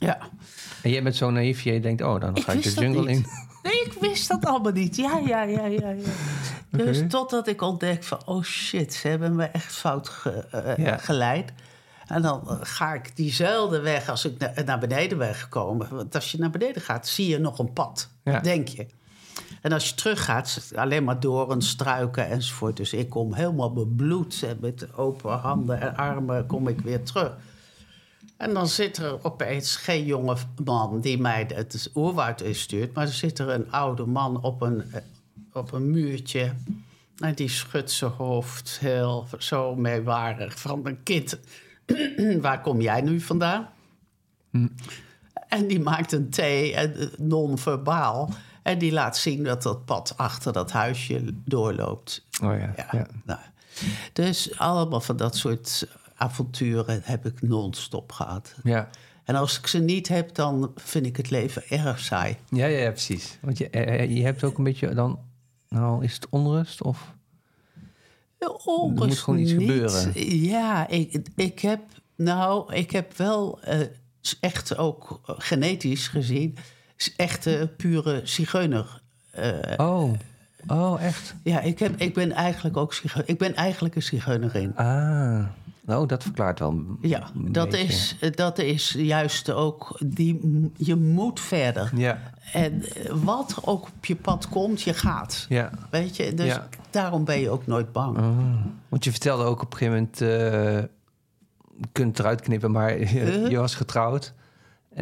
Ja. 0.00 0.18
En 0.82 0.90
jij 0.90 1.02
bent 1.02 1.16
zo 1.16 1.30
naïef, 1.30 1.60
je 1.60 1.80
denkt, 1.80 2.02
oh, 2.02 2.20
dan 2.20 2.40
ga 2.42 2.52
ik 2.52 2.62
de 2.62 2.70
jungle 2.70 3.10
in. 3.10 3.26
Nee, 3.62 3.80
ik 3.84 3.92
wist 4.00 4.28
dat 4.28 4.44
allemaal 4.46 4.72
niet. 4.72 4.96
Ja, 4.96 5.18
ja, 5.26 5.42
ja, 5.42 5.66
ja. 5.66 5.88
ja. 5.90 6.04
Dus 6.70 7.02
totdat 7.08 7.48
ik 7.48 7.62
ontdek 7.62 8.04
van... 8.04 8.18
oh 8.24 8.42
shit, 8.42 8.94
ze 8.94 9.08
hebben 9.08 9.34
me 9.34 9.44
echt 9.44 9.72
fout 9.74 10.08
ge- 10.08 10.30
eh, 10.50 10.84
Ja. 10.84 10.96
geleid. 10.96 11.52
En 12.06 12.22
dan 12.22 12.42
eh, 12.48 12.56
ga 12.60 12.94
ik 12.94 13.16
diezelfde 13.16 13.80
weg 13.80 14.08
als 14.08 14.24
ik 14.24 14.38
na- 14.38 14.62
naar 14.64 14.78
beneden 14.78 15.18
ben 15.18 15.34
gekomen. 15.34 15.88
Want 15.90 16.14
als 16.14 16.32
je 16.32 16.38
naar 16.38 16.50
beneden 16.50 16.82
gaat, 16.82 17.08
zie 17.08 17.28
je 17.28 17.38
nog 17.38 17.58
een 17.58 17.72
pad, 17.72 18.08
Ja. 18.24 18.40
denk 18.40 18.68
je. 18.68 18.86
En 19.62 19.72
als 19.72 19.88
je 19.88 19.94
teruggaat, 19.94 20.70
alleen 20.74 21.04
maar 21.04 21.20
door 21.20 21.52
een 21.52 21.62
struiken 21.62 22.28
enzovoort. 22.28 22.76
Dus 22.76 22.92
ik 22.92 23.08
kom 23.10 23.34
helemaal 23.34 23.72
bebloed 23.72 24.42
en 24.42 24.58
met 24.60 24.94
open 24.96 25.38
handen 25.38 25.80
en 25.80 25.96
armen 25.96 26.46
kom 26.46 26.68
ik 26.68 26.80
weer 26.80 27.02
terug. 27.02 27.32
En 28.40 28.54
dan 28.54 28.68
zit 28.68 28.96
er 28.96 29.24
opeens 29.24 29.76
geen 29.76 30.04
jonge 30.04 30.36
man 30.64 31.00
die 31.00 31.18
mij 31.18 31.46
het 31.54 31.90
oerwoud 31.94 32.40
instuurt... 32.40 32.94
maar 32.94 33.06
er 33.06 33.12
zit 33.12 33.38
er 33.38 33.48
een 33.48 33.72
oude 33.72 34.06
man 34.06 34.42
op 34.42 34.62
een, 34.62 34.92
eh, 34.92 35.00
op 35.52 35.72
een 35.72 35.90
muurtje... 35.90 36.52
en 37.18 37.34
die 37.34 37.48
schudt 37.48 37.90
zijn 37.90 38.10
hoofd 38.10 38.78
heel 38.80 39.26
zo 39.38 39.74
meewarig 39.74 40.60
van 40.60 40.86
een 40.86 41.02
kind. 41.02 41.38
Waar 42.40 42.60
kom 42.60 42.80
jij 42.80 43.00
nu 43.00 43.20
vandaan? 43.20 43.68
En 45.48 45.66
die 45.66 45.80
maakt 45.80 46.12
een 46.12 46.30
thee, 46.30 46.74
en, 46.74 46.96
eh, 46.96 47.06
non-verbaal... 47.18 48.30
en 48.62 48.78
die 48.78 48.92
laat 48.92 49.16
zien 49.16 49.44
dat 49.44 49.62
dat 49.62 49.84
pad 49.84 50.12
achter 50.16 50.52
dat 50.52 50.72
huisje 50.72 51.34
doorloopt. 51.44 52.24
Oh 52.42 52.58
ja. 52.58 52.72
Ja, 52.76 52.88
ja. 52.90 53.06
Nou, 53.24 53.40
dus 54.12 54.58
allemaal 54.58 55.00
van 55.00 55.16
dat 55.16 55.36
soort 55.36 55.86
avonturen 56.20 57.00
heb 57.04 57.26
ik 57.26 57.42
non-stop 57.42 58.12
gehad. 58.12 58.54
Ja. 58.62 58.88
En 59.24 59.34
als 59.34 59.58
ik 59.58 59.66
ze 59.66 59.78
niet 59.78 60.08
heb, 60.08 60.34
dan 60.34 60.72
vind 60.76 61.06
ik 61.06 61.16
het 61.16 61.30
leven 61.30 61.62
erg 61.68 61.98
saai. 61.98 62.36
Ja, 62.48 62.66
ja, 62.66 62.90
precies. 62.90 63.38
Want 63.40 63.58
je, 63.58 63.70
eh, 63.70 64.16
je 64.16 64.22
hebt 64.24 64.44
ook 64.44 64.58
een 64.58 64.64
beetje 64.64 64.94
dan... 64.94 65.18
Nou, 65.68 66.04
is 66.04 66.14
het 66.14 66.26
onrust 66.28 66.82
of... 66.82 67.14
Oh, 68.64 68.90
Er 68.90 69.06
moet 69.06 69.18
gewoon 69.18 69.40
iets 69.40 69.52
gebeuren. 69.52 70.12
Ja, 70.42 70.88
ik, 70.88 71.18
ik 71.36 71.58
heb... 71.60 71.80
Nou, 72.16 72.74
ik 72.74 72.90
heb 72.90 73.16
wel 73.16 73.60
eh, 73.62 73.78
echt 74.40 74.76
ook 74.76 75.20
eh, 75.26 75.34
genetisch 75.38 76.08
gezien... 76.08 76.56
echte 77.16 77.72
pure 77.76 78.20
zigeuner. 78.24 79.00
eh, 79.30 79.52
Oh, 79.76 80.12
oh 80.66 81.02
echt? 81.02 81.34
ja, 81.42 81.60
ik, 81.60 81.78
heb, 81.78 82.00
ik 82.00 82.14
ben 82.14 82.32
eigenlijk 82.32 82.76
ook 82.76 82.94
Ik 83.24 83.38
ben 83.38 83.54
eigenlijk 83.54 83.94
een 83.96 84.02
zigeunerin. 84.02 84.76
Ah, 84.76 85.46
nou, 85.84 86.06
dat 86.06 86.22
verklaart 86.22 86.58
wel 86.58 86.84
Ja, 87.00 87.30
dat 87.34 87.70
beetje. 87.70 87.86
is, 87.86 88.16
dat 88.34 88.58
is 88.58 88.94
juist 88.98 89.50
ook... 89.50 89.98
Die, 90.06 90.40
je 90.76 90.96
moet 90.96 91.40
verder. 91.40 91.90
Ja, 91.94 92.18
En 92.52 92.82
eh, 92.84 93.12
wat 93.22 93.56
ook 93.64 93.82
op 93.96 94.04
je 94.04 94.16
pad 94.16 94.48
komt, 94.48 94.82
je 94.82 94.94
gaat. 94.94 95.46
ja. 95.48 95.70
Weet 95.90 96.16
je, 96.16 96.34
dus 96.34 96.46
Ja. 96.46 96.68
daarom 96.90 97.24
ben 97.24 97.40
je 97.40 97.50
ook 97.50 97.66
nooit 97.66 97.92
bang. 97.92 98.16
Ah. 98.16 98.28
Want 98.88 99.04
je 99.04 99.10
vertelde 99.10 99.44
ook 99.44 99.62
op 99.62 99.72
een 99.72 99.78
gegeven 99.78 99.94
moment... 99.94 100.20
eh, 100.20 100.88
je 101.80 101.86
kunt 101.92 102.18
eruit 102.18 102.40
knippen, 102.40 102.70
maar 102.70 102.98
je, 103.14 103.46
je 103.48 103.56
was 103.58 103.74
getrouwd. 103.74 104.32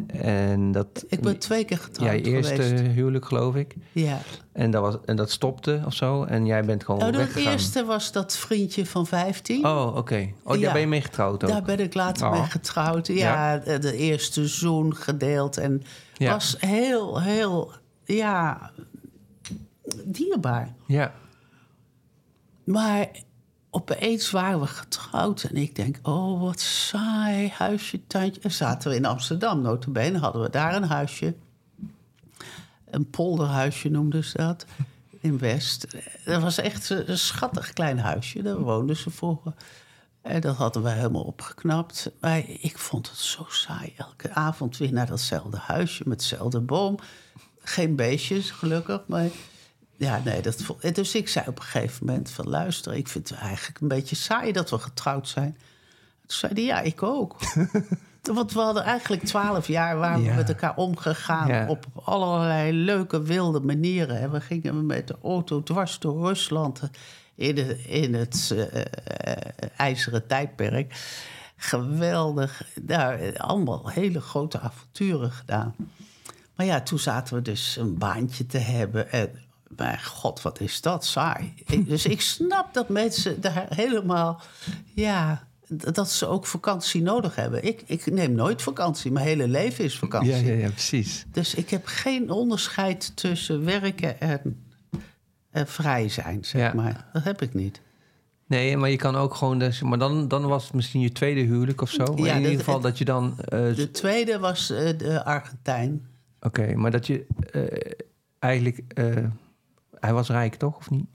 En 0.08 0.72
dat... 0.72 1.04
Ik 1.08 1.20
ben 1.20 1.38
twee 1.38 1.64
keer 1.64 1.78
getrouwd 1.78 2.10
Ja, 2.10 2.16
je 2.16 2.22
eerste 2.24 2.54
geweest. 2.62 2.82
huwelijk, 2.94 3.24
geloof 3.24 3.54
ik. 3.54 3.74
Ja. 3.92 4.18
En 4.52 4.70
dat, 4.70 4.82
was, 4.82 4.96
en 5.04 5.16
dat 5.16 5.30
stopte 5.30 5.82
of 5.86 5.94
zo. 5.94 6.24
En 6.24 6.46
jij 6.46 6.64
bent 6.64 6.84
gewoon 6.84 7.00
Nou, 7.00 7.12
de 7.12 7.18
weggegaan. 7.18 7.52
eerste 7.52 7.84
was 7.84 8.12
dat 8.12 8.36
vriendje 8.36 8.86
van 8.86 9.06
15. 9.06 9.66
Oh, 9.66 9.96
oké. 9.96 10.30
Oh, 10.42 10.48
daar 10.50 10.58
Ja. 10.58 10.72
ben 10.72 10.80
je 10.80 10.86
mee 10.86 11.00
getrouwd 11.00 11.44
ook? 11.44 11.50
Daar 11.50 11.62
ben 11.62 11.80
ik 11.80 11.94
later 11.94 12.26
Oh. 12.26 12.32
mee 12.32 12.42
getrouwd. 12.42 13.06
Ja, 13.06 13.56
de- 13.58 13.78
de 13.78 13.96
eerste 13.96 14.46
zoen 14.48 14.96
gedeeld. 14.96 15.56
En 15.56 15.82
Ja. 16.14 16.32
was 16.32 16.56
heel, 16.58 17.20
heel, 17.20 17.72
ja, 18.04 18.70
dierbaar. 20.04 20.74
Ja. 20.86 21.12
Maar 22.64 23.08
opeens 23.78 24.30
waren 24.30 24.60
we 24.60 24.66
getrouwd 24.66 25.42
en 25.42 25.56
ik 25.56 25.74
denk, 25.74 25.98
oh 26.02 26.40
wat 26.40 26.60
saai, 26.60 27.48
huisje, 27.48 28.06
tuintje. 28.06 28.40
En 28.40 28.50
zaten 28.50 28.90
we 28.90 28.96
in 28.96 29.04
Amsterdam, 29.04 29.60
notabene, 29.60 30.18
hadden 30.18 30.42
we 30.42 30.50
daar 30.50 30.74
een 30.74 30.84
huisje. 30.84 31.34
Een 32.90 33.10
polderhuisje 33.10 33.88
noemden 33.88 34.24
ze 34.24 34.36
dat, 34.36 34.64
in 35.20 35.38
West. 35.38 35.86
Dat 36.24 36.42
was 36.42 36.58
echt 36.58 36.90
een 36.90 37.18
schattig 37.18 37.72
klein 37.72 37.98
huisje, 37.98 38.42
daar 38.42 38.58
woonden 38.58 38.96
ze 38.96 39.10
vroeger. 39.10 39.52
En 40.22 40.40
dat 40.40 40.56
hadden 40.56 40.82
we 40.82 40.90
helemaal 40.90 41.22
opgeknapt. 41.22 42.10
Maar 42.20 42.48
ik 42.48 42.78
vond 42.78 43.08
het 43.08 43.18
zo 43.18 43.46
saai, 43.48 43.94
elke 43.96 44.32
avond 44.32 44.76
weer 44.76 44.92
naar 44.92 45.06
datzelfde 45.06 45.56
huisje 45.56 46.02
met 46.06 46.18
dezelfde 46.18 46.60
boom. 46.60 46.98
Geen 47.58 47.96
beestjes, 47.96 48.50
gelukkig, 48.50 49.02
maar... 49.06 49.28
Ja, 49.98 50.20
nee, 50.24 50.42
dat, 50.42 50.64
en 50.80 50.92
dus 50.92 51.14
ik 51.14 51.28
zei 51.28 51.46
op 51.48 51.58
een 51.58 51.64
gegeven 51.64 52.06
moment 52.06 52.30
van... 52.30 52.48
luister, 52.48 52.94
ik 52.94 53.08
vind 53.08 53.28
het 53.28 53.38
eigenlijk 53.38 53.80
een 53.80 53.88
beetje 53.88 54.16
saai 54.16 54.52
dat 54.52 54.70
we 54.70 54.78
getrouwd 54.78 55.28
zijn. 55.28 55.56
Toen 56.26 56.38
zei 56.38 56.52
hij, 56.54 56.62
ja, 56.62 56.80
ik 56.80 57.02
ook. 57.02 57.36
Want 58.22 58.52
we 58.52 58.60
hadden 58.60 58.82
eigenlijk 58.82 59.22
twaalf 59.22 59.66
jaar 59.66 59.96
waar 59.98 60.20
Ja. 60.20 60.30
we 60.30 60.34
met 60.34 60.48
elkaar 60.48 60.76
omgegaan... 60.76 61.48
Ja. 61.48 61.68
op 61.68 61.86
allerlei 62.04 62.72
leuke, 62.72 63.22
wilde 63.22 63.60
manieren. 63.60 64.20
En 64.20 64.30
we 64.30 64.40
gingen 64.40 64.86
met 64.86 65.08
de 65.08 65.16
auto 65.22 65.62
dwars 65.62 65.98
door 65.98 66.26
Rusland... 66.26 66.80
in, 67.34 67.54
de, 67.54 67.82
in 67.82 68.14
het 68.14 68.52
eh, 68.54 68.82
eh, 68.82 69.36
ijzeren 69.76 70.26
tijdperk. 70.26 70.94
Geweldig. 71.56 72.62
Nou, 72.82 73.36
allemaal 73.36 73.88
hele 73.88 74.20
grote 74.20 74.60
avonturen 74.60 75.30
gedaan. 75.30 75.74
Maar 76.54 76.66
ja, 76.66 76.80
toen 76.80 76.98
zaten 76.98 77.34
we 77.34 77.42
dus 77.42 77.76
een 77.76 77.98
baantje 77.98 78.46
te 78.46 78.58
hebben. 78.58 79.12
En 79.12 79.30
mijn 79.76 80.04
god, 80.04 80.42
wat 80.42 80.60
is 80.60 80.80
dat 80.80 81.04
saai. 81.04 81.54
Ik- 81.66 81.88
dus 81.88 82.06
ik 82.06 82.20
snap 82.20 82.74
dat 82.74 82.88
mensen 82.88 83.40
daar 83.40 83.66
helemaal... 83.74 84.40
Ja, 84.94 85.46
dat 85.94 86.10
ze 86.10 86.26
ook 86.26 86.46
vakantie 86.46 87.02
nodig 87.02 87.34
hebben. 87.34 87.64
Ik, 87.64 87.82
ik 87.86 88.06
neem 88.12 88.32
nooit 88.32 88.62
vakantie. 88.62 89.10
Mijn 89.12 89.26
hele 89.26 89.48
leven 89.48 89.84
is 89.84 89.98
vakantie. 89.98 90.30
Ja, 90.30 90.36
ja, 90.36 90.52
ja, 90.58 90.70
precies. 90.70 91.24
Dus 91.32 91.54
ik 91.54 91.70
heb 91.70 91.86
geen 91.86 92.30
onderscheid 92.30 93.16
tussen 93.16 93.64
werken 93.64 94.20
en, 94.20 94.64
en 95.50 95.66
vrij 95.68 96.08
zijn, 96.08 96.44
zeg 96.44 96.60
Ja. 96.62 96.72
maar. 96.74 97.06
Dat 97.12 97.24
heb 97.24 97.42
ik 97.42 97.54
niet. 97.54 97.80
Nee, 98.46 98.76
maar 98.76 98.90
je 98.90 98.96
kan 98.96 99.16
ook 99.16 99.34
gewoon... 99.34 99.58
Dus, 99.58 99.80
maar 99.82 99.98
dan, 99.98 100.28
dan 100.28 100.46
was 100.46 100.64
het 100.64 100.72
misschien 100.72 101.00
je 101.00 101.12
tweede 101.12 101.40
huwelijk 101.40 101.80
of 101.80 101.90
zo. 101.90 102.04
Maar 102.04 102.26
Ja, 102.26 102.34
in 102.34 102.40
ieder 102.42 102.58
geval 102.58 102.74
het- 102.74 102.82
dat 102.82 102.98
je 102.98 103.04
dan... 103.04 103.34
eh, 103.40 103.74
De 103.74 103.90
tweede 103.90 104.38
was 104.38 104.70
eh, 104.70 104.98
de 104.98 105.24
Argentijn. 105.24 106.06
Oké, 106.40 106.74
maar 106.74 106.90
dat 106.90 107.06
je 107.06 107.26
eh, 107.52 107.92
eigenlijk... 108.38 108.80
hij 110.00 110.12
was 110.12 110.28
rijk, 110.28 110.54
toch? 110.54 110.76
Of 110.76 110.90
niet? 110.90 111.06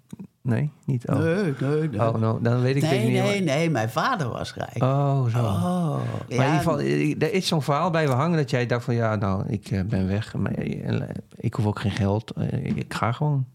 Nee, 0.43 0.71
niet? 0.85 1.07
Oh, 1.07 1.15
Nee, 1.15 1.53
nee, 1.59 1.89
nee. 1.89 2.01
oh 2.01 2.15
nou, 2.15 2.41
dan 2.41 2.61
weet 2.61 2.75
ik 2.75 2.81
het 2.81 2.91
nee, 2.91 3.05
niet. 3.09 3.23
nee, 3.23 3.41
nee, 3.41 3.69
mijn 3.69 3.89
vader 3.89 4.29
was 4.29 4.53
rijk. 4.53 4.83
Oh, 4.83 5.25
zo. 5.25 5.37
Oh, 5.37 5.95
Maar 5.95 6.01
in 6.27 6.35
ieder 6.35 6.53
geval, 6.53 6.79
eh, 6.79 7.21
er 7.21 7.33
is 7.33 7.47
zo'n 7.47 7.61
verhaal 7.61 7.89
bij 7.89 8.07
we 8.07 8.13
hangen 8.13 8.37
dat 8.37 8.49
jij 8.49 8.65
dacht 8.65 8.83
van... 8.83 8.95
ja, 8.95 9.15
nou, 9.15 9.43
ik 9.47 9.71
eh, 9.71 9.81
ben 9.81 10.07
weg. 10.07 10.33
Maar, 10.33 10.51
eh, 10.51 11.01
ik 11.35 11.53
hoef 11.53 11.65
ook 11.65 11.79
geen 11.79 11.91
geld. 11.91 12.33
Ik 12.61 12.93
ga 12.93 13.11
gewoon. 13.11 13.45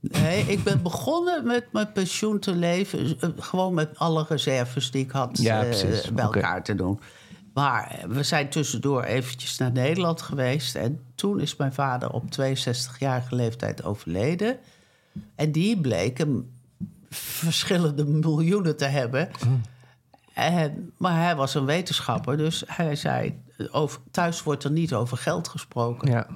Nee, 0.00 0.42
ik 0.42 0.62
ben 0.62 0.82
begonnen 0.82 1.46
met 1.46 1.66
mijn 1.72 1.92
pensioen 1.92 2.38
te 2.38 2.54
leven. 2.54 3.16
Gewoon 3.38 3.74
met 3.74 3.98
alle 3.98 4.24
reserves 4.28 4.90
die 4.90 5.04
ik 5.04 5.10
had 5.10 5.38
Ja, 5.38 5.64
bij 6.14 6.24
elkaar 6.24 6.62
te 6.62 6.74
doen. 6.74 7.00
Maar 7.52 8.04
we 8.08 8.22
zijn 8.22 8.48
tussendoor 8.48 9.02
eventjes 9.02 9.58
naar 9.58 9.72
Nederland 9.72 10.22
geweest. 10.22 10.74
En 10.74 11.00
toen 11.14 11.40
is 11.40 11.56
mijn 11.56 11.72
vader 11.72 12.10
op 12.10 12.24
62-jarige 12.24 13.34
leeftijd 13.34 13.84
overleden. 13.84 14.58
En 15.34 15.52
die 15.52 15.80
bleek 15.80 16.18
hem 16.18 16.50
verschillende 17.10 18.04
miljoenen 18.04 18.76
te 18.76 18.84
hebben. 18.84 19.30
En, 20.34 20.92
maar 20.96 21.22
hij 21.22 21.36
was 21.36 21.54
een 21.54 21.64
wetenschapper, 21.64 22.36
dus 22.36 22.62
hij 22.66 22.96
zei... 22.96 23.40
Over, 23.70 24.00
thuis 24.10 24.42
wordt 24.42 24.64
er 24.64 24.70
niet 24.70 24.94
over 24.94 25.16
geld 25.16 25.48
gesproken. 25.48 26.10
Ja, 26.10 26.26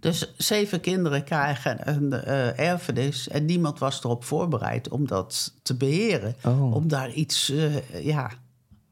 Dus 0.00 0.32
zeven 0.36 0.80
kinderen 0.80 1.24
krijgen 1.24 1.88
een 1.88 2.12
eh, 2.12 2.58
erfenis 2.58 3.28
en 3.28 3.44
niemand 3.44 3.78
was 3.78 4.04
erop 4.04 4.24
voorbereid 4.24 4.88
om 4.88 5.06
dat 5.06 5.54
te 5.62 5.76
beheren. 5.76 6.34
Oh. 6.44 6.74
Om 6.74 6.88
daar 6.88 7.10
iets, 7.10 7.50
eh, 7.50 8.04
ja, 8.04 8.30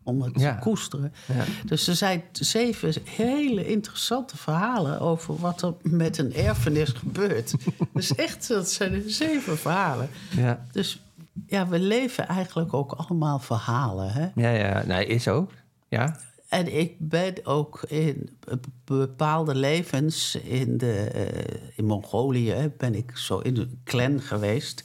om 0.03 0.23
het 0.23 0.41
Ja. 0.41 0.55
te 0.55 0.61
koesteren. 0.61 1.13
Ja. 1.27 1.45
Dus 1.67 1.87
er 1.87 1.95
zijn 1.95 2.23
zeven 2.33 2.93
hele 3.05 3.67
interessante 3.67 4.37
verhalen 4.37 5.01
over 5.01 5.37
wat 5.37 5.63
er 5.63 5.75
met 5.83 6.19
een 6.19 6.35
erfenis 6.35 6.89
gebeurt. 6.91 7.55
dus 7.95 8.15
echt, 8.15 8.49
dat 8.49 8.71
zijn 8.71 9.03
zeven 9.11 9.59
verhalen. 9.59 10.09
Ja, 10.37 10.67
Dus 10.73 11.03
ja, 11.47 11.69
we 11.69 11.79
leven 11.79 12.29
eigenlijk 12.29 12.75
ook 12.75 12.93
allemaal 12.93 13.39
verhalen. 13.39 14.13
Hè? 14.13 14.29
ja, 14.35 14.51
ja. 14.51 14.85
Nee, 14.87 15.07
is 15.07 15.29
ook. 15.29 15.51
Ja, 15.89 16.21
En 16.49 16.79
ik 16.79 16.95
ben 16.99 17.35
ook 17.45 17.83
in 17.89 18.39
bepaalde 18.85 19.55
levens 19.55 20.35
in, 20.35 20.79
de, 20.79 20.93
eh, 21.05 21.61
in 21.77 21.85
Mongolië... 21.85 22.73
ben 22.79 22.95
ik 22.95 23.17
zo 23.17 23.39
in 23.39 23.57
een 23.57 23.81
clan 23.85 24.21
geweest. 24.21 24.85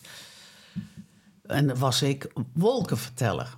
En 1.45 1.78
was 1.80 2.01
ik 2.01 2.32
wolkenverteller. 2.54 3.58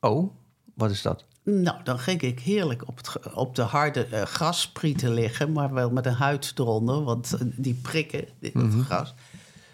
Oh, 0.00 0.32
wat 0.76 0.90
is 0.90 1.02
dat? 1.02 1.24
Nou, 1.42 1.76
dan 1.84 1.98
ging 1.98 2.20
ik 2.20 2.40
heerlijk 2.40 2.88
op, 2.88 2.96
het, 2.96 3.34
op 3.34 3.54
de 3.54 3.62
harde 3.62 4.06
grasprieten 4.26 5.12
liggen... 5.12 5.52
maar 5.52 5.72
wel 5.72 5.90
met 5.90 6.06
een 6.06 6.12
huid 6.12 6.52
eronder, 6.56 7.04
want 7.04 7.32
eh, 7.32 7.40
die 7.56 7.74
prikken, 7.74 8.24
dit 8.40 8.54
het 8.54 8.74
gras... 8.84 9.14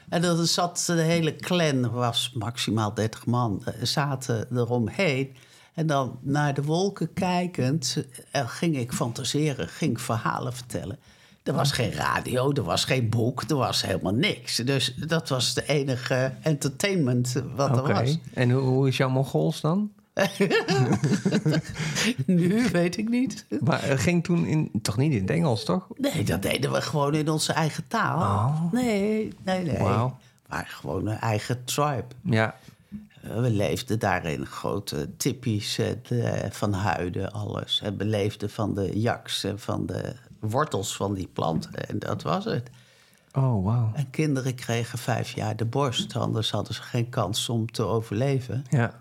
En 0.09 0.23
dan 0.23 0.47
zat 0.47 0.83
de 0.87 0.93
hele 0.93 1.37
clan, 1.37 1.91
was 1.91 2.33
maximaal 2.35 2.95
30 2.95 3.27
man, 3.27 3.63
eh, 3.65 3.75
zaten 3.83 4.57
eromheen. 4.57 5.37
En 5.75 5.87
dan 5.87 6.19
naar 6.21 6.55
de 6.55 6.63
wolken 6.63 7.13
kijkend 7.13 8.07
ging 8.33 8.77
ik 8.77 8.93
fantaseren, 8.93 9.69
ging 9.69 10.01
verhalen 10.01 10.53
vertellen. 10.53 10.99
Er 11.43 11.53
was 11.53 11.73
geen 11.73 11.93
radio, 11.93 12.53
er 12.53 12.63
was 12.63 12.85
geen 12.85 13.09
boek, 13.09 13.43
er 13.43 13.57
was 13.57 13.83
helemaal 13.83 14.15
niks. 14.15 14.57
Dus 14.57 14.95
dat 14.95 15.29
was 15.29 15.55
de 15.55 15.67
enige 15.67 16.35
entertainment 16.43 17.43
wat 17.55 17.77
er 17.77 17.95
was. 17.95 18.19
En 18.35 18.51
hoe, 18.51 18.63
hoe 18.63 18.89
is 18.89 18.97
jouw 18.97 19.09
Mongols 19.09 19.61
dan? 19.61 19.91
Nu 22.27 22.69
weet 22.73 22.97
ik 22.97 23.09
niet. 23.09 23.47
Maar 23.61 23.83
het 23.83 24.01
ging 24.01 24.25
toen 24.25 24.47
in, 24.47 24.71
toch 24.83 24.97
niet 24.97 25.13
in 25.13 25.21
het 25.21 25.31
Engels, 25.31 25.65
toch? 25.65 25.87
Nee, 25.97 26.25
dat 26.25 26.43
deden 26.43 26.73
we 26.73 26.81
gewoon 26.81 27.15
in 27.15 27.29
onze 27.29 27.53
eigen 27.53 27.89
taal. 27.89 28.69
Nee, 28.73 29.33
nee, 29.45 29.63
nee. 29.65 29.77
We 29.77 30.11
waren 30.49 30.67
gewoon 30.67 31.07
een 31.07 31.19
eigen 31.19 31.65
tribe. 31.65 32.05
Ja. 32.23 32.55
Eh, 33.23 33.41
We 33.41 33.51
leefden 33.51 33.99
daarin 33.99 34.47
grote 34.47 35.17
tippies 35.17 35.79
eh, 35.79 36.27
van 36.51 36.73
huiden, 36.73 37.33
alles. 37.33 37.81
En 37.85 37.97
we 37.97 38.05
leefden 38.05 38.51
van 38.51 38.75
de 38.75 39.01
jaks 39.01 39.45
en 39.45 39.59
van 39.59 39.87
de 39.87 40.15
wortels 40.41 40.97
van 40.97 41.15
die 41.15 41.29
planten. 41.33 41.89
En 41.89 41.99
dat 41.99 42.23
was 42.23 42.45
het. 42.45 42.71
Oh, 43.35 43.65
wauw. 43.65 43.91
En 43.95 44.11
kinderen 44.11 44.55
kregen 44.55 44.99
vijf 44.99 45.31
jaar 45.33 45.57
de 45.57 45.65
borst, 45.65 46.17
anders 46.17 46.51
hadden 46.51 46.75
ze 46.75 46.83
geen 46.83 47.09
kans 47.09 47.49
om 47.49 47.71
te 47.71 47.83
overleven. 47.83 48.65
Ja. 48.71 49.01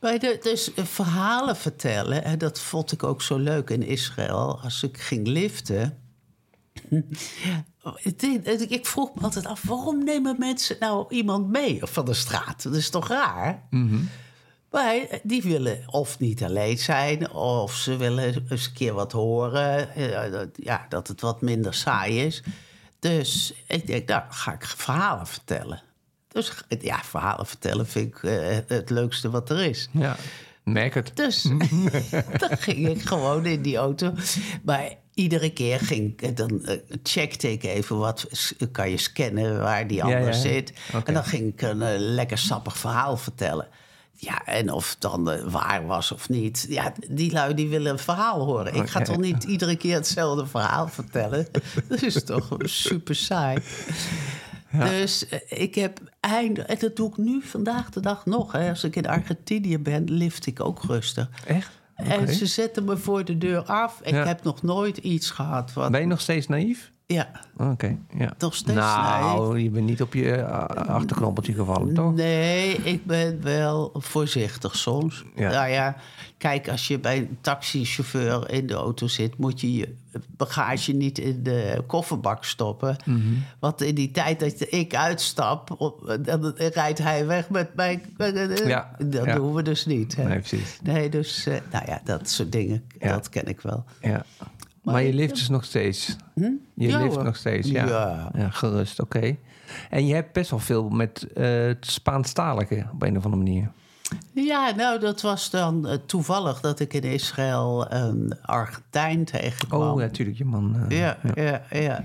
Bij 0.00 0.18
de, 0.18 0.38
dus 0.42 0.74
eh, 0.74 0.84
verhalen 0.84 1.56
vertellen, 1.56 2.24
en 2.24 2.38
dat 2.38 2.60
vond 2.60 2.92
ik 2.92 3.02
ook 3.02 3.22
zo 3.22 3.36
leuk 3.38 3.70
in 3.70 3.82
Israël. 3.82 4.60
Als 4.62 4.82
ik 4.82 4.98
ging 4.98 5.26
liften. 5.26 5.98
Ik 8.68 8.86
vroeg 8.86 9.14
me 9.14 9.20
altijd 9.20 9.46
af, 9.46 9.62
waarom 9.62 10.04
nemen 10.04 10.36
mensen 10.38 10.76
nou 10.80 11.06
iemand 11.14 11.48
mee 11.48 11.78
van 11.82 12.04
de 12.04 12.14
straat? 12.14 12.62
Dat 12.62 12.74
is 12.74 12.90
toch 12.90 13.08
raar? 13.08 13.66
Maar 14.70 14.94
eh, 14.96 15.18
die 15.22 15.42
willen 15.42 15.82
of 15.86 16.18
niet 16.18 16.42
alleen 16.44 16.78
zijn, 16.78 17.30
of 17.30 17.74
ze 17.74 17.96
willen 17.96 18.46
eens 18.48 18.66
een 18.66 18.72
keer 18.72 18.92
wat 18.92 19.12
horen. 19.12 19.94
eh, 19.94 20.46
Ja, 20.54 20.86
dat 20.88 21.08
het 21.08 21.20
wat 21.20 21.40
minder 21.40 21.74
saai 21.74 22.20
is. 22.24 22.42
Dus 22.98 23.54
ik 23.66 23.86
denk, 23.86 24.08
nou, 24.08 24.22
ga 24.28 24.52
ik 24.52 24.64
verhalen 24.64 25.26
vertellen. 25.26 25.82
Dus 26.28 26.52
ja, 26.80 27.00
verhalen 27.04 27.46
vertellen 27.46 27.86
vind 27.86 28.06
ik 28.06 28.22
eh, 28.22 28.56
het 28.66 28.90
leukste 28.90 29.30
wat 29.30 29.50
er 29.50 29.60
is. 29.60 29.88
Ja. 29.92 30.16
Merk 30.64 30.94
het. 30.94 31.10
Dus 31.14 31.42
dan 32.38 32.58
ging 32.58 32.88
ik 32.88 33.02
gewoon 33.02 33.46
in 33.46 33.62
die 33.62 33.76
auto. 33.76 34.12
Maar 34.62 34.96
iedere 35.14 35.50
keer 35.52 35.80
ging 35.80 36.20
ik, 36.20 36.36
dan 36.36 36.64
eh, 36.64 36.76
checkte 37.02 37.52
ik 37.52 37.62
even 37.62 37.98
wat 37.98 38.26
kan 38.72 38.90
je 38.90 38.96
scannen 38.96 39.60
waar 39.60 39.86
die 39.86 40.02
ander 40.02 40.26
ja. 40.26 40.32
zit. 40.32 40.72
En 41.04 41.14
dan 41.14 41.24
ging 41.24 41.52
ik 41.52 41.62
een 41.62 41.82
eh, 41.82 41.98
lekker 41.98 42.38
sappig 42.38 42.78
verhaal 42.78 43.16
vertellen. 43.16 43.68
Ja, 44.20 44.44
en 44.44 44.72
of 44.72 44.90
het 44.90 45.00
dan 45.00 45.30
eh, 45.30 45.44
waar 45.44 45.86
was 45.86 46.12
of 46.12 46.28
niet. 46.28 46.66
Ja, 46.68 46.92
die 47.08 47.32
lui 47.32 47.54
die 47.54 47.68
willen 47.68 47.92
een 47.92 47.98
verhaal 47.98 48.44
horen. 48.44 48.74
Ik 48.74 48.88
ga 48.88 49.00
toch 49.00 49.16
niet 49.16 49.44
iedere 49.44 49.76
keer 49.76 49.94
hetzelfde 49.94 50.46
verhaal 50.46 50.88
vertellen? 50.88 51.46
Dat 51.88 52.02
is 52.02 52.24
toch 52.24 52.48
super 52.58 53.14
saai. 53.14 53.58
Dus 54.72 55.28
eh, 55.28 55.38
ik 55.62 55.74
heb 55.74 56.00
einde... 56.20 56.62
En 56.62 56.76
dat 56.78 56.96
doe 56.96 57.08
ik 57.10 57.16
nu 57.16 57.42
vandaag 57.42 57.90
de 57.90 58.00
dag 58.00 58.26
nog. 58.26 58.52
Hè. 58.52 58.68
Als 58.68 58.84
ik 58.84 58.96
in 58.96 59.06
Argentinië 59.06 59.78
ben, 59.78 60.04
lift 60.04 60.46
ik 60.46 60.60
ook 60.60 60.82
rustig. 60.82 61.28
Echt? 61.46 61.70
En 61.94 62.34
ze 62.34 62.46
zetten 62.46 62.84
me 62.84 62.96
voor 62.96 63.24
de 63.24 63.38
deur 63.38 63.62
af. 63.62 64.00
Ik 64.02 64.12
Ja. 64.14 64.26
heb 64.26 64.42
nog 64.42 64.62
nooit 64.62 64.96
iets 64.96 65.30
gehad 65.30 65.72
wat... 65.72 65.90
Ben 65.90 66.00
je 66.00 66.06
nog 66.06 66.20
steeds 66.20 66.46
naïef? 66.46 66.92
Ja, 67.14 67.30
Oké, 67.56 67.96
ja. 68.18 68.34
Nog 68.38 68.54
steeds 68.54 68.78
Nou, 68.78 69.58
je 69.58 69.70
bent 69.70 69.86
niet 69.86 70.02
op 70.02 70.14
je 70.14 70.36
uh, 70.36 70.64
achterknoppeltje 70.66 71.52
gevallen, 71.54 71.94
toch? 71.94 72.14
nee, 72.14 72.72
ik 72.76 73.06
ben 73.06 73.42
wel 73.42 73.90
voorzichtig 73.94 74.76
soms. 74.76 75.24
Ja. 75.34 75.50
Nou 75.50 75.68
ja, 75.68 75.96
kijk, 76.38 76.68
als 76.68 76.88
je 76.88 76.98
bij 76.98 77.18
een 77.18 77.38
taxichauffeur 77.40 78.50
in 78.50 78.66
de 78.66 78.74
auto 78.74 79.06
zit... 79.06 79.38
moet 79.38 79.60
je 79.60 79.74
je 79.74 79.94
bagage 80.36 80.92
niet 80.92 81.18
in 81.18 81.42
de 81.42 81.82
kofferbak 81.86 82.44
stoppen. 82.44 82.96
Mhm. 83.04 83.20
Want 83.58 83.82
in 83.82 83.94
die 83.94 84.10
tijd 84.10 84.40
dat 84.40 84.72
ik 84.72 84.94
uitstap, 84.94 85.74
op- 85.80 86.18
dan 86.22 86.52
rijdt 86.56 86.98
hij 86.98 87.26
weg 87.26 87.50
met 87.50 87.74
mijn... 87.74 88.02
Ja, 88.66 88.90
Dat 88.98 89.24
ja. 89.24 89.34
doen 89.34 89.54
we 89.54 89.62
dus 89.62 89.86
niet. 89.86 90.16
hè. 90.16 90.24
Nee, 90.24 90.38
precies. 90.38 90.78
Nee, 90.82 91.08
dus, 91.08 91.46
eh, 91.46 91.56
nou 91.72 91.84
ja, 91.86 92.00
dat 92.04 92.28
soort 92.28 92.52
dingen, 92.52 92.84
dat 92.98 93.28
ken 93.28 93.46
ik 93.46 93.60
wel. 93.60 93.84
Ja. 94.00 94.24
Maar, 94.92 95.02
je 95.02 95.12
lift 95.12 95.34
dus 95.34 95.48
nog 95.48 95.64
steeds? 95.64 96.16
Je 96.34 96.58
Ja, 96.74 97.06
hoor. 97.06 97.24
nog 97.24 97.36
steeds, 97.36 97.68
ja. 97.68 97.86
Ja. 97.86 98.30
Ja, 98.34 98.50
gerust, 98.50 99.00
oké. 99.00 99.36
En 99.90 100.06
je 100.06 100.14
hebt 100.14 100.32
best 100.32 100.50
wel 100.50 100.58
veel 100.58 100.88
met 100.88 101.26
eh 101.34 101.44
het 101.66 101.86
Spaanstalige 101.86 102.86
op 102.92 103.02
een 103.02 103.16
of 103.16 103.24
andere 103.24 103.42
manier. 103.42 103.70
Ja, 104.32 104.70
nou, 104.76 105.00
dat 105.00 105.20
was 105.20 105.50
dan 105.50 105.86
eh, 105.86 105.96
toevallig 106.06 106.60
dat 106.60 106.80
ik 106.80 106.92
in 106.94 107.02
Israël 107.02 107.92
een 107.92 108.34
Argentijn 108.42 109.24
tegenkwam. 109.24 109.90
Oh, 109.92 109.96
natuurlijk, 109.96 110.38
je 110.38 110.44
man. 110.44 110.76
eh, 110.88 110.98
ja, 110.98 111.18
ja, 111.34 111.62
ja. 111.70 112.04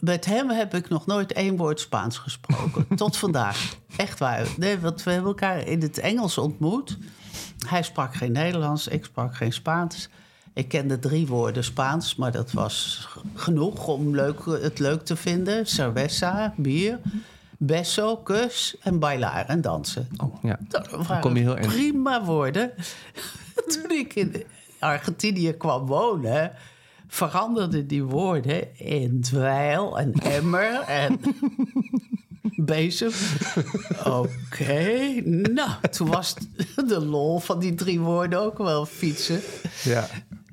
Met 0.00 0.24
hem 0.24 0.50
heb 0.50 0.74
ik 0.74 0.88
nog 0.88 1.06
nooit 1.06 1.32
één 1.32 1.56
woord 1.56 1.80
Spaans 1.80 2.18
gesproken. 2.18 2.86
tot 2.96 3.16
vandaag. 3.16 3.74
Echt 3.96 4.18
waar. 4.18 4.46
Nee, 4.56 4.78
want 4.78 5.02
we 5.02 5.10
hebben 5.10 5.28
elkaar 5.28 5.66
in 5.66 5.82
het 5.82 5.98
Engels 5.98 6.38
ontmoet. 6.38 6.98
Hij 7.66 7.82
sprak 7.82 8.14
geen 8.14 8.32
Nederlands, 8.32 8.88
ik 8.88 9.04
sprak 9.04 9.34
geen 9.36 9.52
Spaans. 9.52 10.08
Ik 10.58 10.68
kende 10.68 10.98
drie 10.98 11.26
woorden 11.26 11.64
Spaans, 11.64 12.14
maar 12.16 12.32
dat 12.32 12.52
was 12.52 13.08
genoeg 13.34 13.86
om 13.86 14.14
leuk, 14.14 14.38
het 14.62 14.78
leuk 14.78 15.04
te 15.04 15.16
vinden. 15.16 15.66
Cerveza, 15.66 16.54
bier, 16.56 16.98
beso, 17.58 18.16
kus 18.16 18.76
en 18.82 18.98
bailar 18.98 19.44
en 19.46 19.60
dansen. 19.60 20.08
Oh, 20.16 20.42
ja. 20.42 20.58
Dat 20.68 20.90
Dan 20.90 21.02
waren 21.06 21.20
kom 21.20 21.36
je 21.36 21.42
heel 21.42 21.56
eind. 21.56 21.66
prima 21.66 22.24
woorden. 22.24 22.70
Toen 23.72 23.90
ik 23.90 24.14
in 24.14 24.44
Argentinië 24.78 25.52
kwam 25.52 25.86
wonen, 25.86 26.52
veranderden 27.08 27.86
die 27.86 28.02
woorden 28.04 28.78
in 28.78 29.20
dweil 29.20 29.98
en 29.98 30.12
emmer 30.12 30.80
en 30.80 31.20
bezem. 32.74 33.10
Oké, 34.04 35.20
nou, 35.30 35.70
toen 35.90 36.08
was 36.08 36.34
de 36.86 37.04
lol 37.04 37.38
van 37.38 37.58
die 37.58 37.74
drie 37.74 38.00
woorden 38.00 38.40
ook 38.40 38.58
wel 38.58 38.86
fietsen. 38.86 39.40
ja. 39.84 40.06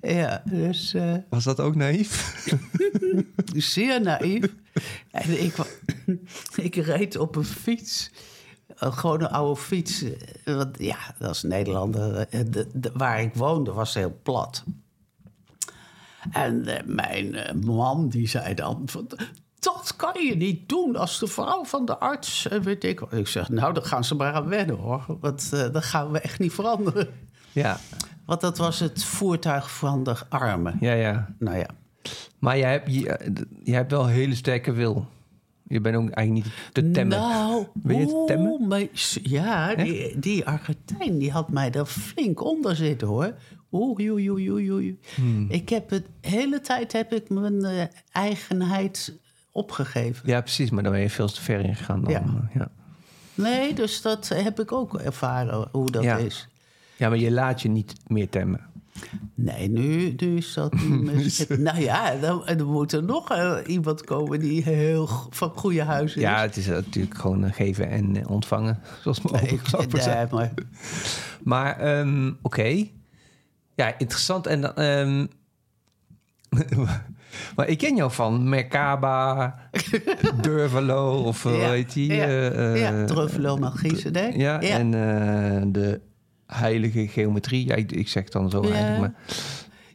Ja, 0.07 0.41
dus 0.45 0.93
eh, 0.93 1.13
Was 1.29 1.43
dat 1.43 1.59
ook 1.59 1.75
naïef? 1.75 2.45
zeer 3.73 4.01
naïef. 4.01 4.53
En 5.11 5.43
ik, 5.43 5.55
ik 6.67 6.75
reed 6.75 7.17
op 7.17 7.35
een 7.35 7.45
fiets. 7.45 8.11
Gewoon 8.75 9.21
een 9.21 9.29
oude 9.29 9.61
fiets. 9.61 10.03
Eh, 10.03 10.55
Want 10.55 10.79
ja, 10.79 10.97
dat 11.19 11.35
is 11.35 11.43
Nederlander. 11.43 12.17
Eh, 12.29 12.39
de- 12.49 12.67
de- 12.73 12.91
waar 12.93 13.21
ik 13.21 13.33
woonde 13.33 13.71
was 13.71 13.93
heel 13.93 14.19
plat. 14.23 14.63
En 16.31 16.65
mijn 16.85 17.35
man 17.65 18.09
die 18.09 18.27
zei 18.27 18.53
dan... 18.53 18.81
Van, 18.85 19.07
dat 19.59 19.93
kan 19.95 20.23
je 20.25 20.35
niet 20.35 20.69
doen 20.69 20.95
als 20.95 21.19
de 21.19 21.27
vrouw 21.27 21.65
van 21.65 21.85
de 21.85 21.97
arts. 21.97 22.47
En 22.47 22.61
weet 22.63 22.83
ik, 22.83 23.01
ik 23.01 23.27
zeg, 23.27 23.49
nou, 23.49 23.73
dan 23.73 23.83
gaan 23.85 24.03
ze 24.03 24.15
maar 24.15 24.33
aan 24.33 24.47
wennen, 24.47 24.75
hoor. 24.75 25.05
Want 25.19 25.49
eh 25.53 25.71
dat 25.71 25.83
gaan 25.83 26.11
we 26.11 26.19
echt 26.19 26.39
niet 26.39 26.53
veranderen. 26.53 27.07
ja. 27.51 27.79
Want 28.25 28.41
dat 28.41 28.57
was 28.57 28.79
het 28.79 29.03
voertuig 29.03 29.71
van 29.77 30.03
de 30.03 30.15
armen. 30.29 30.77
Ja, 30.79 30.93
ja. 30.93 31.27
Nou 31.39 31.57
ja. 31.57 31.67
Maar 32.39 32.57
jij 32.57 32.71
hebt, 32.71 32.93
je, 32.93 33.33
je 33.63 33.73
hebt 33.73 33.91
wel 33.91 34.03
een 34.03 34.09
hele 34.09 34.35
sterke 34.35 34.71
wil. 34.71 35.07
Je 35.67 35.81
bent 35.81 35.95
ook 35.95 36.09
eigenlijk 36.09 36.45
niet 36.45 36.55
te 36.71 36.91
temmen. 36.91 37.17
Nou, 37.19 37.65
je 37.83 38.23
temmen? 38.27 38.67
maar 38.67 38.83
s- 38.91 39.19
ja, 39.23 39.75
die, 39.75 40.19
die 40.19 40.45
Argentijn 40.45 41.17
die 41.17 41.31
had 41.31 41.49
mij 41.49 41.71
er 41.71 41.85
flink 41.85 42.43
onder 42.43 42.75
zitten 42.75 43.07
hoor. 43.07 43.33
Oei, 43.73 44.11
oei, 44.11 44.31
oei, 44.31 44.51
oei, 44.51 44.71
oei. 44.71 44.99
Hmm. 45.15 45.45
Ik 45.49 45.69
heb 45.69 45.89
het 45.89 46.05
de 46.21 46.29
hele 46.29 46.61
tijd 46.61 46.91
heb 46.91 47.13
ik 47.13 47.29
mijn 47.29 47.65
eh, 47.65 47.83
eigenheid 48.11 49.13
opgegeven. 49.51 50.29
Ja, 50.29 50.41
precies. 50.41 50.69
Maar 50.69 50.83
dan 50.83 50.91
ben 50.91 51.01
je 51.01 51.09
veel 51.09 51.27
te 51.27 51.41
ver 51.41 51.59
in 51.59 51.75
gegaan. 51.75 52.03
Dan, 52.03 52.11
Ja. 52.11 52.19
eh, 52.19 52.55
ja. 52.55 52.71
Nee, 53.33 53.73
dus 53.73 54.01
dat 54.01 54.27
heb 54.27 54.59
ik 54.59 54.71
ook 54.71 54.93
ervaren 54.99 55.67
hoe 55.71 55.91
dat 55.91 56.03
Ja. 56.03 56.17
is. 56.17 56.47
Ja, 56.97 57.09
maar 57.09 57.17
je 57.17 57.31
laat 57.31 57.61
je 57.61 57.69
niet 57.69 57.93
meer 58.07 58.29
temmen. 58.29 58.61
Nee, 59.33 59.69
nu, 59.69 60.13
nu 60.17 60.37
is 60.37 60.53
dat 60.53 60.73
niet 61.15 61.45
nou 61.59 61.79
ja, 61.79 62.15
dan, 62.15 62.43
dan 62.57 62.67
moet 62.67 62.91
er 62.91 63.03
nog 63.03 63.31
eh, 63.31 63.57
iemand 63.65 64.03
komen 64.03 64.39
die 64.39 64.63
heel 64.63 65.09
van 65.29 65.49
goede 65.55 65.83
huis 65.83 66.15
is. 66.15 66.21
Ja, 66.21 66.41
het 66.41 66.57
is 66.57 66.67
natuurlijk 66.67 67.17
gewoon 67.17 67.43
eh, 67.45 67.53
geven 67.53 67.89
en 67.89 68.15
eh, 68.15 68.29
ontvangen, 68.29 68.79
zoals 69.03 69.21
mijn 69.21 69.43
Nee, 69.43 69.59
maar 70.31 70.53
Maar 71.43 71.79
ehm, 71.79 72.31
oké. 72.41 72.85
Ja, 73.75 73.97
interessant. 73.97 74.47
En 74.47 74.61
dan, 74.61 74.73
ehm, 74.75 75.25
maar 77.55 77.67
ik 77.67 77.77
ken 77.77 77.95
jou 77.95 78.11
van 78.11 78.49
Merkaba, 78.49 79.55
Durvelo 80.41 81.23
of 81.23 81.45
eh, 81.45 81.51
hoe 81.51 81.61
Ja, 81.61 81.69
heet 81.69 81.93
die? 81.93 82.13
ja, 82.13 82.27
eh, 82.27 82.79
ja. 82.79 83.05
Ja, 84.37 84.61
ja. 84.61 84.77
en 84.79 85.71
de 85.71 86.01
heilige 86.47 87.07
geometrie. 87.07 87.65
Ja, 87.67 87.75
ik, 87.75 87.91
ik 87.91 88.07
zeg 88.07 88.29
dan 88.29 88.49
zo 88.49 88.63
Ja. 88.67 88.73
heilig, 88.73 88.99
maar... 88.99 89.13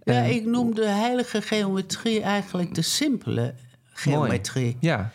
Ja, 0.04 0.22
eh, 0.24 0.30
ik 0.30 0.44
noem 0.44 0.74
de 0.74 0.86
heilige 0.88 1.42
geometrie 1.42 2.20
eigenlijk 2.20 2.74
de 2.74 2.82
simpele 2.82 3.54
geometrie. 3.84 4.76
Ja, 4.80 5.10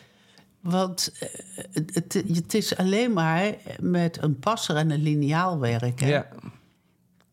Want 0.60 1.14
eh, 1.20 1.30
het, 1.72 1.94
het, 1.94 2.14
het 2.34 2.54
is 2.54 2.78
alleen 2.78 3.14
maar 3.14 3.54
met 3.80 4.18
een 4.22 4.40
passer 4.40 4.76
en 4.76 4.92
een 4.92 5.02
liniaal 5.02 5.60
werken. 5.60 6.08
ja, 6.08 6.28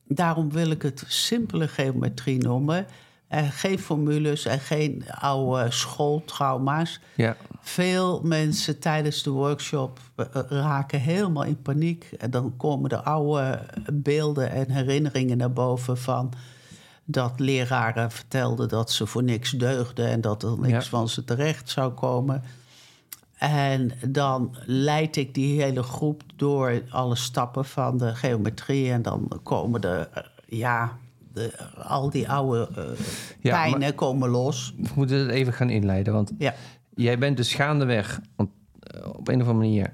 Daarom 0.07 0.51
wil 0.53 0.71
ik 0.71 0.83
het 0.83 1.05
simpele 1.07 1.69
geometrie 1.69 2.39
noemen. 2.39 2.87
En 3.33 3.51
geen 3.53 3.79
formules 3.79 4.45
en 4.45 4.59
geen 4.61 5.05
oude 5.11 5.71
schooltrauma's. 5.71 7.01
ja, 7.17 7.37
Veel 7.61 8.21
mensen 8.23 8.79
tijdens 8.79 9.23
de 9.23 9.31
workshop 9.31 9.99
eh, 10.17 10.25
raken 10.49 11.01
helemaal 11.01 11.43
in 11.45 11.63
paniek. 11.63 12.05
En 12.19 12.31
dan 12.31 12.55
komen 12.57 12.89
de 12.89 13.03
oude 13.03 13.61
beelden 13.93 14.51
en 14.51 14.71
herinneringen 14.71 15.37
naar 15.37 15.53
boven 15.53 15.99
van 15.99 16.33
dat 17.05 17.33
leraren 17.41 18.11
vertelden 18.11 18.69
dat 18.69 18.91
ze 18.91 19.07
voor 19.07 19.23
niks 19.23 19.51
deugden 19.51 20.07
en 20.09 20.21
dat 20.21 20.43
er 20.43 20.59
niks 20.59 20.85
Ja. 20.85 20.91
van 20.91 21.09
ze 21.09 21.25
terecht 21.25 21.71
zou 21.71 21.93
komen. 21.93 22.43
En 23.39 23.91
dan 24.07 24.57
leid 24.67 25.17
ik 25.17 25.35
die 25.35 25.63
hele 25.63 25.83
groep 25.83 26.23
door 26.37 26.83
alle 26.91 27.17
stappen 27.17 27.65
van 27.65 27.99
de 27.99 28.15
geometrie. 28.15 28.93
En 28.93 29.03
dan 29.03 29.29
komen 29.43 29.81
de, 29.81 30.09
eh, 30.15 30.23
ja, 30.47 30.93
de, 31.33 31.59
al 31.77 32.11
die 32.11 32.29
oude 32.31 32.69
eh, 32.77 32.85
Ja, 33.41 33.63
pijnen 33.63 33.95
komen 33.95 34.29
los. 34.29 34.75
we 34.77 34.89
moeten 34.95 35.19
het 35.19 35.29
even 35.31 35.53
gaan 35.53 35.71
inleiden. 35.71 36.13
Want 36.13 36.33
Ja. 36.39 36.55
jij 36.95 37.19
bent 37.19 37.37
dus 37.37 37.55
gaandeweg 37.55 38.21
want, 38.37 38.51
eh, 38.81 39.07
op 39.09 39.29
een 39.29 39.41
of 39.43 39.49
andere 39.49 39.53
manier 39.69 39.93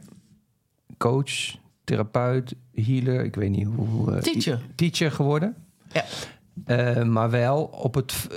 coach, 0.98 1.56
therapeut, 1.84 2.54
healer, 2.74 3.24
ik 3.24 3.34
weet 3.34 3.50
niet 3.50 3.66
hoe... 3.76 4.12
eh, 4.14 4.20
Teacher. 4.22 4.60
Teacher 4.74 5.12
geworden. 5.12 5.56
Ja. 5.92 7.04
Maar 7.04 7.30
wel 7.30 7.62
op 7.64 7.94
het 7.94 8.28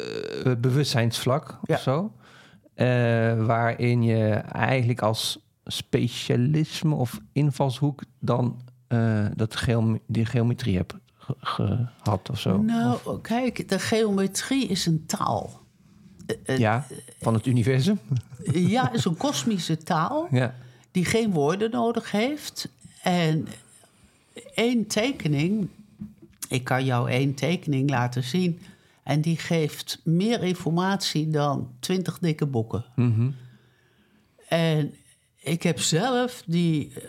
bewustzijnsvlak 0.62 1.58
Ja. 1.64 1.76
of 1.76 1.82
zo. 1.82 2.12
Waarin 3.46 4.04
je 4.04 4.30
eigenlijk 4.52 5.02
als 5.02 5.46
specialisme 5.66 6.96
of 6.96 7.20
invalshoek 7.32 8.02
dan 8.20 8.62
dat 9.36 9.56
geom 9.56 10.00
die 10.08 10.26
geometrie 10.26 10.78
hebt 10.78 10.94
gehad 11.40 12.30
of 12.30 12.40
zo. 12.40 12.58
Nou, 12.58 13.22
kijk, 13.22 13.70
de 13.70 13.80
geometrie 13.80 14.68
is 14.68 14.86
een 14.86 15.06
taal. 15.06 15.60
Eh, 16.44 16.58
ja, 16.58 16.88
van 17.22 17.34
het 17.34 17.46
universum. 17.46 18.00
Ja, 18.54 18.92
is 18.94 19.06
een 19.06 19.18
kosmische 19.18 19.78
taal 19.78 20.28
Ja, 20.32 20.56
die 20.92 21.06
geen 21.06 21.32
woorden 21.32 21.72
nodig 21.72 22.12
heeft. 22.12 22.70
En 23.02 23.48
één 24.54 24.88
tekening, 24.88 25.70
ik 26.48 26.64
kan 26.64 26.86
jou 26.86 27.10
één 27.10 27.34
tekening 27.34 27.90
laten 27.90 28.24
zien. 28.24 28.60
En 29.04 29.22
die 29.22 29.38
geeft 29.38 30.02
meer 30.04 30.44
informatie 30.44 31.30
dan 31.30 31.70
twintig 31.80 32.20
dikke 32.20 32.46
boeken. 32.46 32.86
Mhm. 32.96 33.30
En 34.48 34.94
ik 35.40 35.64
heb 35.64 35.80
zelf 35.80 36.44
die 36.46 36.92
eh, 36.96 37.04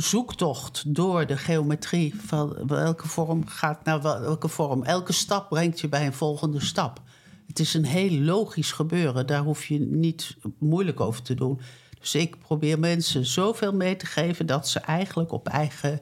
zoektocht 0.00 0.94
door 0.94 1.26
de 1.26 1.36
geometrie 1.36 2.14
van 2.20 2.56
welke 2.66 3.08
vorm 3.08 3.46
gaat 3.46 3.84
naar 3.84 4.02
wel- 4.02 4.20
welke 4.20 4.48
vorm. 4.48 4.82
Elke 4.84 5.12
stap 5.12 5.48
brengt 5.48 5.80
je 5.80 5.88
bij 5.88 6.06
een 6.06 6.12
volgende 6.12 6.60
stap. 6.60 7.00
Het 7.46 7.58
is 7.58 7.74
een 7.74 7.84
heel 7.84 8.10
logisch 8.20 8.72
gebeuren. 8.72 9.26
Daar 9.26 9.42
hoef 9.42 9.64
je 9.64 9.78
niet 9.80 10.36
moeilijk 10.58 11.00
over 11.00 11.22
te 11.22 11.34
doen. 11.34 11.60
Dus 12.00 12.14
ik 12.14 12.38
probeer 12.38 12.78
mensen 12.78 13.26
zoveel 13.26 13.72
mee 13.74 13.96
te 13.96 14.06
geven 14.06 14.46
dat 14.46 14.68
ze 14.68 14.78
eigenlijk 14.80 15.32
op 15.32 15.48
eigen, 15.48 16.00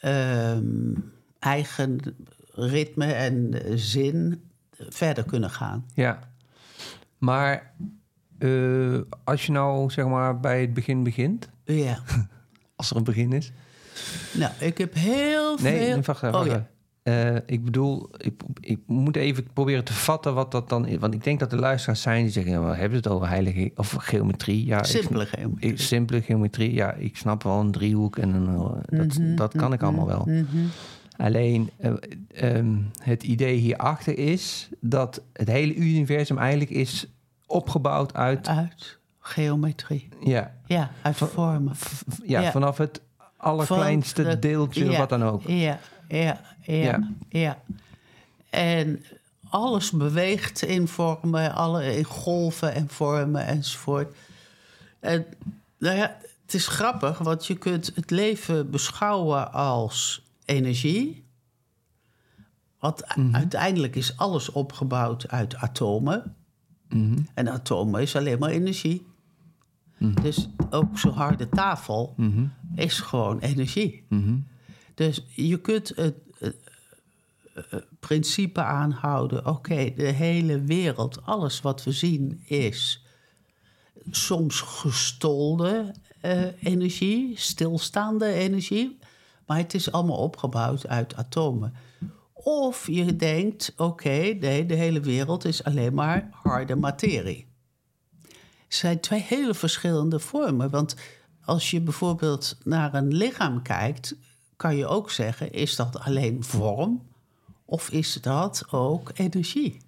ehm, 0.00 0.92
eigen 1.38 1.98
ritme 2.54 3.04
en 3.12 3.60
zin 3.78 4.42
verder 4.70 5.24
kunnen 5.24 5.50
gaan. 5.50 5.86
ja. 5.94 6.18
Maar 7.18 7.72
eh, 8.38 8.98
als 9.24 9.46
je 9.46 9.52
nou 9.52 9.90
zeg 9.90 10.04
maar 10.06 10.40
bij 10.40 10.60
het 10.60 10.74
begin 10.74 11.02
begint, 11.02 11.48
Ja. 11.64 11.98
als 12.80 12.90
er 12.90 12.96
een 12.96 13.04
begin 13.04 13.32
is. 13.32 13.52
Nou, 14.32 14.52
ik 14.58 14.78
heb 14.78 14.94
heel 14.94 15.56
Nee, 15.58 15.78
veel. 15.78 15.94
nee 15.94 16.02
wacht 16.02 16.22
even. 16.22 16.28
Oh, 16.40 16.46
wacht 16.46 16.50
ja. 16.50 16.68
Eh, 17.02 17.36
ik 17.46 17.64
bedoel, 17.64 18.10
ik, 18.16 18.42
ik 18.60 18.78
moet 18.86 19.16
even 19.16 19.46
proberen 19.52 19.84
te 19.84 19.92
vatten 19.92 20.34
wat 20.34 20.50
dat 20.52 20.68
dan 20.68 20.86
is. 20.86 20.96
Want 20.98 21.14
ik 21.14 21.24
denk 21.24 21.40
dat 21.40 21.52
er 21.52 21.58
luisteraars 21.58 22.00
zijn 22.02 22.22
die 22.22 22.32
zeggen... 22.32 22.52
Ja, 22.52 22.60
we 22.64 22.74
hebben 22.76 22.98
het 22.98 23.08
over 23.08 23.28
heilige 23.28 23.70
of 23.74 23.90
geometrie. 23.98 24.64
Ja, 24.66 24.78
ik- 24.78 24.84
Simpele 24.84 25.26
geometrie. 25.26 25.70
ik- 25.72 25.80
simpele 25.80 26.22
geometrie, 26.22 26.72
ja, 26.74 26.92
ik 26.92 27.16
snap 27.16 27.42
wel 27.42 27.60
een 27.60 27.70
driehoek 27.70 28.16
en 28.18 28.34
een... 28.34 28.48
eh, 28.48 28.98
Dat, 28.98 29.18
Mhm, 29.18 29.34
dat 29.36 29.56
kan 29.56 29.72
ik 29.72 29.82
allemaal 29.82 30.06
wel. 30.06 30.28
Alleen 31.16 31.70
eh, 31.76 31.92
ehm, 32.56 32.76
het 33.02 33.22
idee 33.22 33.56
hierachter 33.56 34.18
is 34.18 34.68
dat 34.80 35.22
het 35.32 35.48
hele 35.48 35.74
universum 35.74 36.38
eigenlijk 36.38 36.70
is 36.70 37.06
opgebouwd 37.46 38.14
uit... 38.14 38.48
Uit 38.48 38.98
geometrie. 39.20 40.08
Ja, 40.20 40.54
Ja, 40.66 40.90
uit 41.02 41.16
vormen. 41.16 41.76
v- 41.76 42.02
v- 42.08 42.18
ja, 42.24 42.40
Ja. 42.40 42.50
vanaf 42.50 42.76
het 42.78 43.00
allerkleinste 43.36 44.22
Van 44.22 44.30
de- 44.30 44.38
deeltje, 44.38 44.90
ja, 44.90 44.98
wat 44.98 45.08
dan 45.08 45.22
ook. 45.24 45.42
Ja, 45.46 45.78
ja, 46.08 46.40
ja, 46.62 46.74
Ja. 46.74 47.08
ja. 47.28 47.58
En 48.50 49.04
alles 49.48 49.90
beweegt 49.90 50.62
in 50.62 50.88
vormen, 50.88 51.54
alle 51.54 51.96
in 51.96 52.04
golven 52.04 52.74
en 52.74 52.88
vormen 52.88 53.46
enzovoort. 53.46 54.14
En 55.00 55.26
nou 55.78 55.96
ja, 55.96 56.16
het 56.44 56.54
is 56.54 56.66
grappig, 56.66 57.18
want 57.18 57.46
je 57.46 57.56
kunt 57.56 57.92
het 57.94 58.10
leven 58.10 58.70
beschouwen 58.70 59.52
als 59.52 60.22
energie. 60.44 61.24
Want 62.78 63.02
u- 63.16 63.28
uiteindelijk 63.32 63.96
is 63.96 64.16
alles 64.16 64.48
opgebouwd 64.52 65.28
uit 65.28 65.56
atomen. 65.56 66.34
Mhm. 66.88 67.18
En 67.34 67.48
atomen 67.52 68.00
is 68.02 68.16
alleen 68.16 68.38
maar 68.38 68.50
energie. 68.50 69.06
Dus 70.22 70.48
ook 70.70 70.98
zo'n 70.98 71.12
harde 71.12 71.48
tafel 71.48 72.14
Mhm. 72.16 72.44
is 72.74 72.98
gewoon 73.00 73.38
energie. 73.38 74.04
Mhm. 74.08 74.36
Dus 74.94 75.24
je 75.34 75.60
kunt 75.60 75.92
het 75.96 76.14
eh, 76.38 76.48
eh, 77.54 77.80
principe 78.00 78.62
aanhouden: 78.62 79.46
oké, 79.46 79.92
de 79.96 80.06
hele 80.06 80.60
wereld, 80.60 81.22
alles 81.26 81.60
wat 81.60 81.84
we 81.84 81.92
zien, 81.92 82.40
is 82.44 83.04
soms 84.10 84.60
gestolde 84.60 85.94
eh, 86.20 86.42
energie, 86.62 87.32
stilstaande 87.38 88.32
energie, 88.32 88.98
maar 89.46 89.56
het 89.56 89.74
is 89.74 89.92
allemaal 89.92 90.16
opgebouwd 90.16 90.86
uit 90.86 91.16
atomen. 91.16 91.74
Of 92.32 92.86
je 92.86 93.16
denkt: 93.16 93.72
oké, 93.76 94.36
nee, 94.40 94.66
de 94.66 94.74
hele 94.74 95.00
wereld 95.00 95.44
is 95.44 95.64
alleen 95.64 95.94
maar 95.94 96.28
harde 96.32 96.76
materie. 96.76 97.46
Het 98.70 98.78
zijn 98.78 99.00
twee 99.00 99.24
hele 99.28 99.54
verschillende 99.54 100.18
vormen. 100.18 100.70
Want 100.70 100.94
als 101.44 101.70
je 101.70 101.80
bijvoorbeeld 101.80 102.56
naar 102.64 102.94
een 102.94 103.14
lichaam 103.14 103.62
kijkt, 103.62 104.14
kan 104.56 104.76
je 104.76 104.86
ook 104.86 105.10
zeggen: 105.10 105.52
is 105.52 105.76
dat 105.76 105.98
alleen 106.00 106.44
vorm 106.44 107.02
of 107.64 107.90
is 107.90 108.18
dat 108.20 108.64
ook 108.70 109.10
energie? 109.14 109.80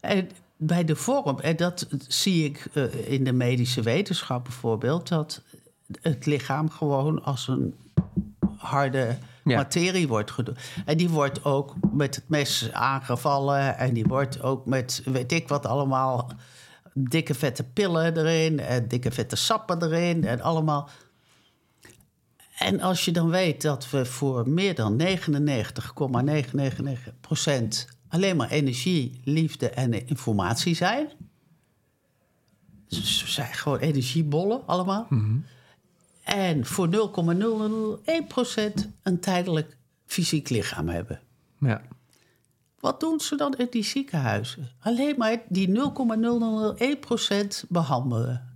En 0.00 0.30
bij 0.56 0.84
de 0.84 0.96
vorm, 0.96 1.38
en 1.40 1.56
dat 1.56 1.86
zie 2.08 2.44
ik 2.44 2.68
eh, 2.72 3.12
in 3.12 3.24
de 3.24 3.32
medische 3.32 3.82
wetenschap 3.82 4.44
bijvoorbeeld, 4.44 5.08
dat 5.08 5.42
het 6.02 6.26
lichaam 6.26 6.70
gewoon 6.70 7.22
als 7.24 7.48
een 7.48 7.74
harde 8.56 9.16
Ja. 9.44 9.56
materie 9.56 10.08
wordt 10.08 10.30
gedaan. 10.30 10.56
En 10.84 10.96
die 10.96 11.08
wordt 11.08 11.44
ook 11.44 11.74
met 11.92 12.14
het 12.14 12.28
mes 12.28 12.72
aangevallen 12.72 13.78
en 13.78 13.94
die 13.94 14.04
wordt 14.04 14.42
ook 14.42 14.66
met 14.66 15.02
weet 15.04 15.32
ik 15.32 15.48
wat 15.48 15.66
allemaal 15.66 16.30
dikke 16.94 17.34
vette 17.34 17.64
pillen 17.64 18.16
erin 18.16 18.60
en 18.60 18.88
dikke 18.88 19.10
vette 19.10 19.36
sappen 19.36 19.82
erin 19.82 20.24
en 20.24 20.40
allemaal. 20.40 20.88
En 22.58 22.80
als 22.80 23.04
je 23.04 23.12
dan 23.12 23.30
weet 23.30 23.62
dat 23.62 23.90
we 23.90 24.04
voor 24.04 24.48
meer 24.48 24.74
dan 24.74 25.02
99,999% 25.02 25.04
alleen 28.08 28.36
maar 28.36 28.50
energie, 28.50 29.20
liefde 29.24 29.70
en 29.70 30.06
informatie 30.06 30.74
zijn. 30.74 31.08
Ze 32.86 33.30
zijn 33.30 33.54
gewoon 33.54 33.78
energiebollen 33.78 34.66
allemaal. 34.66 35.06
En 36.24 36.66
voor 36.66 36.88
0,001% 36.88 36.92
een 39.02 39.20
tijdelijk 39.20 39.76
fysiek 40.06 40.48
lichaam 40.48 40.88
hebben. 40.88 41.20
Ja. 41.60 41.82
Wat 42.82 43.00
doen 43.00 43.20
ze 43.20 43.36
dan 43.36 43.54
in 43.54 43.66
die 43.70 43.84
ziekenhuizen? 43.84 44.70
Alleen 44.80 45.14
maar 45.18 45.36
die 45.48 45.68
0,001% 45.68 45.74
behandelen. 47.68 48.50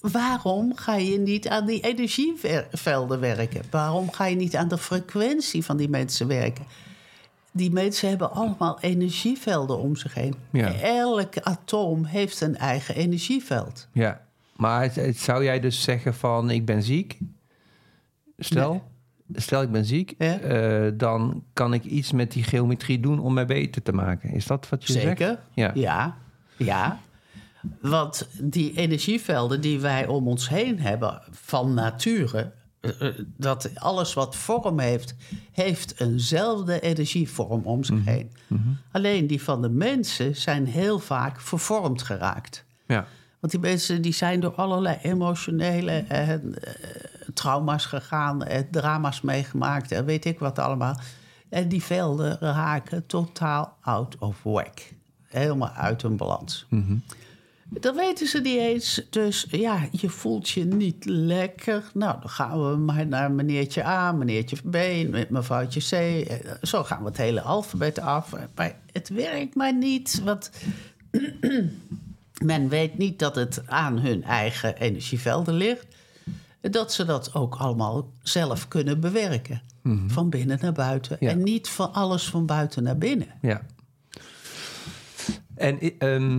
Waarom 0.00 0.76
ga 0.76 0.94
je 0.94 1.18
niet 1.18 1.48
aan 1.48 1.66
die 1.66 1.80
energievelden 1.80 3.20
werken? 3.20 3.62
Waarom 3.70 4.12
ga 4.12 4.24
je 4.24 4.36
niet 4.36 4.56
aan 4.56 4.68
de 4.68 4.78
frequentie 4.78 5.64
van 5.64 5.76
die 5.76 5.88
mensen 5.88 6.26
werken? 6.26 6.64
Die 7.50 7.70
mensen 7.70 8.08
hebben 8.08 8.32
allemaal 8.32 8.80
energievelden 8.80 9.78
om 9.78 9.96
zich 9.96 10.14
heen. 10.14 10.34
Ja. 10.50 10.74
Elk 10.74 11.38
atoom 11.38 12.04
heeft 12.04 12.40
een 12.40 12.56
eigen 12.56 12.94
energieveld. 12.94 13.88
Ja, 13.92 14.26
maar 14.56 14.92
zou 15.14 15.44
jij 15.44 15.60
dus 15.60 15.82
zeggen 15.82 16.14
van 16.14 16.50
ik 16.50 16.64
ben 16.64 16.82
ziek? 16.82 17.18
Stel, 18.38 18.89
stel 19.34 19.62
ik 19.62 19.70
ben 19.72 19.84
ziek, 19.84 20.14
Ja. 20.18 20.38
eh, 20.38 20.92
dan 20.94 21.44
kan 21.52 21.74
ik 21.74 21.84
iets 21.84 22.12
met 22.12 22.32
die 22.32 22.42
geometrie 22.42 23.00
doen 23.00 23.18
om 23.20 23.34
mij 23.34 23.46
beter 23.46 23.82
te 23.82 23.92
maken. 23.92 24.30
Is 24.30 24.46
dat 24.46 24.68
wat 24.68 24.86
je 24.86 24.92
zegt? 24.92 25.04
Zeker. 25.06 25.38
Ja. 25.54 25.70
ja. 25.74 26.16
Ja. 26.56 26.98
Want 27.80 28.28
die 28.42 28.76
energievelden 28.76 29.60
die 29.60 29.80
wij 29.80 30.06
om 30.06 30.28
ons 30.28 30.48
heen 30.48 30.80
hebben 30.80 31.22
van 31.30 31.74
nature, 31.74 32.52
eh, 32.80 32.90
eh, 33.08 33.14
dat 33.36 33.70
alles 33.74 34.14
wat 34.14 34.36
vorm 34.36 34.78
heeft, 34.78 35.14
heeft 35.52 36.00
eenzelfde 36.00 36.80
energievorm 36.80 37.62
om 37.64 37.84
zich 37.84 38.04
heen. 38.04 38.30
Alleen 38.90 39.26
die 39.26 39.42
van 39.42 39.62
de 39.62 39.68
mensen 39.68 40.36
zijn 40.36 40.66
heel 40.66 40.98
vaak 40.98 41.40
vervormd 41.40 42.02
geraakt. 42.02 42.64
Ja. 42.86 43.06
Want 43.40 43.52
die 43.52 43.60
mensen 43.62 44.02
die 44.02 44.12
zijn 44.12 44.40
door 44.40 44.54
allerlei 44.54 44.98
emotionele 45.02 46.04
eh, 46.08 46.34
trauma's 47.32 47.84
gegaan, 47.86 48.44
eh, 48.44 48.62
drama's 48.70 49.20
meegemaakt 49.20 49.92
en 49.92 50.04
weet 50.04 50.24
ik 50.24 50.38
wat 50.38 50.58
allemaal. 50.58 51.00
En 51.48 51.68
die 51.68 51.82
velden 51.82 52.38
raken 52.40 53.06
totaal 53.06 53.76
out 53.80 54.18
of 54.18 54.36
whack. 54.42 54.78
Helemaal 55.26 55.70
uit 55.70 56.02
hun 56.02 56.16
balans. 56.16 56.66
Dat 57.68 57.94
weten 57.94 58.26
ze 58.26 58.40
niet 58.40 58.58
eens. 58.58 59.02
Dus 59.10 59.46
ja, 59.50 59.88
je 59.90 60.08
voelt 60.08 60.48
je 60.48 60.64
niet 60.64 61.04
lekker. 61.04 61.90
Nou, 61.94 62.20
dan 62.20 62.30
gaan 62.30 62.70
we 62.70 62.76
maar 62.76 63.06
naar 63.06 63.30
meneertje 63.30 63.84
A, 63.84 64.12
meneertje 64.12 64.56
B, 64.56 65.10
met 65.10 65.30
mevrouwtje 65.30 65.80
C. 65.80 65.92
Eh, 66.28 66.36
Zo 66.62 66.84
gaan 66.84 66.98
we 67.02 67.08
het 67.08 67.16
hele 67.16 67.40
alfabet 67.40 67.98
af. 67.98 68.32
Maar 68.54 68.76
het 68.92 69.08
werkt 69.08 69.54
maar 69.54 69.74
niet. 69.74 70.20
Want 70.24 70.50
men 72.44 72.68
weet 72.68 72.98
niet 72.98 73.18
dat 73.18 73.34
het 73.34 73.62
aan 73.66 73.98
hun 73.98 74.24
eigen 74.24 74.76
energievelden 74.76 75.54
ligt. 75.54 75.86
Dat 76.60 76.92
ze 76.92 77.04
dat 77.04 77.34
ook 77.34 77.54
allemaal 77.54 78.12
zelf 78.22 78.68
kunnen 78.68 79.00
bewerken. 79.00 79.62
Van 80.06 80.30
binnen 80.30 80.58
naar 80.60 80.72
buiten. 80.72 81.16
Ja. 81.20 81.30
En 81.30 81.42
niet 81.42 81.68
van 81.68 81.92
alles 81.92 82.28
van 82.28 82.46
buiten 82.46 82.82
naar 82.82 82.98
binnen. 82.98 83.28
Ja. 83.40 83.62
En 85.54 85.98
ehm, 85.98 86.38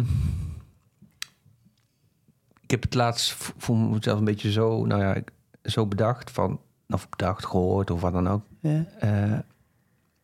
ik 2.61 2.71
heb 2.71 2.81
het 2.81 2.93
laatst 2.93 3.31
voor 3.57 3.77
mezelf 3.77 4.19
een 4.19 4.25
beetje 4.25 4.51
zo, 4.51 4.85
nou 4.85 5.01
ja, 5.01 5.21
zo 5.63 5.85
bedacht 5.87 6.31
van, 6.31 6.59
of 6.87 7.09
bedacht, 7.09 7.45
gehoord 7.45 7.91
of 7.91 8.01
wat 8.01 8.13
dan 8.13 8.27
ook. 8.27 8.45
Ja. 8.59 8.85
Eh, 8.99 9.39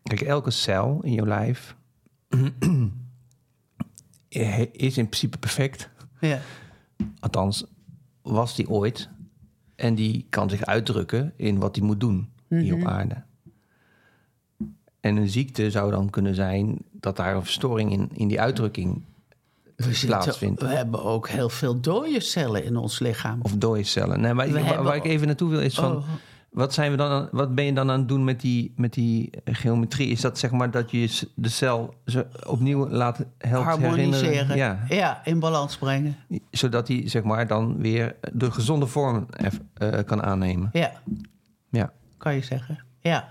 kijk, 0.03 0.21
elke 0.21 0.51
cel 0.51 0.99
in 1.03 1.11
je 1.11 1.25
lijf 1.25 1.75
is 4.71 4.97
in 4.97 5.09
principe 5.09 5.37
perfect. 5.37 5.89
Ja. 6.19 6.39
Althans, 7.19 7.65
was 8.21 8.55
die 8.55 8.69
ooit. 8.69 9.09
En 9.77 9.95
die 9.95 10.25
kan 10.29 10.49
zich 10.49 10.65
uitdrukken 10.65 11.33
in 11.35 11.59
wat 11.59 11.75
hij 11.75 11.85
moet 11.85 11.99
doen 11.99 12.29
hier 12.47 12.73
op 12.73 12.85
aarde. 12.85 13.15
En 14.99 15.15
een 15.17 15.29
ziekte 15.29 15.71
zou 15.71 15.91
dan 15.91 16.09
kunnen 16.09 16.35
zijn 16.35 16.77
dat 16.91 17.15
daar 17.15 17.35
een 17.35 17.43
verstoring 17.43 17.91
in, 17.91 18.09
in 18.13 18.27
die 18.27 18.41
uitdrukking 18.41 19.01
We, 19.75 19.83
zitten- 19.83 20.07
plaatsvindt. 20.07 20.61
we 20.61 20.67
hebben 20.67 21.03
ook 21.03 21.29
heel 21.29 21.49
veel 21.49 21.79
dode 21.79 22.19
cellen 22.19 22.63
in 22.63 22.75
ons 22.77 22.99
lichaam. 22.99 23.39
Of 23.41 23.55
dode 23.55 23.83
cellen. 23.83 24.21
Nee, 24.21 24.33
maar 24.33 24.83
waar 24.83 24.95
ik 24.95 25.05
even 25.05 25.27
naartoe 25.27 25.49
wil 25.49 25.59
is 25.61 25.75
van... 25.75 25.95
Oh. 25.97 26.03
Wat, 26.49 26.73
zijn 26.73 26.91
we 26.91 26.97
dan 26.97 27.11
aan- 27.11 27.27
wat 27.31 27.55
ben 27.55 27.65
je 27.65 27.73
dan 27.73 27.89
aan 27.91 27.99
het 27.99 28.07
doen 28.07 28.23
met 28.23 28.41
die, 28.41 28.73
met 28.75 28.93
die 28.93 29.29
geometrie? 29.45 30.07
Is 30.09 30.21
dat 30.21 30.37
zeg 30.39 30.51
maar 30.51 30.71
dat 30.71 30.91
je 30.91 31.25
de 31.35 31.49
cel 31.49 31.93
opnieuw 32.47 32.89
laat 32.89 33.25
helpt 33.37 33.65
Harmoniseren. 33.65 34.29
herinneren? 34.29 34.57
Ja, 34.57 34.79
Ja. 34.89 35.21
in 35.25 35.39
balans 35.39 35.77
brengen. 35.77 36.15
zodat 36.51 36.87
hij 36.87 37.09
zeg 37.09 37.23
maar 37.23 37.47
dan 37.47 37.77
weer 37.77 38.15
de 38.33 38.51
gezonde 38.51 38.85
vorm 38.87 39.25
eh, 39.73 40.03
kan 40.05 40.23
aannemen. 40.23 40.69
Ja, 40.73 40.91
Ja. 41.69 41.91
kan 42.17 42.33
je 42.33 42.41
zeggen. 42.43 42.83
Ja. 42.99 43.29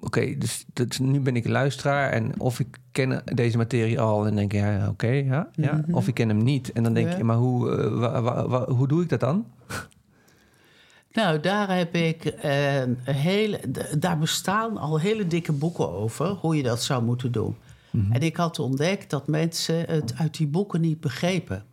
Oké, 0.00 0.38
dus, 0.38 0.64
dus 0.72 0.98
nu 0.98 1.20
ben 1.20 1.36
ik 1.36 1.48
luisteraar 1.48 2.10
en 2.10 2.40
of 2.40 2.60
ik 2.60 2.78
ken 2.92 3.22
deze 3.24 3.56
materie 3.56 4.00
al 4.00 4.26
en 4.26 4.34
denk 4.34 4.52
ja, 4.52 4.88
oké, 4.88 5.06
ja, 5.08 5.48
ja. 5.54 5.80
Of 5.90 6.08
ik 6.08 6.14
ken 6.14 6.28
hem 6.28 6.42
niet 6.42 6.72
en 6.72 6.82
dan 6.82 6.94
denk 6.94 7.10
Ja. 7.10 7.16
je, 7.16 7.24
maar 7.24 7.36
hoe, 7.36 7.70
eh, 7.76 8.62
hoe 8.62 8.88
doe 8.88 9.02
ik 9.02 9.08
dat 9.08 9.20
dan? 9.20 9.46
Nou, 11.12 11.40
daar 11.40 11.76
heb 11.76 11.94
ik 11.94 12.24
eh, 12.24 12.80
een 12.80 12.98
hele. 13.04 13.58
d- 13.72 14.02
Daar 14.02 14.18
bestaan 14.18 14.76
al 14.76 15.00
hele 15.00 15.26
dikke 15.26 15.52
boeken 15.52 15.90
over 15.90 16.26
hoe 16.28 16.56
je 16.56 16.62
dat 16.62 16.82
zou 16.82 17.02
moeten 17.02 17.32
doen. 17.32 17.56
En 18.10 18.20
ik 18.20 18.36
had 18.36 18.58
ontdekt 18.58 19.10
dat 19.10 19.26
mensen 19.26 19.84
het 19.86 20.14
uit 20.16 20.36
die 20.36 20.46
boeken 20.46 20.80
niet 20.80 21.00
begrepen. 21.00 21.64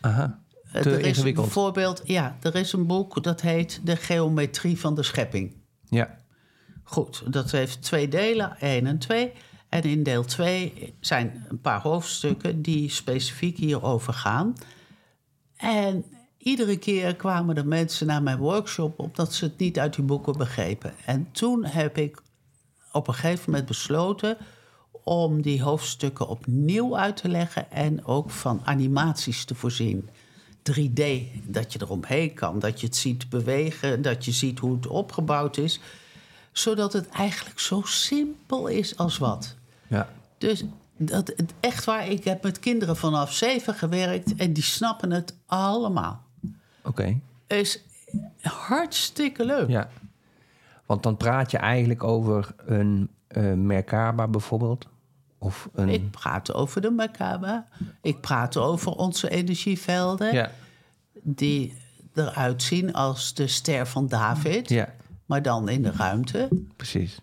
Aha, 0.00 0.42
Eh, 0.72 0.82
te 0.82 0.90
er 0.90 1.00
is 1.00 1.06
ingewikkeld. 1.06 1.44
bijvoorbeeld, 1.46 2.02
ja, 2.04 2.36
er 2.42 2.54
is 2.54 2.72
een 2.72 2.86
boek 2.86 3.22
dat 3.22 3.40
heet 3.40 3.80
De 3.84 3.96
Geometrie 3.96 4.78
van 4.80 4.94
de 4.94 5.02
Schepping. 5.02 5.54
Ja, 5.88 6.18
Goed, 6.82 7.32
dat 7.32 7.50
heeft 7.50 7.82
twee 7.82 8.08
delen, 8.08 8.56
1 8.60 8.86
en 8.86 8.98
2. 8.98 9.32
En 9.68 9.82
in 9.82 10.02
deel 10.02 10.24
2 10.24 10.94
zijn 11.00 11.44
een 11.48 11.60
paar 11.60 11.80
hoofdstukken 11.80 12.62
die 12.62 12.90
specifiek 12.90 13.56
hierover 13.56 14.12
gaan. 14.12 14.54
En 15.56 16.04
iedere 16.44 16.76
keer 16.76 17.16
kwamen 17.16 17.54
de 17.54 17.64
mensen 17.64 18.06
naar 18.06 18.22
mijn 18.22 18.38
workshop 18.38 18.98
omdat 18.98 19.34
ze 19.34 19.44
het 19.44 19.58
niet 19.58 19.78
uit 19.78 19.94
die 19.94 20.04
boeken 20.04 20.38
begrepen. 20.38 20.94
En 21.04 21.28
toen 21.32 21.64
heb 21.64 21.98
ik 21.98 22.22
op 22.92 23.08
een 23.08 23.14
gegeven 23.14 23.50
moment 23.50 23.68
besloten 23.68 24.36
om 25.04 25.42
die 25.42 25.62
hoofdstukken 25.62 26.28
opnieuw 26.28 26.96
uit 26.96 27.16
te 27.16 27.28
leggen 27.28 27.70
en 27.70 28.04
ook 28.04 28.30
van 28.30 28.60
animaties 28.64 29.44
te 29.44 29.54
voorzien. 29.54 30.08
3D, 30.72 31.02
dat 31.42 31.72
je 31.72 31.78
eromheen 31.80 32.34
kan, 32.34 32.58
dat 32.58 32.80
je 32.80 32.86
het 32.86 32.96
ziet 32.96 33.28
bewegen, 33.28 34.02
dat 34.02 34.24
je 34.24 34.32
ziet 34.32 34.58
hoe 34.58 34.74
het 34.74 34.86
opgebouwd 34.86 35.56
is, 35.56 35.80
zodat 36.52 36.92
het 36.92 37.08
eigenlijk 37.08 37.60
zo 37.60 37.82
simpel 37.84 38.66
is 38.66 38.96
als 38.96 39.18
wat. 39.18 39.54
ja, 39.86 40.08
Dus 40.38 40.64
dat, 40.96 41.34
echt 41.60 41.84
waar, 41.84 42.08
ik 42.08 42.24
heb 42.24 42.42
met 42.42 42.58
kinderen 42.58 42.96
vanaf 42.96 43.32
zeven 43.32 43.74
gewerkt 43.74 44.34
en 44.34 44.52
die 44.52 44.62
snappen 44.62 45.10
het 45.10 45.34
allemaal. 45.46 46.22
Oké. 46.84 47.20
Is 47.46 47.82
hartstikke 48.42 49.44
leuk. 49.44 49.68
Ja. 49.68 49.88
Want 50.86 51.02
dan 51.02 51.16
praat 51.16 51.50
je 51.50 51.58
eigenlijk 51.58 52.02
over 52.04 52.54
een 52.56 53.08
eh 53.28 53.52
Merkaba 53.52 54.28
bijvoorbeeld. 54.28 54.88
Of 55.38 55.68
een... 55.74 55.88
Ik 55.88 56.10
praat 56.10 56.52
over 56.54 56.80
de 56.80 56.90
Merkaba. 56.90 57.66
Ik 58.02 58.20
praat 58.20 58.56
over 58.56 58.92
onze 58.92 59.28
energievelden. 59.30 60.32
ja, 60.34 60.50
Die 61.22 61.74
eruit 62.14 62.62
zien 62.62 62.92
als 62.92 63.34
de 63.34 63.46
ster 63.46 63.86
van 63.86 64.06
David. 64.08 64.68
ja, 64.68 64.94
Maar 65.26 65.42
dan 65.42 65.68
in 65.68 65.82
de 65.82 65.90
ruimte. 65.92 66.48
precies. 66.76 67.18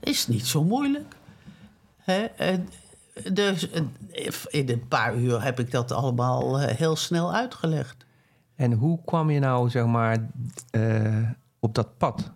Is 0.00 0.26
niet 0.26 0.46
zo 0.46 0.64
moeilijk. 0.64 1.14
Hè? 1.96 2.22
En 2.24 2.68
dus 3.32 3.70
eh, 3.70 3.82
in 4.48 4.68
een 4.70 4.88
paar 4.88 5.16
uur 5.16 5.42
heb 5.42 5.60
ik 5.60 5.70
dat 5.70 5.92
allemaal 5.92 6.60
eh, 6.60 6.76
heel 6.76 6.96
snel 6.96 7.34
uitgelegd. 7.34 8.03
En 8.56 8.72
hoe 8.72 8.98
kwam 9.04 9.30
je 9.30 9.38
nou, 9.38 9.70
zeg 9.70 9.86
maar, 9.86 10.30
eh, 10.70 11.30
op 11.60 11.74
dat 11.74 11.98
pad? 11.98 12.32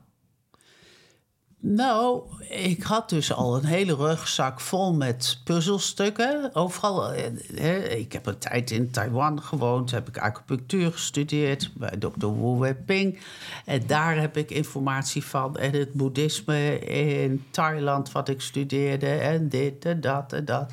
Nou, 1.61 2.23
ik 2.49 2.83
had 2.83 3.09
dus 3.09 3.33
al 3.33 3.57
een 3.57 3.65
hele 3.65 3.95
rugzak 3.95 4.61
vol 4.61 4.95
met 4.95 5.41
puzzelstukken. 5.45 6.51
Overal. 6.55 7.13
eh, 7.13 7.25
hè, 7.55 7.77
Ik 7.79 8.13
heb 8.13 8.27
een 8.27 8.39
tijd 8.39 8.71
in 8.71 8.91
Taiwan 8.91 9.43
gewoond, 9.43 9.91
heb 9.91 10.09
ik 10.09 10.19
acupunctuur 10.19 10.93
gestudeerd 10.93 11.71
bij 11.75 11.99
Dr. 11.99 12.27
Wu 12.27 12.59
Wei-ping. 12.59 13.19
En 13.65 13.87
daar 13.87 14.21
heb 14.21 14.37
ik 14.37 14.51
informatie 14.51 15.25
van. 15.25 15.57
En 15.57 15.73
het 15.73 15.93
boeddhisme 15.93 16.79
in 16.79 17.45
Thailand, 17.51 18.13
wat 18.13 18.29
ik 18.29 18.41
studeerde. 18.41 19.11
En 19.11 19.49
dit 19.49 19.85
en 19.85 20.01
dat 20.01 20.33
en 20.33 20.45
dat. 20.45 20.73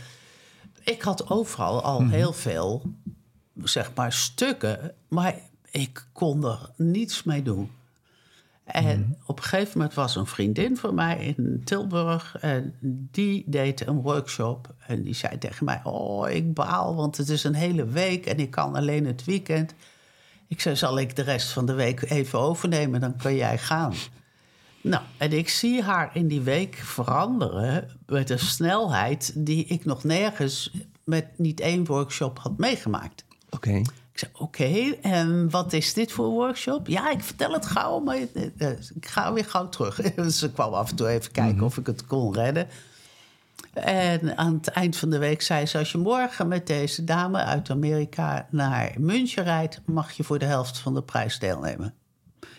Ik 0.83 1.01
had 1.01 1.29
overal 1.29 1.81
al 1.81 2.07
heel 2.07 2.33
veel, 2.33 2.81
zeg 3.63 3.91
maar, 3.95 4.13
stukken. 4.13 4.93
Maar 5.07 5.35
ik 5.71 6.05
kon 6.11 6.45
er 6.45 6.69
niets 6.75 7.23
mee 7.23 7.41
doen. 7.41 7.71
En 8.65 9.17
op 9.25 9.37
een 9.37 9.43
gegeven 9.43 9.77
moment 9.77 9.95
was 9.95 10.15
een 10.15 10.25
vriendin 10.25 10.77
van 10.77 10.95
mij 10.95 11.35
in 11.37 11.61
Tilburg. 11.63 12.37
En 12.39 12.75
die 13.11 13.43
deed 13.47 13.87
een 13.87 14.01
workshop. 14.01 14.73
En 14.87 15.03
die 15.03 15.13
zei 15.13 15.37
tegen 15.37 15.65
mij: 15.65 15.81
Oh, 15.83 16.29
ik 16.29 16.53
baal, 16.53 16.95
want 16.95 17.17
het 17.17 17.29
is 17.29 17.43
een 17.43 17.53
hele 17.53 17.85
week 17.85 18.25
en 18.25 18.37
ik 18.37 18.51
kan 18.51 18.75
alleen 18.75 19.05
het 19.05 19.23
weekend. 19.25 19.73
Ik 20.47 20.61
zei: 20.61 20.75
Zal 20.75 20.99
ik 20.99 21.15
de 21.15 21.21
rest 21.21 21.51
van 21.51 21.65
de 21.65 21.73
week 21.73 22.09
even 22.09 22.39
overnemen? 22.39 22.99
Dan 22.99 23.17
kan 23.17 23.35
jij 23.35 23.57
gaan. 23.57 23.93
Nou, 24.81 25.03
en 25.17 25.31
ik 25.31 25.49
zie 25.49 25.81
haar 25.81 26.09
in 26.13 26.27
die 26.27 26.41
week 26.41 26.75
veranderen 26.75 27.89
met 28.05 28.29
een 28.29 28.39
snelheid 28.39 29.31
die 29.35 29.65
ik 29.65 29.85
nog 29.85 30.03
nergens 30.03 30.71
met 31.03 31.25
niet 31.37 31.59
één 31.59 31.85
workshop 31.85 32.39
had 32.39 32.57
meegemaakt. 32.57 33.24
Oké. 33.55 33.81
Ik 34.11 34.21
zei, 34.21 34.31
oké, 34.33 34.95
en 35.01 35.49
wat 35.49 35.73
is 35.73 35.93
dit 35.93 36.11
voor 36.11 36.27
workshop? 36.27 36.87
Ja, 36.87 37.11
ik 37.11 37.23
vertel 37.23 37.53
het 37.53 37.65
gauw, 37.65 37.99
maar 37.99 38.15
eh, 38.57 38.69
ik 38.95 39.07
ga 39.07 39.33
weer 39.33 39.45
gauw 39.45 39.69
terug. 39.69 40.01
Dus 40.15 40.39
ze 40.39 40.51
kwam 40.51 40.73
af 40.73 40.89
en 40.89 40.95
toe 40.95 41.07
even 41.07 41.31
kijken 41.31 41.63
of 41.63 41.77
ik 41.77 41.85
het 41.85 42.05
kon 42.05 42.33
redden. 42.33 42.67
En 43.73 44.37
aan 44.37 44.53
het 44.53 44.67
eind 44.67 44.97
van 44.97 45.09
de 45.09 45.17
week 45.17 45.41
zei 45.41 45.65
ze... 45.65 45.77
als 45.77 45.91
je 45.91 45.97
morgen 45.97 46.47
met 46.47 46.67
deze 46.67 47.03
dame 47.03 47.37
uit 47.37 47.69
Amerika 47.69 48.47
naar 48.49 48.93
München 48.97 49.43
rijdt... 49.43 49.81
mag 49.85 50.11
je 50.11 50.23
voor 50.23 50.39
de 50.39 50.45
helft 50.45 50.77
van 50.77 50.93
de 50.93 51.01
prijs 51.01 51.39
deelnemen. 51.39 51.93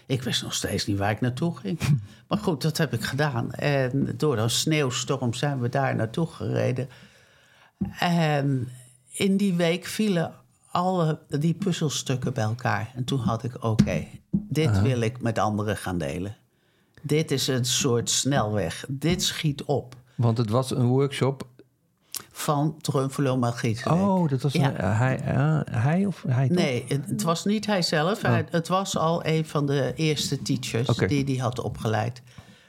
Ik 0.07 0.22
wist 0.22 0.42
nog 0.42 0.55
steeds 0.55 0.86
niet 0.86 0.99
waar 0.99 1.11
ik 1.11 1.20
naartoe 1.20 1.57
ging. 1.57 1.78
Maar 2.28 2.38
goed, 2.38 2.62
dat 2.62 2.76
heb 2.76 2.92
ik 2.92 3.03
gedaan. 3.03 3.53
En 3.53 4.14
door 4.16 4.38
een 4.38 4.51
sneeuwstorm 4.51 5.34
zijn 5.34 5.61
we 5.61 5.68
daar 5.68 5.94
naartoe 5.94 6.26
gereden. 6.26 6.88
En 7.99 8.68
in 9.11 9.36
die 9.36 9.55
week 9.55 9.86
vielen 9.86 10.32
alle 10.76 11.18
die 11.28 11.54
puzzelstukken 11.54 12.32
bij 12.34 12.44
elkaar. 12.44 12.92
En 12.94 13.04
toen 13.04 13.18
had 13.18 13.42
ik, 13.42 13.64
oké, 13.64 14.04
dit 14.30 14.80
wil 14.82 15.00
ik 15.00 15.20
met 15.20 15.38
anderen 15.38 15.76
gaan 15.76 15.98
delen. 15.98 16.36
Dit 17.02 17.30
is 17.30 17.46
een 17.46 17.64
soort 17.64 18.10
snelweg. 18.10 18.84
Dit 18.88 19.22
schiet 19.22 19.62
op. 19.64 19.94
Want 20.14 20.38
het 20.38 20.50
was 20.50 20.70
een 20.70 20.86
workshop. 20.86 21.46
Van 22.32 22.74
Drumfelo 22.80 23.36
Magiet. 23.36 23.86
Oh, 23.86 24.28
dat 24.28 24.42
was 24.42 24.52
Ja. 24.52 24.68
een- 24.84 24.92
hij, 24.96 25.18
eh, 25.20 25.60
hij 25.82 26.06
of 26.06 26.24
hij? 26.28 26.48
toch? 26.48 26.56
Nee, 26.56 26.84
het, 26.88 27.06
het 27.08 27.22
was 27.22 27.44
niet 27.44 27.66
hij 27.66 27.82
zelf. 27.82 28.22
Hij- 28.22 28.46
het 28.50 28.68
was 28.68 28.96
al 28.96 29.26
een 29.26 29.44
van 29.46 29.66
de 29.66 29.92
eerste 29.96 30.42
teachers 30.42 30.96
die 30.96 31.24
hij 31.24 31.36
had 31.36 31.58
opgeleid. 31.60 32.22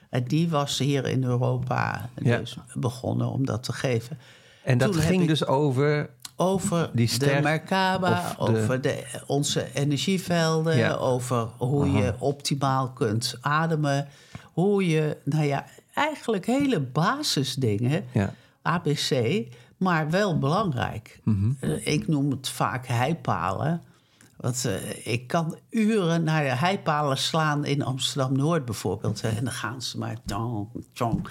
En 0.09 0.23
die 0.23 0.49
was 0.49 0.77
hier 0.79 1.05
in 1.05 1.23
Europa 1.23 2.09
Ja. 2.15 2.37
dus 2.37 2.57
begonnen 2.73 3.27
om 3.31 3.45
dat 3.45 3.63
te 3.63 3.73
geven. 3.73 4.17
En 4.63 4.77
dat 4.77 4.91
Toen 4.91 5.01
ging 5.01 5.21
ik- 5.21 5.27
dus 5.27 5.45
over. 5.45 6.09
Over 6.39 6.89
Die 6.93 7.07
ster 7.07 7.35
de 7.35 7.41
Merkaba, 7.41 8.29
de- 8.29 8.37
over 8.37 8.81
de, 8.81 9.03
onze 9.27 9.67
energievelden, 9.73 10.77
Ja. 10.77 10.93
over 10.93 11.47
hoe 11.57 11.91
je 11.91 12.13
optimaal 12.19 12.89
kunt 12.91 13.37
ademen. 13.41 14.07
Hoe 14.53 14.87
je, 14.87 15.17
nou 15.23 15.43
ja, 15.45 15.65
eigenlijk 15.93 16.45
hele 16.45 16.79
basisdingen, 16.79 18.05
Ja. 18.11 18.33
ABC, 18.61 19.45
maar 19.77 20.09
wel 20.09 20.37
belangrijk. 20.39 21.19
Mhm. 21.23 21.51
Eh, 21.59 21.87
Ik 21.87 22.07
noem 22.07 22.31
het 22.31 22.49
vaak 22.49 22.87
heipalen. 22.87 23.81
Want 24.37 24.65
eh, 24.65 25.07
ik 25.07 25.27
kan 25.27 25.57
uren 25.69 26.23
naar 26.23 26.43
de 26.43 26.55
heipalen 26.55 27.17
slaan 27.17 27.65
in 27.65 27.83
Amsterdam-Noord 27.83 28.65
bijvoorbeeld. 28.65 29.21
hè. 29.21 29.29
En 29.29 29.43
dan 29.43 29.53
gaan 29.53 29.81
ze 29.81 29.97
maar 29.97 30.17
tong, 30.25 30.67
tong. 30.93 31.27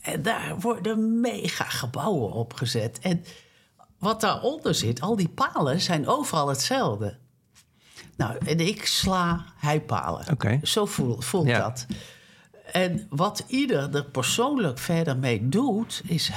En 0.00 0.22
daar 0.22 0.54
worden 0.60 1.20
mega 1.20 1.64
gebouwen 1.64 2.32
opgezet. 2.32 2.98
En 2.98 3.24
wat 4.00 4.20
daaronder 4.20 4.74
zit, 4.74 5.00
al 5.00 5.16
die 5.16 5.28
palen 5.28 5.80
zijn 5.80 6.06
overal 6.08 6.48
hetzelfde. 6.48 7.16
Nou, 8.16 8.36
en 8.46 8.60
ik 8.60 8.86
sla 8.86 9.44
heipalen. 9.56 10.24
Oké. 10.30 10.60
Zo 10.62 10.86
voel, 10.86 11.20
voelt 11.20 11.46
Ja. 11.46 11.58
dat. 11.58 11.86
En 12.72 13.06
wat 13.10 13.44
ieder 13.46 13.94
er 13.94 14.04
persoonlijk 14.04 14.78
verder 14.78 15.16
mee 15.16 15.48
doet, 15.48 16.02
is 16.06 16.30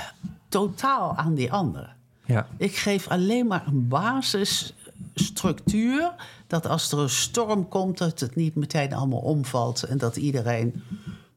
totaal 0.49 1.15
aan 1.15 1.33
die 1.33 1.51
ander. 1.51 1.95
Ja. 2.25 2.47
Ik 2.57 2.75
geef 2.75 3.07
alleen 3.07 3.47
maar 3.47 3.67
een 3.67 3.87
basisstructuur. 3.87 6.11
Dat 6.47 6.67
als 6.67 6.91
er 6.91 6.99
een 6.99 7.09
storm 7.09 7.67
komt, 7.67 7.97
dat 7.97 8.19
het 8.19 8.35
niet 8.35 8.55
meteen 8.55 8.93
allemaal 8.93 9.19
omvalt. 9.19 9.83
En 9.83 9.97
dat 9.97 10.15
iedereen 10.15 10.83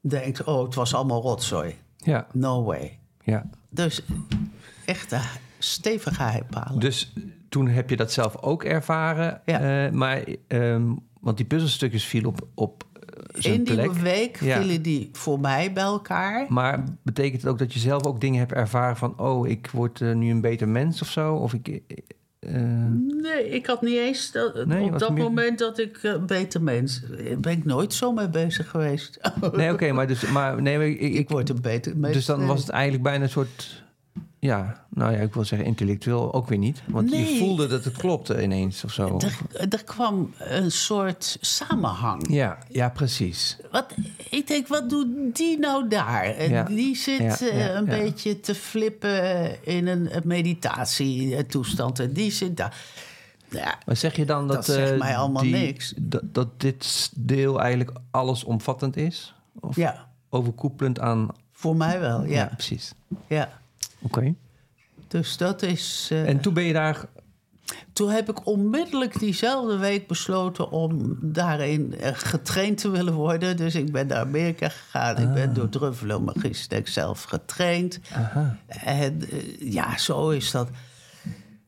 denkt: 0.01 0.45
oh, 0.45 0.63
het 0.65 0.75
was 0.75 0.95
allemaal 0.95 1.23
rotzooi. 1.23 1.79
Ja. 1.97 2.27
No 2.33 2.65
way. 2.65 2.99
ja. 3.25 3.47
Dus 3.71 4.03
echt 4.85 5.15
heipalen. 6.17 6.79
Dus 6.81 7.13
toen 7.49 7.69
heb 7.69 7.91
je 7.91 7.97
dat 7.97 8.13
zelf 8.13 8.37
ook 8.43 8.65
ervaren. 8.65 9.41
Ja. 9.45 9.87
eh, 9.87 9.93
maar, 9.93 10.25
ehm, 10.49 10.93
want 11.21 11.37
die 11.37 11.47
puzzelstukjes 11.47 12.05
vielen 12.05 12.29
op, 12.29 12.47
op 12.55 12.85
eh, 12.93 13.41
zijn 13.41 13.55
In 13.55 13.65
die 13.65 13.75
plek. 13.75 13.93
week 13.93 14.41
Ja. 14.41 14.61
vielen 14.61 14.83
die 14.83 15.09
voor 15.13 15.41
mij 15.41 15.73
bij 15.73 15.83
elkaar. 15.83 16.47
Maar 16.49 16.85
betekent 17.03 17.43
het 17.43 17.51
ook 17.51 17.59
dat 17.59 17.73
je 17.73 17.79
zelf 17.79 18.05
ook 18.07 18.21
dingen 18.21 18.39
hebt 18.39 18.53
ervaren 18.53 18.97
van... 18.97 19.19
oh, 19.21 19.49
ik 19.49 19.71
word 19.73 20.01
eh, 20.01 20.13
nu 20.15 20.31
een 20.31 20.41
beter 20.41 20.69
mens 20.69 21.03
of 21.03 21.09
zo? 21.11 21.35
Of 21.35 21.53
ik... 21.55 21.69
eh, 21.69 22.55
Nee, 23.23 23.49
ik 23.51 23.67
had 23.67 23.83
niet 23.83 23.97
eens 23.97 24.33
dat, 24.33 24.67
Nee, 24.67 24.83
op 24.93 24.99
dat 24.99 25.11
meer- 25.13 25.23
moment 25.23 25.59
dat 25.59 25.79
ik 25.79 26.19
beter 26.27 26.63
mens. 26.63 27.03
Ben 27.39 27.53
ik 27.53 27.65
nooit 27.65 27.95
zo 27.95 28.13
mee 28.13 28.29
bezig 28.29 28.71
geweest. 28.71 29.21
nee, 29.53 29.73
oké, 29.73 29.93
maar, 29.93 30.07
dus, 30.07 30.27
maar 30.31 30.63
nee, 30.63 30.77
maar 30.77 30.87
ik, 30.87 31.01
ik, 31.01 31.15
ik 31.15 31.29
word 31.29 31.49
een 31.49 31.61
beter 31.61 31.97
mens. 31.97 32.15
Dus 32.15 32.25
dan 32.27 32.39
nee. 32.39 32.47
was 32.49 32.61
het 32.61 32.69
eigenlijk 32.69 33.03
bijna 33.03 33.25
een 33.25 33.31
soort... 33.31 33.85
Ja, 34.47 34.85
nou 34.89 35.13
ja, 35.13 35.19
ik 35.19 35.35
wil 35.35 35.45
zeggen 35.45 35.69
intellectueel 35.69 36.35
ook 36.35 36.49
weer 36.49 36.59
niet. 36.59 36.83
Want 36.87 37.11
je 37.11 37.17
Nee. 37.17 37.39
voelde 37.39 37.67
dat 37.67 37.85
het 37.85 37.97
klopte 37.97 38.43
ineens 38.43 38.85
of 38.85 38.93
zo. 38.93 39.19
Er, 39.19 39.39
er 39.71 39.85
kwam 39.85 40.35
een 40.39 40.71
soort 40.73 41.37
samenhang. 41.41 42.27
Ja, 42.31 42.59
ja, 42.69 42.89
precies. 42.89 43.57
Wat, 43.71 43.95
ik 44.31 44.47
denk, 44.47 44.67
wat 44.69 44.91
doet 44.91 45.37
die 45.37 45.59
nou 45.59 45.89
daar? 45.89 46.25
En 46.25 46.51
Ja. 46.51 46.63
die 46.63 46.97
zit 46.97 47.19
Ja, 47.19 47.39
eh, 47.41 47.59
ja, 47.59 47.75
een 47.75 47.85
ja. 47.85 47.91
beetje 47.99 48.41
te 48.41 48.55
flippen 48.55 49.65
in 49.65 49.87
een 49.87 50.11
meditatietoestand. 50.25 51.99
En 52.01 52.13
die 52.13 52.31
zit 52.31 52.57
daar. 52.57 52.77
Ja, 53.49 53.79
Maar 53.87 53.97
zeg 53.97 54.17
je 54.17 54.25
dan 54.25 54.47
dat... 54.47 54.57
Dat 54.57 54.65
zegt 54.65 54.91
eh, 54.93 54.99
mij 54.99 55.17
allemaal 55.17 55.43
die- 55.43 55.53
niks. 55.53 55.93
Dat, 55.97 56.23
dat 56.35 56.61
dit 56.61 57.11
deel 57.15 57.61
eigenlijk 57.61 57.99
allesomvattend 58.11 58.97
is? 58.97 59.35
Of 59.61 59.77
ja, 59.77 60.07
overkoepelend 60.31 61.01
aan... 61.01 61.29
voor 61.53 61.77
mij 61.77 62.01
wel, 62.01 62.25
ja. 62.25 62.31
ja. 62.35 62.51
precies. 62.55 62.93
Oké. 64.07 64.35
Dus 65.09 65.37
dat 65.37 65.63
is... 65.63 66.09
eh, 66.13 66.29
En 66.29 66.41
toen 66.41 66.55
ben 66.55 66.65
je 66.65 66.73
daar... 66.73 67.05
Toen 67.93 68.11
heb 68.11 68.29
ik 68.31 68.47
onmiddellijk 68.47 69.19
diezelfde 69.19 69.77
week 69.77 70.07
besloten 70.07 70.71
om 70.71 71.19
daarin 71.21 71.95
eh, 71.99 72.11
getraind 72.15 72.79
te 72.79 72.91
willen 72.91 73.13
worden. 73.15 73.57
Dus 73.57 73.75
ik 73.75 73.93
ben 73.93 74.07
naar 74.07 74.19
Amerika 74.19 74.69
gegaan. 74.69 75.17
Ik 75.19 75.33
ben 75.33 75.55
door 75.55 75.69
Druffelo 75.69 76.21
Magister 76.21 76.89
zelf 76.89 77.23
getraind. 77.23 78.01
Aha. 78.13 78.59
En 78.67 79.23
eh, 79.31 79.73
ja, 79.73 79.99
zo 79.99 80.29
is 80.31 80.51
dat. 80.51 80.69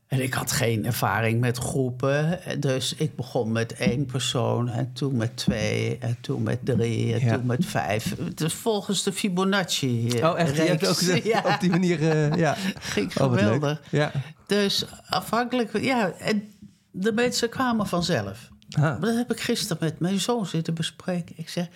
En 0.09 0.23
ik 0.23 0.35
had 0.35 0.53
geen 0.53 0.87
ervaring 0.87 1.41
met 1.41 1.59
groepen. 1.59 2.41
Dus 2.61 2.95
ik 2.95 3.17
begon 3.17 3.53
met 3.53 3.73
één 3.75 4.07
persoon. 4.07 4.69
En 4.69 4.93
toen 4.93 5.17
met 5.17 5.37
twee. 5.37 5.99
En 6.01 6.17
toen 6.21 6.43
met 6.43 6.59
drie. 6.65 7.15
En 7.15 7.21
Ja. 7.27 7.35
toen 7.37 7.47
met 7.47 7.65
vijf. 7.67 8.15
Dus 8.35 8.53
volgens 8.55 9.03
de 9.03 9.13
Fibonacci. 9.13 10.11
Oh, 10.23 10.39
echt? 10.39 10.57
Je 10.57 10.63
hebt 10.63 10.87
ook 10.89 11.01
Ja, 11.33 11.43
op 11.45 11.61
die 11.61 11.71
manier... 11.71 12.11
eh, 12.11 12.35
ja. 12.39 12.55
ging 12.79 13.07
Oh, 13.21 13.33
geweldig. 13.33 13.83
Ja. 13.91 14.13
Dus 14.47 14.85
afhankelijk, 15.09 15.79
ja, 15.81 16.11
en 16.13 16.53
de 16.91 17.13
mensen 17.13 17.49
kwamen 17.49 17.87
vanzelf. 17.87 18.49
Ah. 18.71 18.83
Maar 18.83 19.01
dat 19.01 19.17
heb 19.17 19.33
ik 19.33 19.41
gisteren 19.41 19.77
met 19.81 19.99
mijn 20.01 20.21
zoon 20.21 20.47
zitten 20.47 20.75
bespreken. 20.75 21.35
Ik 21.39 21.49
zeg, 21.49 21.67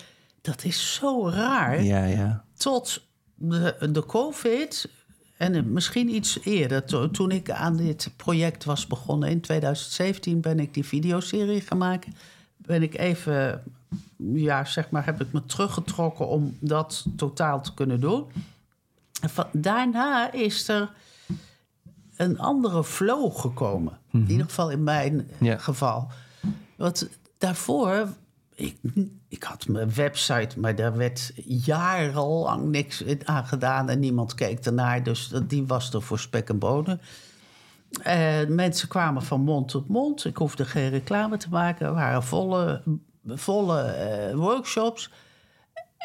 dat 0.40 0.64
is 0.64 0.94
zo 0.94 1.28
raar. 1.28 1.82
Ja, 1.82 2.04
ja. 2.04 2.44
Tot 2.56 3.02
de, 3.34 3.88
de 3.92 4.06
COVID, 4.06 4.88
en 5.42 5.72
misschien 5.72 6.14
iets 6.14 6.38
eerder, 6.42 6.84
to- 6.84 7.10
toen 7.10 7.30
ik 7.30 7.50
aan 7.50 7.76
dit 7.76 8.10
project 8.16 8.64
was 8.64 8.86
begonnen 8.86 9.28
in 9.28 9.40
2017, 9.40 10.40
ben 10.40 10.60
ik 10.60 10.74
die 10.74 10.84
videoserie 10.84 11.60
gaan 11.60 11.78
maken. 11.78 12.14
Ben 12.56 12.82
ik 12.82 12.98
even, 12.98 13.62
ja, 14.16 14.64
zeg 14.64 14.90
maar, 14.90 15.04
heb 15.04 15.20
ik 15.20 15.32
me 15.32 15.44
teruggetrokken 15.46 16.28
om 16.28 16.56
dat 16.60 17.04
totaal 17.16 17.60
te 17.62 17.74
kunnen 17.74 18.00
doen. 18.00 18.24
En 19.20 19.30
van- 19.30 19.46
daarna 19.52 20.32
is 20.32 20.68
er 20.68 20.90
een 22.16 22.38
andere 22.38 22.84
flow 22.84 23.36
gekomen. 23.36 23.98
In 24.12 24.26
ieder 24.30 24.46
geval 24.46 24.70
in 24.70 24.82
mijn 24.84 25.28
Ja. 25.40 25.58
geval. 25.58 26.08
Want 26.76 27.08
daarvoor, 27.38 28.08
ik, 28.62 28.76
ik 29.28 29.42
had 29.42 29.68
mijn 29.68 29.94
website, 29.94 30.60
maar 30.60 30.74
daar 30.74 30.96
werd 30.96 31.32
jarenlang 31.44 32.68
niks 32.68 33.04
aan 33.24 33.46
gedaan 33.46 33.88
en 33.88 33.98
niemand 33.98 34.34
keek 34.34 34.64
ernaar. 34.64 35.02
Dus 35.02 35.32
die 35.46 35.66
was 35.66 35.92
er 35.92 36.02
voor 36.02 36.18
spek 36.18 36.48
en 36.48 36.58
bonen. 36.58 37.00
En 38.02 38.54
mensen 38.54 38.88
kwamen 38.88 39.22
van 39.22 39.40
mond 39.40 39.68
tot 39.68 39.88
mond. 39.88 40.24
Ik 40.24 40.36
hoefde 40.36 40.64
geen 40.64 40.90
reclame 40.90 41.36
te 41.36 41.48
maken. 41.48 41.86
Er 41.86 41.94
waren 41.94 42.22
volle, 42.22 42.82
volle 43.26 43.82
eh, 43.82 44.34
workshops. 44.34 45.10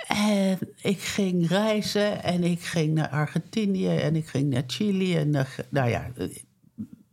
En 0.07 0.59
ik 0.81 0.99
ging 0.99 1.47
reizen 1.47 2.23
en 2.23 2.43
ik 2.43 2.61
ging 2.61 2.93
naar 2.93 3.09
Argentinië 3.09 3.97
en 3.97 4.15
ik 4.15 4.27
ging 4.27 4.49
naar 4.49 4.63
Chili. 4.67 5.17
En 5.17 5.29
naar, 5.29 5.55
nou 5.69 5.89
ja, 5.89 6.11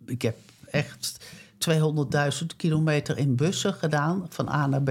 ik 0.07 0.23
heb 0.23 0.37
echt 0.71 1.25
200.000 1.69 2.47
kilometer 2.57 3.19
in 3.19 3.35
bussen 3.37 3.75
gedaan, 3.75 4.27
van 4.29 4.49
A 4.49 4.67
naar 4.67 4.83
B, 4.83 4.91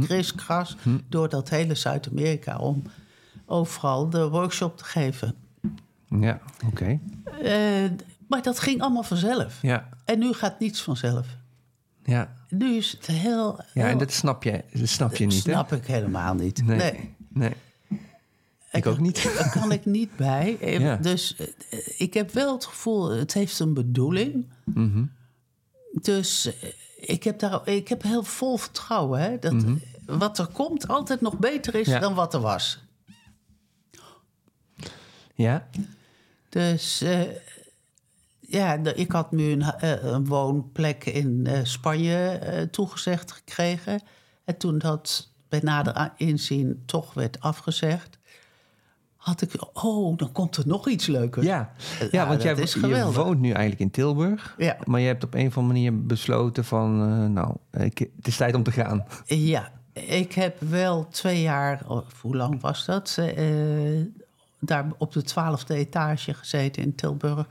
kriskras, 0.00 0.76
door 1.08 1.28
dat 1.28 1.48
hele 1.48 1.74
Zuid-Amerika 1.74 2.58
om 2.58 2.82
overal 3.46 4.10
de 4.10 4.28
workshop 4.28 4.76
te 4.78 4.84
geven. 4.84 5.34
Ja, 6.20 6.40
oké. 6.66 6.98
Eh, 7.42 7.90
maar 8.28 8.42
dat 8.42 8.58
ging 8.60 8.80
allemaal 8.80 9.02
vanzelf. 9.02 9.58
Ja, 9.62 9.88
En 10.04 10.18
nu 10.18 10.32
gaat 10.32 10.58
niets 10.60 10.82
vanzelf. 10.82 11.26
ja. 12.04 12.32
Nu 12.48 12.76
is 12.76 12.90
het 12.92 13.06
heel. 13.06 13.56
Ja, 13.58 13.64
heel- 13.72 13.84
en 13.84 13.98
dat 13.98 14.12
snap 14.12 14.42
je, 14.42 14.64
dat 14.72 14.88
snap 14.88 15.16
je 15.16 15.26
niet, 15.26 15.44
hè? 15.44 15.52
snap 15.52 15.72
ik 15.72 15.86
helemaal 15.86 16.34
niet. 16.34 16.66
Nee. 16.66 16.76
nee. 16.78 17.14
nee. 17.28 17.52
Ik 18.72 18.86
ook 18.86 18.98
niet. 18.98 19.22
Daar 19.38 19.50
kan 19.50 19.72
ik 19.72 19.84
niet 19.84 20.16
bij. 20.16 20.56
Ja. 20.80 20.96
Dus 20.96 21.36
eh, 21.36 21.78
ik 21.98 22.14
heb 22.14 22.30
wel 22.32 22.52
het 22.52 22.64
gevoel, 22.64 23.10
het 23.10 23.32
heeft 23.34 23.58
een 23.58 23.74
bedoeling. 23.74 24.46
Mhm. 24.64 25.04
Dus 26.02 26.46
eh, 26.46 26.70
ik 26.96 27.22
heb, 27.24 27.38
daar, 27.38 27.68
ik 27.68 27.88
heb 27.88 28.02
heel 28.02 28.22
vol 28.22 28.56
vertrouwen. 28.56 29.20
Hè, 29.20 29.38
dat 29.38 29.64
wat 30.06 30.38
er 30.38 30.46
komt 30.46 30.88
altijd 30.88 31.20
nog 31.20 31.38
beter 31.38 31.74
is 31.74 31.86
Mhm. 31.86 31.94
Ja. 31.94 32.00
dan 32.00 32.14
wat 32.14 32.34
er 32.34 32.40
was. 32.40 32.82
Ja? 35.34 35.68
Dus 36.48 37.00
eh, 37.00 37.20
ja, 38.40 38.74
ik 38.74 39.12
had 39.12 39.32
nu 39.32 39.50
een, 39.52 39.62
eh, 39.62 40.04
een 40.04 40.26
woonplek 40.26 41.04
in 41.04 41.48
Spanje 41.62 42.68
toegezegd 42.70 43.32
gekregen. 43.32 44.02
En 44.44 44.56
toen 44.56 44.78
dat 44.78 45.32
bij 45.48 45.60
nader 45.62 46.12
inzien 46.16 46.82
toch 46.86 47.14
werd 47.14 47.40
afgezegd... 47.40 48.18
had 49.24 49.42
ik, 49.42 49.52
oh, 49.84 50.16
dan 50.18 50.32
komt 50.32 50.56
er 50.56 50.62
nog 50.66 50.88
iets 50.88 51.06
leukers. 51.06 51.46
Ja, 51.46 51.72
ja 52.00 52.06
Ja, 52.10 52.26
want 52.26 52.42
dat 52.42 52.72
jij 52.72 52.88
je 52.88 53.12
woont 53.12 53.40
nu 53.40 53.48
eigenlijk 53.50 53.80
in 53.80 53.90
Tilburg. 53.90 54.54
Ja. 54.58 54.76
Maar 54.84 55.00
je 55.00 55.06
hebt 55.06 55.24
op 55.24 55.34
een 55.34 55.46
of 55.46 55.56
andere 55.56 55.74
manier 55.74 56.06
besloten 56.06 56.64
van... 56.64 57.00
eh, 57.02 57.26
nou, 57.28 57.54
ik, 57.84 57.98
het 57.98 58.26
is 58.26 58.36
tijd 58.36 58.54
om 58.54 58.62
te 58.62 58.72
gaan. 58.72 59.04
Ja, 59.26 59.70
ik 59.92 60.32
heb 60.32 60.60
wel 60.60 61.08
twee 61.08 61.40
jaar, 61.42 61.82
of 61.86 62.20
hoe 62.20 62.36
lang 62.36 62.60
was 62.60 62.84
dat? 62.84 63.16
eh, 63.18 63.36
daar 64.58 64.86
op 64.98 65.12
de 65.12 65.22
twaalfde 65.22 65.74
etage 65.74 66.34
gezeten 66.34 66.82
in 66.82 66.94
Tilburg. 66.94 67.46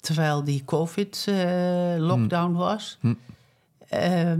Terwijl 0.00 0.44
die 0.44 0.62
COVID-lockdown 0.64 2.52
was. 2.52 2.98
Ehm, 3.02 3.14
eh, 3.88 4.32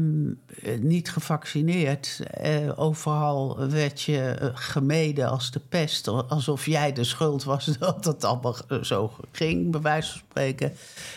niet 0.80 1.10
gevaccineerd. 1.10 2.20
Eh, 2.30 2.72
overal 2.76 3.68
werd 3.68 4.02
je 4.02 4.20
eh, 4.28 4.48
gemeden 4.54 5.28
als 5.28 5.50
de 5.50 5.60
pest. 5.68 6.08
Alsof 6.08 6.66
jij 6.66 6.92
de 6.92 7.04
schuld 7.04 7.44
was 7.44 7.64
dat 7.78 8.04
het 8.04 8.24
allemaal 8.24 8.56
zo 8.82 9.12
ging, 9.32 9.70
bij 9.70 9.80
wijze 9.80 10.10
van 10.10 10.18
spreken. 10.30 10.72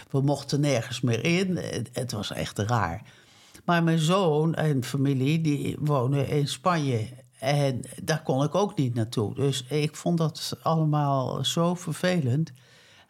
We 0.09 0.21
mochten 0.21 0.59
nergens 0.59 1.01
meer 1.01 1.23
in. 1.23 1.57
Het- 1.57 1.89
Het 1.93 2.11
was 2.11 2.31
echt 2.33 2.57
raar. 2.59 3.01
Maar 3.65 3.83
mijn 3.83 3.99
zoon 3.99 4.55
en 4.55 4.83
familie 4.83 5.41
die 5.41 5.75
wonen 5.79 6.27
in 6.27 6.47
Spanje. 6.47 7.07
En 7.39 7.81
daar 8.03 8.23
kon 8.23 8.43
ik 8.43 8.55
ook 8.55 8.77
niet 8.77 8.93
naartoe. 8.93 9.35
Dus 9.35 9.63
ik 9.63 9.95
vond 9.95 10.17
dat 10.17 10.57
allemaal 10.61 11.45
zo 11.45 11.75
vervelend. 11.75 12.51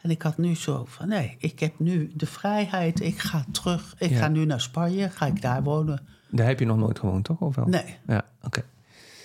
En 0.00 0.10
ik 0.10 0.22
had 0.22 0.38
nu 0.38 0.56
zo 0.56 0.84
van, 0.88 1.08
nee, 1.08 1.36
ik 1.38 1.60
heb 1.60 1.78
nu 1.78 2.10
de 2.14 2.26
vrijheid. 2.26 3.00
Ik 3.00 3.18
ga 3.18 3.44
terug. 3.52 3.94
Ik 3.98 4.10
Ja. 4.10 4.18
ga 4.18 4.28
nu 4.28 4.44
naar 4.44 4.60
Spanje. 4.60 5.08
Ga 5.10 5.26
ik 5.26 5.42
daar 5.42 5.62
wonen? 5.62 6.00
Daar 6.30 6.46
heb 6.46 6.58
je 6.58 6.64
nog 6.66 6.76
nooit 6.76 6.98
gewoond, 6.98 7.24
toch? 7.24 7.40
Of 7.40 7.54
wel? 7.56 7.66
Nee, 7.66 7.96
Ja, 8.06 8.24
oké. 8.42 8.62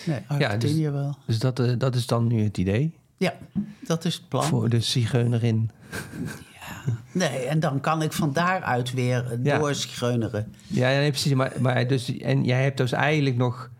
nee 0.06 0.16
Ja, 0.28 0.36
dus- 0.36 0.44
Argentinië 0.46 0.90
wel. 0.90 1.16
Dus 1.26 1.38
dat, 1.38 1.58
eh, 1.58 1.72
dat 1.78 1.94
is 1.94 2.06
dan 2.06 2.26
nu 2.26 2.42
het 2.42 2.58
idee 2.58 2.94
Ja, 3.16 3.34
dat 3.80 4.04
is 4.04 4.14
het 4.14 4.28
plan. 4.28 4.42
voor 4.44 4.68
de 4.68 4.80
zigeunerin. 4.80 5.70
Nee, 7.12 7.38
en 7.46 7.60
dan 7.60 7.80
kan 7.80 8.02
ik 8.02 8.12
van 8.12 8.32
daaruit 8.32 8.92
weer 8.92 9.38
Ja. 9.42 9.58
doorschreuneren. 9.58 10.54
Ja, 10.66 10.88
ja 10.88 10.98
nee, 10.98 11.10
precies. 11.10 11.32
Maar, 11.34 11.52
maar 11.60 11.86
dus, 11.86 12.18
en 12.18 12.44
jij 12.44 12.62
hebt 12.62 12.76
dus 12.76 12.92
eigenlijk 12.92 13.36
nog 13.36 13.70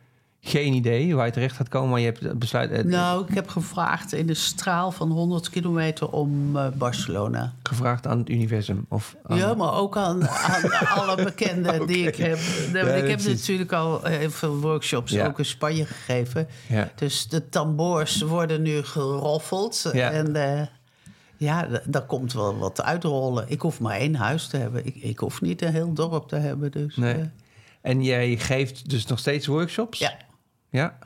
geen 0.49 0.73
idee 0.73 1.15
waar 1.17 1.27
je 1.27 1.33
terecht 1.33 1.57
gaat 1.57 1.69
komen, 1.69 1.91
maar 1.91 2.01
je 2.01 2.07
hebt 2.07 2.39
besluit 2.39 2.71
eh, 2.71 2.85
Nou, 2.85 3.25
ik 3.29 3.35
heb 3.35 3.49
gevraagd 3.49 4.13
in 4.13 4.27
de 4.27 4.35
straal 4.35 4.91
van 4.91 5.11
100 5.11 5.51
kilometer 5.51 6.11
om 6.11 6.57
eh, 6.57 6.67
Barcelona. 6.75 7.53
gevraagd 7.63 8.07
aan 8.07 8.19
het 8.19 8.29
universum. 8.29 8.87
Of 8.89 9.17
aan- 9.27 9.37
Ja, 9.37 9.55
maar 9.55 9.73
ook 9.75 9.97
aan, 9.97 10.29
aan 10.29 10.71
alle 10.99 11.25
bekenden 11.25 11.87
die 11.87 12.07
ik 12.07 12.17
heb. 12.17 12.39
Nee, 12.73 12.83
want 12.85 12.95
Ja, 12.97 13.03
ik 13.03 13.09
heb 13.11 13.23
natuurlijk 13.25 13.73
al 13.73 14.05
heel 14.05 14.31
veel 14.31 14.57
workshops 14.61 15.13
Ja. 15.13 15.27
ook 15.27 15.39
in 15.39 15.45
Spanje 15.45 15.85
gegeven. 15.87 16.49
Ja. 16.69 16.91
Dus 16.95 17.29
de 17.29 17.49
tambours 17.49 18.23
worden 18.23 18.63
nu 18.63 18.83
geroffeld. 18.83 19.91
Ja. 19.93 20.11
En 20.11 20.37
eh, 20.37 20.67
ja, 21.37 21.69
daar 21.87 22.07
komt 22.07 22.33
wel 22.33 22.59
wat 22.59 22.83
uitrollen. 22.83 23.45
Ik 23.49 23.61
hoef 23.61 23.81
maar 23.81 23.97
één 23.97 24.15
huis 24.15 24.47
te 24.47 24.57
hebben. 24.57 24.87
Ik, 24.87 24.95
ik 24.95 25.19
hoef 25.19 25.41
niet 25.41 25.63
een 25.63 25.73
heel 25.73 25.93
dorp 25.93 26.29
te 26.29 26.37
hebben. 26.37 26.71
Dus, 26.71 26.97
Nee. 26.97 27.15
eh, 27.15 27.21
En 27.81 28.03
jij 28.03 28.37
geeft 28.37 28.91
dus 28.91 29.07
nog 29.07 29.19
steeds 29.19 29.47
workshops? 29.47 29.99
ja, 29.99 30.13
Ja. 30.77 30.99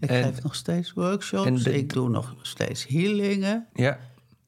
ik 0.00 0.10
En- 0.10 0.22
geef 0.24 0.42
nog 0.42 0.54
steeds 0.54 0.92
workshops. 0.92 1.62
de- 1.62 1.76
ik 1.76 1.92
doe 1.92 2.08
nog 2.08 2.34
steeds 2.42 2.86
healingen. 2.86 3.66
Ja. 3.74 3.98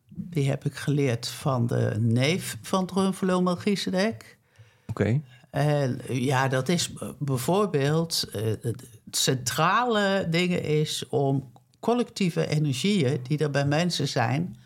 Die 0.09 0.49
heb 0.49 0.65
ik 0.65 0.75
geleerd 0.75 1.29
van 1.29 1.67
de 1.67 1.95
neef 1.99 2.59
van 2.63 2.87
Drunvelo 2.87 3.41
Melchizedek. 3.43 4.39
Oké. 4.87 5.21
En 5.51 6.01
ja, 6.09 6.49
dat 6.49 6.69
is 6.69 6.93
bijvoorbeeld... 7.19 8.25
eh, 8.33 8.43
het 8.61 8.85
centrale 9.11 10.27
ding 10.31 10.53
is 10.53 11.09
om 11.09 11.53
collectieve 11.81 12.47
energieën... 12.47 13.21
die 13.23 13.39
er 13.39 13.51
bij 13.51 13.67
mensen 13.67 14.09
zijn 14.09 14.57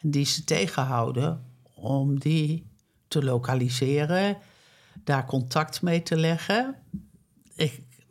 die 0.00 0.24
ze 0.24 0.44
tegenhouden... 0.44 1.44
om 1.74 2.18
die 2.18 2.66
te 3.08 3.24
lokaliseren, 3.24 4.36
daar 5.04 5.26
contact 5.26 5.82
mee 5.82 6.02
te 6.02 6.16
leggen. 6.16 6.74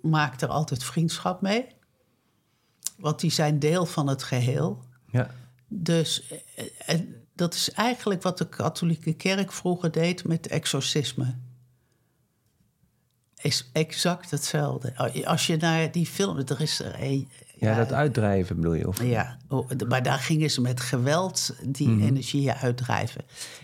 Ik 0.01 0.09
maak 0.09 0.41
er 0.41 0.47
altijd 0.47 0.83
vriendschap 0.83 1.41
mee. 1.41 1.65
Want 2.97 3.19
die 3.19 3.31
zijn 3.31 3.59
deel 3.59 3.85
van 3.85 4.07
het 4.07 4.23
geheel. 4.23 4.83
Ja. 5.11 5.29
Dus 5.67 6.27
eh, 6.55 6.65
en 6.85 7.25
dat 7.35 7.53
is 7.53 7.71
eigenlijk 7.71 8.21
wat 8.21 8.37
de 8.37 8.49
katholieke 8.49 9.13
kerk 9.13 9.51
vroeger 9.51 9.91
deed 9.91 10.23
met 10.23 10.47
exorcisme. 10.47 11.37
Is 13.35 13.69
exact 13.73 14.31
hetzelfde. 14.31 14.95
Als 15.25 15.47
je 15.47 15.57
naar 15.57 15.91
die 15.91 16.05
film, 16.05 16.37
er 16.37 16.61
is 16.61 16.79
er 16.79 16.95
een. 16.99 17.29
Ja, 17.69 17.75
dat 17.75 17.93
uitdrijven 17.93 18.55
bedoel 18.55 18.73
je? 18.73 18.87
Of? 18.87 19.03
Ja, 19.03 19.37
oh, 19.47 19.69
maar 19.87 20.03
daar 20.03 20.17
gingen 20.17 20.51
ze 20.51 20.61
met 20.61 20.79
geweld 20.79 21.55
die 21.65 21.87
Mhm. 21.89 22.03
energieën 22.03 22.53
uitdrijven. 22.53 23.21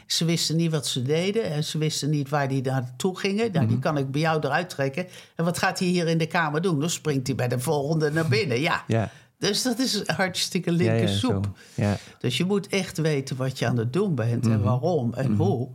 Ze 0.07 0.25
wisten 0.25 0.55
niet 0.55 0.71
wat 0.71 0.87
ze 0.87 1.01
deden 1.01 1.43
en 1.43 1.63
ze 1.63 1.77
wisten 1.77 2.09
niet 2.09 2.29
waar 2.29 2.47
die 2.47 2.61
naartoe 2.61 3.19
gingen. 3.19 3.51
Nou, 3.51 3.63
Mhm. 3.65 3.67
die 3.73 3.79
kan 3.79 3.97
ik 3.97 4.11
bij 4.11 4.21
jou 4.21 4.39
eruit 4.45 4.69
trekken. 4.69 5.07
En 5.35 5.45
wat 5.45 5.57
gaat 5.57 5.79
hij 5.79 5.87
hier 5.87 6.07
in 6.07 6.17
de 6.17 6.25
kamer 6.27 6.61
doen? 6.61 6.79
Dan 6.79 6.89
springt 6.89 7.27
hij 7.27 7.35
bij 7.35 7.47
de 7.47 7.59
volgende 7.59 8.11
naar 8.11 8.27
binnen. 8.27 8.59
Ja. 8.61 8.83
Ja. 8.87 9.09
Dus 9.39 9.61
dat 9.63 9.79
is 9.79 10.03
hartstikke 10.07 10.71
linker 10.71 11.01
ja, 11.01 11.07
soep. 11.07 11.49
Ja. 11.75 11.97
Dus 12.19 12.37
je 12.37 12.45
moet 12.45 12.67
echt 12.67 12.97
weten 12.97 13.35
wat 13.35 13.59
je 13.59 13.67
aan 13.67 13.77
het 13.77 13.93
doen 13.93 14.15
bent 14.15 14.43
Mhm. 14.43 14.53
en 14.53 14.61
waarom 14.63 15.13
en 15.13 15.33
hoe. 15.35 15.69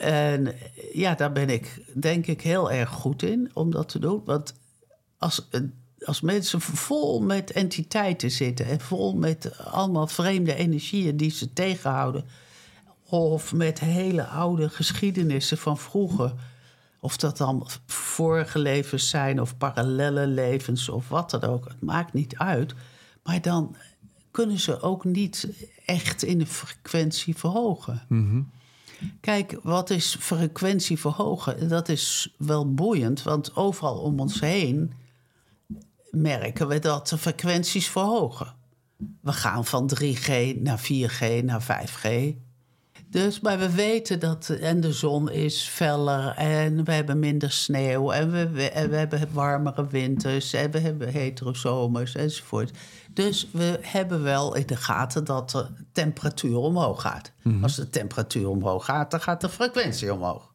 En 0.00 0.54
ja, 0.92 1.14
daar 1.14 1.32
ben 1.32 1.48
ik 1.50 1.80
denk 1.94 2.26
ik 2.26 2.42
heel 2.42 2.70
erg 2.72 2.88
goed 2.90 3.22
in 3.22 3.50
om 3.54 3.70
dat 3.70 3.88
te 3.88 3.98
doen. 3.98 4.22
Want 4.24 4.54
als, 5.18 5.48
als 6.04 6.20
mensen 6.20 6.60
vol 6.60 7.20
met 7.20 7.52
entiteiten 7.52 8.30
zitten 8.30 8.66
en 8.66 8.80
vol 8.80 9.14
met 9.14 9.58
allemaal 9.58 10.06
vreemde 10.06 10.54
energieën 10.54 11.16
die 11.16 11.30
ze 11.30 11.52
tegenhouden, 11.52 12.24
of 13.08 13.52
met 13.52 13.80
hele 13.80 14.26
oude 14.26 14.68
geschiedenissen 14.68 15.58
van 15.58 15.78
vroeger. 15.78 16.34
Of 17.00 17.16
dat 17.16 17.36
dan 17.36 17.66
vorige 17.86 18.58
levens 18.58 19.08
zijn 19.08 19.40
of 19.40 19.56
parallele 19.56 20.26
levens 20.26 20.88
of 20.88 21.08
wat 21.08 21.30
dan 21.30 21.42
ook. 21.42 21.64
Het 21.64 21.82
maakt 21.82 22.12
niet 22.12 22.36
uit. 22.36 22.74
Maar 23.22 23.40
dan 23.40 23.76
kunnen 24.30 24.58
ze 24.58 24.80
ook 24.80 25.04
niet 25.04 25.48
echt 25.84 26.22
in 26.22 26.38
de 26.38 26.46
frequentie 26.46 27.36
verhogen. 27.36 28.02
Kijk, 29.20 29.58
wat 29.62 29.90
is 29.90 30.16
frequentie 30.20 30.98
verhogen? 30.98 31.68
Dat 31.68 31.88
is 31.88 32.34
wel 32.38 32.74
boeiend, 32.74 33.22
want 33.22 33.56
overal 33.56 33.98
om 33.98 34.20
ons 34.20 34.40
heen 34.40 34.92
merken 36.20 36.68
we 36.68 36.78
dat 36.78 37.08
de 37.08 37.18
frequenties 37.18 37.88
verhogen. 37.88 38.54
We 39.20 39.32
gaan 39.32 39.64
van 39.64 39.90
3G 39.94 40.56
naar 40.60 40.80
4G 40.80 41.44
naar 41.44 41.62
5G. 41.62 42.36
Dus, 43.10 43.40
maar 43.40 43.58
we 43.58 43.70
weten 43.70 44.20
dat. 44.20 44.48
En 44.48 44.80
de 44.80 44.92
zon 44.92 45.30
is 45.30 45.62
feller. 45.62 46.34
En 46.36 46.84
we 46.84 46.92
hebben 46.92 47.18
minder 47.18 47.50
sneeuw. 47.50 48.12
En 48.12 48.30
we, 48.30 48.48
we, 48.50 48.70
en 48.70 48.90
we 48.90 48.96
hebben 48.96 49.28
warmere 49.32 49.86
winters. 49.86 50.52
En 50.52 50.70
we 50.70 50.78
hebben 50.78 51.08
hetere 51.08 51.56
zomers 51.56 52.14
enzovoort. 52.14 52.70
Dus 53.12 53.48
we 53.52 53.78
hebben 53.82 54.22
wel 54.22 54.54
in 54.54 54.66
de 54.66 54.76
gaten 54.76 55.24
dat 55.24 55.50
de 55.50 55.66
temperatuur 55.92 56.56
omhoog 56.56 57.00
gaat. 57.00 57.32
Als 57.62 57.76
de 57.76 57.90
temperatuur 57.90 58.48
omhoog 58.48 58.84
gaat, 58.84 59.10
dan 59.10 59.20
gaat 59.20 59.40
de 59.40 59.48
frequentie 59.48 60.12
omhoog. 60.12 60.52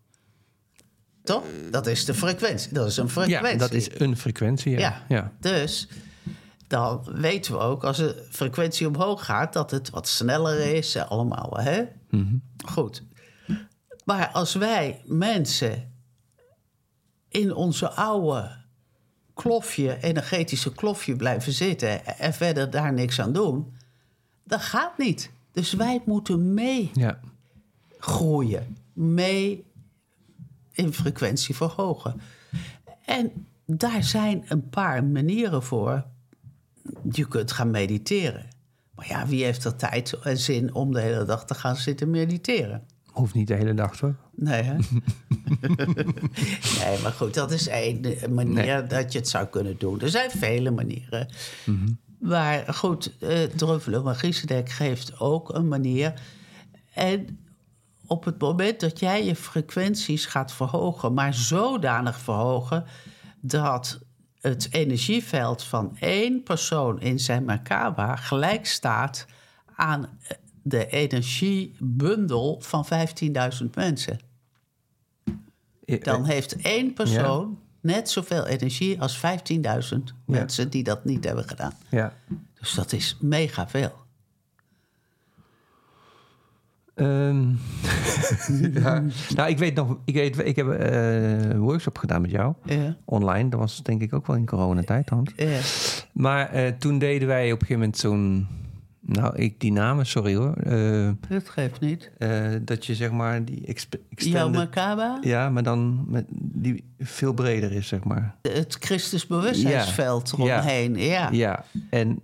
Toch? 1.24 1.43
Dat 1.71 1.88
is 1.88 2.05
de 2.05 2.13
frequentie. 2.13 2.74
Dat 2.74 2.88
is 2.88 2.97
een 2.97 3.09
frequentie. 3.09 3.51
ja, 3.51 3.57
dat 3.57 3.71
is 3.74 3.99
een 3.99 4.17
frequentie. 4.17 4.71
Ja. 4.71 4.80
Ja. 4.80 5.03
ja. 5.07 5.32
Dus 5.39 5.88
dan 6.67 7.07
weten 7.13 7.53
we 7.53 7.59
ook 7.59 7.84
als 7.84 7.97
de 7.97 8.28
frequentie 8.32 8.88
omhoog 8.88 9.26
gaat 9.26 9.53
dat 9.53 9.71
het 9.71 9.89
wat 9.89 10.07
sneller 10.07 10.59
is. 10.76 10.95
eh, 10.95 11.09
Allemaal, 11.09 11.57
hè? 11.59 11.84
Goed. 12.65 13.03
Maar 14.05 14.28
als 14.28 14.53
wij 14.55 15.01
mensen 15.05 15.91
in 17.30 17.53
onze 17.53 17.89
oude 17.89 18.61
klofje, 19.34 19.97
energetische 20.01 20.71
klofje 20.74 21.15
blijven 21.15 21.51
zitten 21.53 22.05
en 22.17 22.34
verder 22.34 22.69
daar 22.69 22.93
niks 22.93 23.19
aan 23.21 23.34
doen, 23.34 23.74
dat 24.43 24.61
gaat 24.61 24.97
niet. 24.97 25.32
Dus 25.51 25.74
wij 25.74 26.01
moeten 26.05 26.53
mee 26.53 26.91
Ja. 26.93 27.19
groeien, 27.99 28.78
mee 28.93 29.65
in 30.74 30.93
frequentie 30.93 31.55
verhogen. 31.55 32.21
En 33.05 33.32
daar 33.65 34.03
zijn 34.03 34.43
een 34.47 34.69
paar 34.69 35.03
manieren 35.03 35.63
voor. 35.63 36.05
je 37.11 37.28
kunt 37.28 37.51
gaan 37.51 37.71
mediteren. 37.71 38.47
Maar 38.95 39.07
ja, 39.07 39.28
wie 39.28 39.43
heeft 39.43 39.63
er 39.63 39.76
tijd 39.76 40.13
en 40.13 40.38
zin 40.38 40.74
om 40.74 40.93
de 40.93 41.01
hele 41.01 41.26
dag 41.26 41.45
te 41.45 41.53
gaan 41.53 41.76
zitten 41.76 42.09
mediteren? 42.09 42.84
Hoeft 43.11 43.34
niet 43.34 43.47
de 43.47 43.53
hele 43.53 43.74
dag, 43.74 43.95
toch? 43.95 44.15
Nee, 44.36 44.61
hè? 44.61 44.74
nee, 46.80 47.01
maar 47.01 47.11
goed, 47.17 47.34
dat 47.34 47.51
is 47.51 47.67
één 47.67 48.01
manier 48.30 48.88
dat 48.88 49.11
je 49.11 49.19
het 49.19 49.30
zou 49.30 49.45
kunnen 49.47 49.76
doen. 49.78 50.01
Er 50.01 50.09
zijn 50.09 50.32
vele 50.32 50.71
manieren. 50.71 51.28
Maar 52.19 52.74
goed, 52.74 53.13
uh, 53.19 53.43
Druffelen 53.43 54.03
Magisedek 54.03 54.69
geeft 54.69 55.19
ook 55.19 55.53
een 55.53 55.67
manier. 55.67 56.13
En 56.93 57.43
op 58.08 58.24
het 58.24 58.39
moment 58.39 58.80
dat 58.80 58.99
jij 58.99 59.26
je 59.26 59.36
frequenties 59.36 60.26
gaat 60.26 60.54
verhogen, 60.54 61.14
maar 61.14 61.34
zodanig 61.34 62.20
verhogen 62.20 62.86
dat 63.39 63.99
het 64.41 64.68
energieveld 64.72 65.64
van 65.64 65.97
één 65.99 66.43
persoon 66.43 67.01
in 67.01 67.20
zijn 67.20 67.45
Merkaba 67.45 68.16
gelijk 68.16 68.66
staat 68.66 69.26
aan 69.76 70.20
de 70.62 70.88
energiebundel 70.88 72.62
van 72.62 72.86
15.000 73.62 73.70
mensen. 73.74 74.20
Dan 76.01 76.26
heeft 76.26 76.56
één 76.56 76.93
persoon 76.93 77.60
net 77.82 78.10
zoveel 78.10 78.45
energie 78.45 79.01
als 79.01 79.22
15.000 79.93 79.97
mensen 80.26 80.70
die 80.70 80.84
dat 80.84 81.06
niet 81.06 81.24
hebben 81.24 81.47
gedaan. 81.47 81.74
Ja. 81.89 82.14
Dus 82.60 82.74
dat 82.74 82.91
is 82.91 83.18
mega 83.22 83.68
veel. 83.68 84.03
Um, 86.96 87.60
ja. 88.74 89.04
Nou, 89.36 89.50
ik 89.50 89.58
weet 89.58 89.76
nog, 89.76 89.98
ik, 90.06 90.14
weet, 90.14 90.39
ik 90.39 90.56
heb 90.56 90.68
uh, 90.68 91.50
een 91.50 91.60
workshop 91.60 91.98
gedaan 91.98 92.22
met 92.22 92.32
jou. 92.32 92.54
Ja. 92.66 92.96
Online. 93.06 93.50
Dat 93.50 93.60
was 93.60 93.84
denk 93.84 94.02
ik 94.02 94.14
ook 94.14 94.28
wel 94.28 94.36
in 94.36 94.46
coronatijd, 94.46 95.10
Hans. 95.10 95.32
Ja. 95.36 95.60
Maar 96.12 96.56
uh, 96.56 96.68
toen 96.68 97.00
deden 97.00 97.28
wij 97.28 97.46
op 97.52 97.62
een 97.62 97.68
gegeven 97.68 97.80
moment 97.80 97.98
zo'n... 97.98 98.48
Nou, 99.06 99.36
ik 99.36 99.60
die 99.60 99.72
namen, 99.72 100.06
sorry 100.06 100.36
hoor. 100.36 100.56
Uh, 100.68 101.10
dat 101.30 101.50
geeft 101.50 101.80
niet. 101.80 102.12
dat 102.62 102.86
je 102.86 102.96
zeg 102.96 103.12
maar 103.12 103.46
die 103.46 103.66
extended... 103.66 104.08
Jouw 104.16 104.50
Makaba? 104.50 105.18
Ja, 105.22 105.50
maar 105.50 105.64
dan 105.64 106.06
met 106.08 106.26
die 106.30 106.84
veel 107.00 107.34
breder 107.34 107.72
is, 107.72 107.88
zeg 107.88 108.04
maar. 108.04 108.36
Het 108.41 108.78
Christus 108.80 109.28
bewustzijnsveld 109.28 110.34
ja. 110.38 110.44
eromheen, 110.44 110.96
ja. 110.96 111.30
Ja, 111.32 111.66
en 111.89 112.20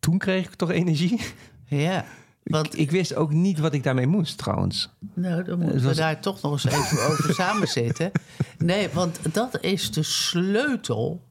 toen 0.00 0.18
kreeg 0.18 0.44
ik 0.44 0.54
toch 0.54 0.70
energie. 0.70 1.20
Ja. 1.64 2.04
Want, 2.48 2.74
ik, 2.74 2.80
ik, 2.80 2.90
wist 2.90 3.14
ook 3.14 3.32
niet 3.32 3.58
wat 3.58 3.72
ik 3.72 3.82
daarmee 3.82 4.06
moest, 4.06 4.38
trouwens. 4.38 4.90
Nou, 5.14 5.44
dan 5.44 5.58
moeten 5.58 5.88
we 5.88 5.94
daar 5.94 6.20
toch 6.20 6.42
nog 6.42 6.52
eens 6.52 6.64
even 6.64 7.06
over 7.08 7.34
samen 7.44 7.68
zitten. 7.68 8.10
Nee, 8.58 8.88
want 8.92 9.18
dat 9.32 9.60
is 9.60 9.90
de 9.90 10.02
sleutel 10.02 11.22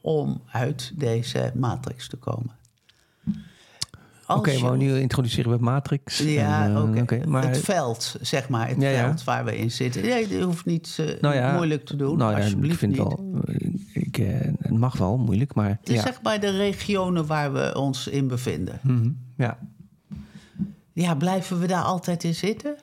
om 0.00 0.40
uit 0.52 0.92
deze 0.94 1.52
matrix 1.54 2.08
te 2.08 2.16
komen. 2.16 2.56
Oké, 4.28 4.38
okay, 4.38 4.58
maar 4.60 4.76
nu 4.76 4.98
introduceren 4.98 5.50
we 5.50 5.58
Matrix. 5.58 6.18
Ja, 6.18 6.64
en, 6.64 6.72
uh, 6.72 6.82
oké. 6.82 7.00
Okay. 7.00 7.22
Maar... 7.26 7.46
Het 7.48 7.58
veld, 7.58 8.16
zeg 8.20 8.48
maar, 8.48 8.68
het 8.68 8.80
ja, 8.80 8.90
veld 8.90 9.18
ja. 9.18 9.24
waar 9.24 9.44
we 9.44 9.58
in 9.58 9.70
zitten. 9.70 10.02
Nee, 10.02 10.28
je 10.28 10.42
hoeft 10.42 10.64
niet 10.64 10.96
uh, 11.00 11.20
nou 11.20 11.34
ja, 11.34 11.54
moeilijk 11.54 11.84
te 11.84 11.96
doen, 11.96 12.18
nou 12.18 12.34
alsjeblieft 12.34 12.72
ik 12.72 12.78
vind 12.78 12.92
niet. 12.92 13.00
Wel, 13.00 13.42
ik, 13.92 14.18
uh, 14.18 14.28
het 14.58 14.70
mag 14.70 14.96
wel 14.96 15.18
moeilijk, 15.18 15.54
maar... 15.54 15.78
Het 15.80 15.88
is 15.88 16.02
zeg 16.02 16.22
maar 16.22 16.40
de 16.40 16.50
regionen 16.50 17.26
waar 17.26 17.52
we 17.52 17.74
ons 17.74 18.06
in 18.06 18.28
bevinden. 18.28 18.78
Mm 18.82 18.96
-hmm. 18.96 19.18
Ja. 19.36 19.58
Ja, 21.00 21.14
blijven 21.14 21.60
we 21.60 21.66
daar 21.66 21.82
altijd 21.82 22.24
in 22.24 22.34
zitten? 22.34 22.76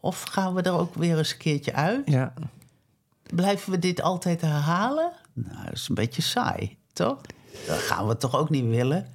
Of 0.00 0.22
gaan 0.22 0.54
we 0.54 0.62
er 0.62 0.72
ook 0.72 0.94
weer 0.94 1.18
eens 1.18 1.32
een 1.32 1.38
keertje 1.38 1.72
uit? 1.72 2.02
Ja. 2.04 2.32
Blijven 3.34 3.72
we 3.72 3.78
dit 3.78 4.02
altijd 4.02 4.40
herhalen? 4.40 5.12
Nou, 5.32 5.64
dat 5.64 5.74
is 5.74 5.88
een 5.88 5.94
beetje 5.94 6.22
saai, 6.22 6.76
toch? 6.92 7.20
Dat 7.66 7.78
gaan 7.78 8.06
we 8.06 8.16
toch 8.16 8.36
ook 8.36 8.50
niet 8.50 8.64
willen? 8.64 9.06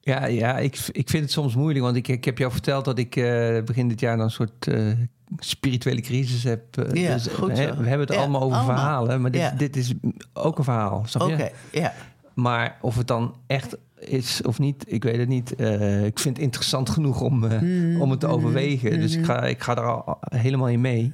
Ja, 0.00 0.26
ja 0.26 0.58
ik, 0.58 0.88
ik 0.92 1.08
vind 1.08 1.22
het 1.22 1.32
soms 1.32 1.54
moeilijk. 1.54 1.84
Want 1.84 1.96
ik, 1.96 2.08
ik 2.08 2.24
heb 2.24 2.38
jou 2.38 2.52
verteld 2.52 2.84
dat 2.84 2.98
ik 2.98 3.16
uh, 3.16 3.62
begin 3.62 3.88
dit 3.88 4.00
jaar 4.00 4.16
dan 4.16 4.24
een 4.24 4.30
soort 4.30 4.66
uh, 4.66 4.92
spirituele 5.38 6.00
crisis 6.00 6.42
heb. 6.42 6.76
Uh, 6.78 7.02
ja, 7.02 7.12
dus, 7.12 7.26
goed 7.26 7.52
we 7.52 7.62
hebben 7.62 8.00
het 8.00 8.12
ja, 8.12 8.20
allemaal 8.20 8.42
over 8.42 8.56
allemaal. 8.56 8.76
verhalen. 8.76 9.20
Maar 9.20 9.30
dit, 9.30 9.40
ja. 9.40 9.50
dit 9.50 9.76
is 9.76 9.92
ook 10.32 10.58
een 10.58 10.64
verhaal. 10.64 11.04
Oké, 11.14 11.24
okay, 11.24 11.52
ja. 11.72 11.92
Maar 12.34 12.78
of 12.80 12.96
het 12.96 13.06
dan 13.06 13.34
echt 13.46 13.76
is 13.98 14.42
of 14.42 14.58
niet, 14.58 14.84
ik 14.86 15.02
weet 15.02 15.16
het 15.16 15.28
niet. 15.28 15.54
Uh, 15.56 16.04
ik 16.04 16.18
vind 16.18 16.36
het 16.36 16.44
interessant 16.44 16.90
genoeg 16.90 17.20
om, 17.20 17.44
uh, 17.44 17.60
mm, 17.60 18.00
om 18.00 18.10
het 18.10 18.20
te 18.20 18.26
overwegen. 18.26 18.92
Mm, 18.92 19.00
dus 19.00 19.16
ik 19.16 19.24
ga, 19.24 19.42
ik 19.42 19.62
ga 19.62 19.76
er 19.76 19.92
al 19.92 20.18
helemaal 20.28 20.68
in 20.68 20.80
mee. 20.80 21.12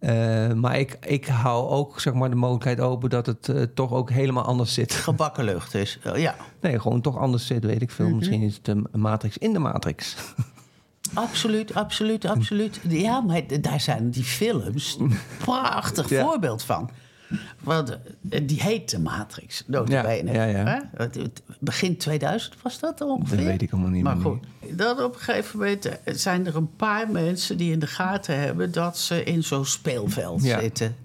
Uh, 0.00 0.52
maar 0.52 0.78
ik, 0.78 0.98
ik 1.06 1.26
hou 1.26 1.68
ook 1.68 2.00
zeg 2.00 2.14
maar, 2.14 2.30
de 2.30 2.36
mogelijkheid 2.36 2.80
open 2.80 3.10
dat 3.10 3.26
het 3.26 3.50
toch 3.74 3.92
ook 3.92 4.10
helemaal 4.10 4.44
anders 4.44 4.74
zit. 4.74 4.92
Gebakken 4.92 5.44
lucht 5.44 5.74
is, 5.74 5.98
ja. 6.14 6.34
Nee, 6.60 6.80
gewoon 6.80 7.00
toch 7.00 7.18
anders 7.18 7.46
zit, 7.46 7.64
weet 7.64 7.82
ik 7.82 7.90
veel. 7.90 8.04
Mm 8.04 8.10
-hmm. 8.10 8.18
Misschien 8.18 8.42
is 8.42 8.56
het 8.56 8.68
een 8.68 8.86
matrix 8.92 9.38
in 9.38 9.52
de 9.52 9.58
matrix. 9.58 10.16
Absoluut, 11.14 11.74
absoluut, 11.74 12.24
absoluut. 12.24 12.80
Ja, 12.88 13.20
maar 13.20 13.42
daar 13.60 13.80
zijn 13.80 14.10
die 14.10 14.24
films 14.24 14.96
een 15.00 15.18
prachtig 15.38 16.08
ja. 16.08 16.24
voorbeeld 16.24 16.62
van. 16.62 16.90
Want 17.60 17.98
die 18.42 18.62
heet 18.62 18.90
de 18.90 18.98
Matrix, 18.98 19.62
notabene. 19.66 20.32
Ja, 20.32 20.44
ja, 20.44 20.82
ja. 20.98 21.08
Begin 21.58 21.96
2000 21.96 22.62
was 22.62 22.78
dat 22.78 23.00
ongeveer? 23.00 23.36
Dat 23.36 23.46
weet 23.46 23.62
ik 23.62 23.72
allemaal 23.72 23.90
niet 23.90 24.02
maar 24.02 24.16
goed, 24.16 24.44
dan 24.70 25.02
op 25.02 25.14
een 25.14 25.20
gegeven 25.20 25.58
moment 25.58 25.88
zijn 26.04 26.46
er 26.46 26.56
een 26.56 26.76
paar 26.76 27.10
mensen 27.10 27.56
die 27.56 27.72
in 27.72 27.78
de 27.78 27.86
gaten 27.86 28.38
hebben... 28.38 28.72
dat 28.72 28.98
ze 28.98 29.24
in 29.24 29.42
zo'n 29.42 29.66
speelveld 29.66 30.42
ja. 30.42 30.60
zitten. 30.60 30.96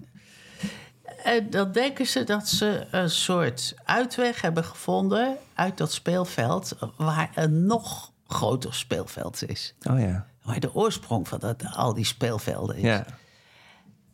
En 1.24 1.50
dan 1.50 1.72
denken 1.72 2.06
ze 2.06 2.24
dat 2.24 2.48
ze 2.48 2.86
een 2.90 3.10
soort 3.10 3.74
uitweg 3.84 4.40
hebben 4.40 4.64
gevonden 4.64 5.36
uit 5.54 5.78
dat 5.78 5.92
speelveld... 5.92 6.76
waar 6.96 7.30
een 7.34 7.66
nog 7.66 8.12
groter 8.26 8.74
speelveld 8.74 9.48
is. 9.48 9.74
Oh 9.90 10.00
ja. 10.00 10.26
Waar 10.42 10.60
de 10.60 10.74
oorsprong 10.74 11.28
van 11.28 11.38
dat, 11.38 11.64
al 11.74 11.94
die 11.94 12.04
speelvelden 12.04 12.76
is. 12.76 12.82
Ja. 12.82 13.06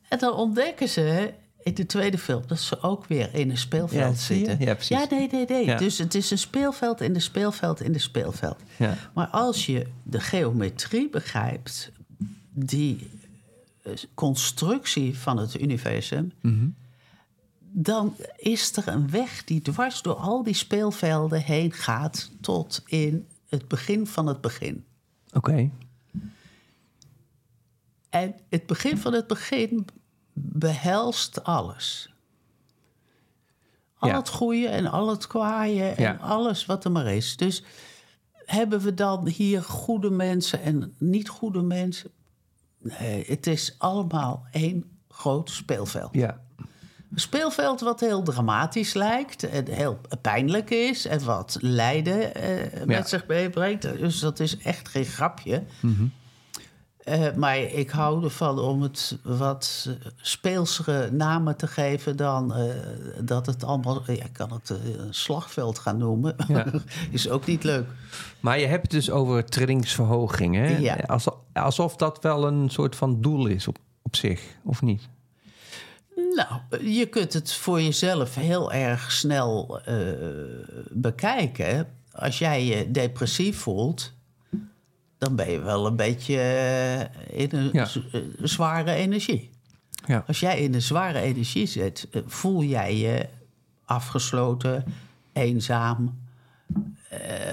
En 0.08 0.18
dan 0.18 0.32
ontdekken 0.34 0.88
ze 0.88 1.32
in 1.68 1.74
de 1.74 1.86
tweede 1.86 2.18
film 2.18 2.42
dat 2.46 2.58
ze 2.58 2.82
ook 2.82 3.06
weer 3.06 3.34
in 3.34 3.50
een 3.50 3.58
speelveld 3.58 4.14
ja, 4.14 4.20
zitten. 4.20 4.58
Ja, 4.58 4.74
precies. 4.74 4.96
Ja, 4.96 5.06
nee, 5.10 5.28
nee, 5.32 5.44
nee. 5.46 5.64
Ja. 5.64 5.76
Dus 5.76 5.98
het 5.98 6.14
is 6.14 6.30
een 6.30 6.38
speelveld 6.38 7.00
in 7.00 7.12
de 7.12 7.20
speelveld 7.20 7.80
in 7.80 7.92
de 7.92 7.98
speelveld. 7.98 8.56
Ja. 8.76 8.96
Maar 9.14 9.26
als 9.26 9.66
je 9.66 9.86
de 10.02 10.20
geometrie 10.20 11.10
begrijpt, 11.10 11.92
die 12.50 13.10
constructie 14.14 15.18
van 15.18 15.38
het 15.38 15.60
universum, 15.60 16.32
mm 16.40 16.58
-hmm. 16.58 16.74
dan 17.58 18.16
is 18.36 18.76
er 18.76 18.88
een 18.88 19.10
weg 19.10 19.44
die 19.44 19.62
dwars 19.62 20.02
door 20.02 20.14
al 20.14 20.42
die 20.42 20.54
speelvelden 20.54 21.42
heen 21.42 21.72
gaat 21.72 22.30
tot 22.40 22.82
in 22.86 23.26
het 23.48 23.68
begin 23.68 24.06
van 24.06 24.26
het 24.26 24.40
begin. 24.40 24.84
Oké. 25.32 25.50
Okay. 25.50 25.70
En 28.08 28.34
het 28.48 28.66
begin 28.66 28.98
van 28.98 29.12
het 29.12 29.26
begin 29.26 29.86
behelst 30.40 31.44
alles. 31.44 32.12
Al 33.98 34.08
Ja. 34.08 34.16
het 34.16 34.28
goede 34.28 34.68
en 34.68 34.86
al 34.86 35.08
het 35.08 35.26
kwaaie 35.26 35.84
en 35.88 36.02
Ja. 36.02 36.16
alles 36.20 36.66
wat 36.66 36.84
er 36.84 36.90
maar 36.92 37.06
is. 37.06 37.36
Dus 37.36 37.62
hebben 38.32 38.80
we 38.80 38.94
dan 38.94 39.28
hier 39.28 39.62
goede 39.62 40.10
mensen 40.10 40.62
en 40.62 40.94
niet 40.98 41.28
goede 41.28 41.62
mensen? 41.62 42.10
Nee, 42.78 43.24
het 43.26 43.46
is 43.46 43.74
allemaal 43.78 44.46
één 44.52 44.84
groot 45.08 45.50
speelveld. 45.50 46.08
Ja. 46.14 46.40
Een 47.12 47.20
speelveld 47.20 47.80
wat 47.80 48.00
heel 48.00 48.22
dramatisch 48.22 48.94
lijkt 48.94 49.42
en 49.42 49.68
heel 49.70 50.00
pijnlijk 50.20 50.70
is 50.70 51.06
en 51.06 51.24
wat 51.24 51.56
lijden 51.60 52.34
eh, 52.34 52.84
met 52.86 52.96
Ja. 52.96 53.04
zich 53.06 53.26
meebrengt. 53.26 53.82
Dus 53.82 54.18
dat 54.20 54.40
is 54.40 54.58
echt 54.58 54.88
geen 54.88 55.04
grapje. 55.04 55.64
Mhm. 55.82 56.06
Eh, 57.08 57.34
maar 57.34 57.58
ik 57.58 57.90
hou 57.90 58.24
ervan 58.24 58.58
om 58.58 58.82
het 58.82 59.18
wat 59.22 59.88
speelsere 60.20 61.10
namen 61.10 61.56
te 61.56 61.66
geven 61.66 62.16
dan 62.16 62.54
eh, 62.54 62.64
dat 63.20 63.46
het 63.46 63.64
allemaal. 63.64 64.02
Ja, 64.06 64.24
ik 64.24 64.32
kan 64.32 64.52
het 64.52 64.70
een 64.70 65.14
slagveld 65.14 65.78
gaan 65.78 65.96
noemen. 65.98 66.36
Ja. 66.48 66.66
is 67.10 67.28
ook 67.28 67.46
niet 67.46 67.64
leuk. 67.64 67.86
Maar 68.40 68.58
je 68.58 68.66
hebt 68.66 68.82
het 68.82 68.90
dus 68.90 69.10
over 69.10 69.44
trillingsverhoging. 69.44 70.54
Hè? 70.54 70.76
Ja. 70.76 70.94
Alsof, 71.06 71.34
alsof 71.52 71.96
dat 71.96 72.22
wel 72.22 72.46
een 72.46 72.70
soort 72.70 72.96
van 72.96 73.20
doel 73.20 73.46
is 73.46 73.68
op, 73.68 73.78
op 74.02 74.16
zich, 74.16 74.42
of 74.64 74.82
niet? 74.82 75.08
Nou, 76.14 76.84
je 76.90 77.06
kunt 77.06 77.32
het 77.32 77.52
voor 77.52 77.80
jezelf 77.82 78.34
heel 78.34 78.72
erg 78.72 79.12
snel 79.12 79.80
bekijken. 80.90 81.88
Als 82.12 82.38
jij 82.38 82.64
je 82.64 82.90
depressief 82.90 83.58
voelt, 83.58 84.12
dan 85.18 85.36
ben 85.36 85.50
je 85.50 85.58
wel 85.60 85.86
een 85.86 85.96
beetje 85.96 86.40
eh, 86.40 87.40
in 87.40 87.48
een 87.58 87.70
Ja. 87.72 87.88
eh, 88.12 88.20
zware 88.42 88.92
energie. 88.92 89.50
Ja. 90.06 90.24
Als 90.26 90.40
jij 90.40 90.60
in 90.60 90.74
een 90.74 90.82
zware 90.82 91.20
energie 91.20 91.66
zit, 91.66 92.08
eh, 92.12 92.22
voel 92.26 92.62
jij 92.62 92.96
je 92.96 93.26
afgesloten, 93.84 94.84
eenzaam, 95.32 96.26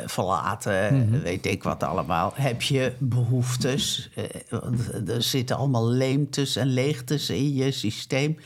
verlaten, 0.05 1.22
weet 1.22 1.45
ik 1.45 1.63
wat 1.63 1.84
allemaal. 1.84 2.32
Heb 2.36 2.61
je 2.61 2.93
behoeftes? 2.99 4.09
eh, 4.16 5.09
er 5.09 5.22
zitten 5.24 5.55
allemaal 5.57 5.89
leemtes 5.89 6.55
en 6.55 6.68
leegtes 6.68 7.30
in 7.30 7.53
je 7.53 7.72
systeem. 7.72 8.38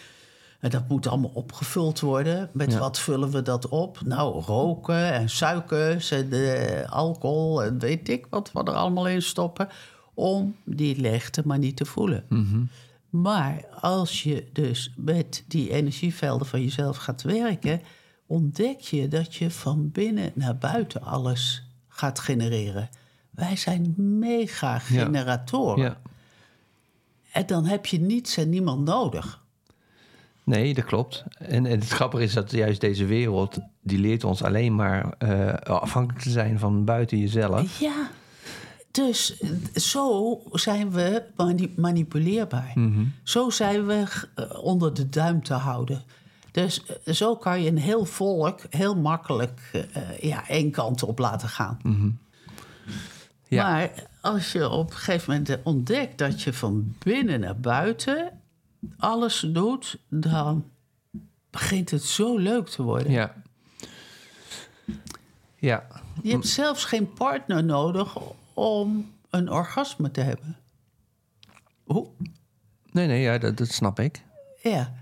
En 0.59 0.69
dat 0.69 0.87
moet 0.87 1.07
allemaal 1.07 1.31
opgevuld 1.33 1.99
worden. 1.99 2.49
Met 2.53 2.71
Ja. 2.71 2.79
wat 2.79 2.99
vullen 2.99 3.31
we 3.31 3.41
dat 3.41 3.67
op? 3.67 4.01
Nou, 4.05 4.41
roken 4.43 5.13
en 5.13 5.29
suikers 5.29 6.11
en 6.11 6.31
eh, 6.31 6.91
alcohol 6.91 7.63
en 7.63 7.79
weet 7.79 8.09
ik 8.09 8.27
wat 8.29 8.51
we 8.51 8.59
er 8.59 8.73
allemaal 8.73 9.07
in 9.07 9.21
stoppen. 9.21 9.67
Om 10.13 10.55
die 10.63 11.01
leegte 11.01 11.41
maar 11.45 11.57
niet 11.59 11.77
te 11.77 11.85
voelen. 11.85 12.25
Mhm. 12.29 12.63
Maar 13.09 13.65
als 13.81 14.23
je 14.23 14.49
dus 14.53 14.93
met 14.95 15.43
die 15.47 15.69
energievelden 15.69 16.47
van 16.47 16.61
jezelf 16.61 16.97
gaat 16.97 17.21
werken, 17.21 17.81
ontdek 18.27 18.79
je 18.79 19.07
dat 19.07 19.35
je 19.35 19.51
van 19.51 19.91
binnen 19.91 20.31
naar 20.33 20.57
buiten 20.57 21.01
alles 21.01 21.63
gaat 21.87 22.19
genereren. 22.19 22.89
Wij 23.29 23.55
zijn 23.55 23.93
mega 23.97 24.79
generatoren. 24.79 25.83
Ja. 25.83 25.97
En 27.31 27.45
dan 27.45 27.65
heb 27.65 27.85
je 27.85 27.99
niets 27.99 28.37
en 28.37 28.49
niemand 28.49 28.85
nodig. 28.85 29.38
Nee, 30.49 30.73
dat 30.73 30.85
klopt. 30.85 31.23
En, 31.37 31.65
en 31.65 31.79
het 31.79 31.89
grappige 31.89 32.23
is 32.23 32.33
dat 32.33 32.51
juist 32.51 32.81
deze 32.81 33.05
wereld... 33.05 33.59
die 33.81 33.99
leert 33.99 34.23
ons 34.23 34.43
alleen 34.43 34.75
maar 34.75 35.13
eh, 35.17 35.53
afhankelijk 35.53 36.23
te 36.23 36.29
zijn 36.29 36.59
van 36.59 36.85
buiten 36.85 37.17
jezelf. 37.17 37.79
Ja. 37.79 38.09
Dus 38.91 39.39
zo 39.75 40.39
zijn 40.51 40.91
we 40.91 41.23
mani- 41.35 41.73
manipuleerbaar. 41.75 42.73
Zo 43.23 43.49
zijn 43.49 43.85
we 43.85 44.05
eh, 44.35 44.63
onder 44.63 44.93
de 44.93 45.09
duim 45.09 45.43
te 45.43 45.53
houden. 45.53 46.03
Dus 46.51 46.83
eh, 46.85 47.13
zo 47.13 47.35
kan 47.35 47.61
je 47.61 47.69
een 47.69 47.77
heel 47.77 48.05
volk 48.05 48.61
heel 48.69 48.95
makkelijk 48.95 49.87
ja, 50.21 50.47
één 50.47 50.71
kant 50.71 51.03
op 51.03 51.19
laten 51.19 51.49
gaan. 51.49 51.79
Ja. 53.47 53.63
Maar 53.63 53.91
als 54.21 54.51
je 54.51 54.69
op 54.69 54.89
een 54.89 54.97
gegeven 54.97 55.33
moment 55.33 55.57
ontdekt 55.63 56.17
dat 56.17 56.41
je 56.41 56.53
van 56.53 56.95
binnen 56.99 57.39
naar 57.39 57.59
buiten 57.59 58.31
alles 58.97 59.45
doet, 59.47 59.99
dan 60.09 60.69
begint 61.49 61.91
het 61.91 62.03
zo 62.03 62.37
leuk 62.37 62.67
te 62.67 62.83
worden. 62.83 63.11
Ja. 63.11 63.35
Ja. 65.55 65.87
Je 66.23 66.31
hebt 66.31 66.47
zelfs 66.47 66.85
geen 66.85 67.13
partner 67.13 67.63
nodig 67.63 68.17
om 68.53 69.13
een 69.29 69.51
orgasme 69.51 70.11
te 70.11 70.21
hebben. 70.21 70.57
Hoe? 71.83 72.07
Nee, 72.91 73.07
nee, 73.07 73.21
ja, 73.21 73.37
dat, 73.37 73.57
dat 73.57 73.67
snap 73.67 73.99
ik. 73.99 74.21
Ja. 74.61 74.93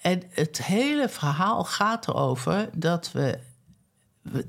En 0.00 0.22
het 0.30 0.64
hele 0.64 1.08
verhaal 1.08 1.64
gaat 1.64 2.08
erover 2.08 2.68
dat 2.76 3.12
we. 3.12 3.38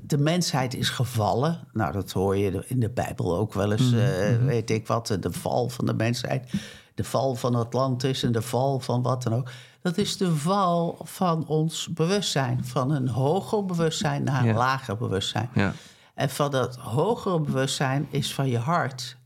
De 0.00 0.18
mensheid 0.18 0.74
is 0.74 0.88
gevallen. 0.88 1.68
Nou, 1.72 1.92
dat 1.92 2.12
hoor 2.12 2.36
je 2.36 2.64
in 2.66 2.80
de 2.80 2.90
Bijbel 2.90 3.36
ook 3.36 3.52
wel 3.52 3.72
eens, 3.72 3.92
eh, 3.92 4.36
weet 4.44 4.70
ik 4.70 4.86
wat. 4.86 5.16
De 5.20 5.32
val 5.32 5.68
van 5.68 5.86
de 5.86 5.94
mensheid. 5.94 6.52
De 6.96 7.04
val 7.04 7.34
van 7.34 7.54
Atlantis 7.54 8.22
en 8.22 8.32
de 8.32 8.42
val 8.42 8.80
van 8.80 9.02
wat 9.02 9.22
dan 9.22 9.34
ook. 9.34 9.50
Dat 9.82 9.96
is 9.98 10.16
de 10.16 10.36
val 10.36 10.98
van 11.02 11.46
ons 11.46 11.88
bewustzijn. 11.88 12.64
Van 12.64 12.90
een 12.90 13.08
hoger 13.08 13.64
bewustzijn 13.64 14.22
naar 14.24 14.40
een 14.40 14.46
Ja. 14.46 14.54
lager 14.54 14.96
bewustzijn. 14.96 15.48
Ja. 15.54 15.72
En 16.14 16.30
van 16.30 16.50
dat 16.50 16.76
hogere 16.76 17.40
bewustzijn 17.40 18.06
is 18.10 18.34
van 18.34 18.48
je 18.48 18.58
hart. 18.58 19.16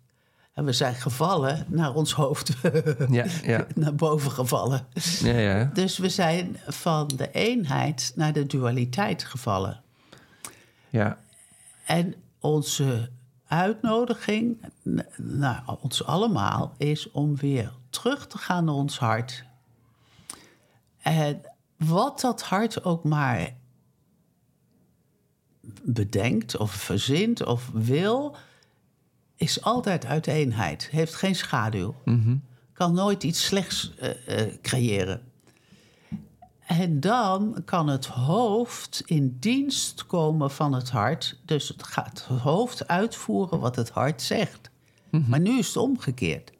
En 0.54 0.64
we 0.64 0.72
zijn 0.72 0.94
gevallen 0.94 1.64
naar 1.68 1.94
ons 1.94 2.12
hoofd. 2.12 2.52
Ja, 3.10 3.24
ja. 3.42 3.66
naar 3.74 3.94
boven 3.94 4.30
gevallen. 4.30 4.86
Ja, 5.20 5.38
ja. 5.38 5.70
Dus 5.74 5.98
we 5.98 6.08
zijn 6.08 6.56
van 6.66 7.06
de 7.16 7.30
eenheid 7.30 8.12
naar 8.14 8.32
de 8.32 8.46
dualiteit 8.46 9.24
gevallen. 9.24 9.80
Ja. 10.88 11.18
En 11.84 12.14
onze 12.40 13.10
uitnodiging 13.50 14.64
naar 15.16 15.64
ons 15.80 16.04
allemaal 16.04 16.74
is 16.76 17.10
om 17.10 17.36
weer 17.36 17.72
terug 17.90 18.26
te 18.26 18.38
gaan 18.38 18.64
naar 18.64 18.74
ons 18.74 18.98
hart. 18.98 19.44
En 20.98 21.42
wat 21.76 22.20
dat 22.20 22.42
hart 22.42 22.84
ook 22.84 23.04
maar 23.04 23.56
bedenkt 25.82 26.56
of 26.56 26.72
verzint 26.72 27.44
of 27.44 27.70
wil, 27.72 28.36
is 29.36 29.62
altijd 29.62 30.06
uit 30.06 30.26
eenheid. 30.26 30.88
Heeft 30.90 31.14
geen 31.14 31.34
schaduw. 31.34 31.94
Kan 32.72 32.94
nooit 32.94 33.22
iets 33.22 33.44
slechts 33.44 33.94
eh, 33.98 34.40
eh, 34.40 34.54
creëren. 34.62 35.29
En 36.78 37.00
dan 37.00 37.62
kan 37.64 37.88
het 37.88 38.06
hoofd 38.06 39.02
in 39.06 39.36
dienst 39.40 40.06
komen 40.06 40.50
van 40.50 40.72
het 40.72 40.90
hart. 40.90 41.38
Dus 41.44 41.68
het 41.68 41.82
gaat 41.82 42.24
het 42.28 42.38
hoofd 42.40 42.88
uitvoeren 42.88 43.60
wat 43.60 43.76
het 43.76 43.90
hart 43.90 44.22
zegt. 44.22 44.70
Maar 45.26 45.40
nu 45.40 45.58
is 45.58 45.66
het 45.66 45.76
omgekeerd. 45.76 46.52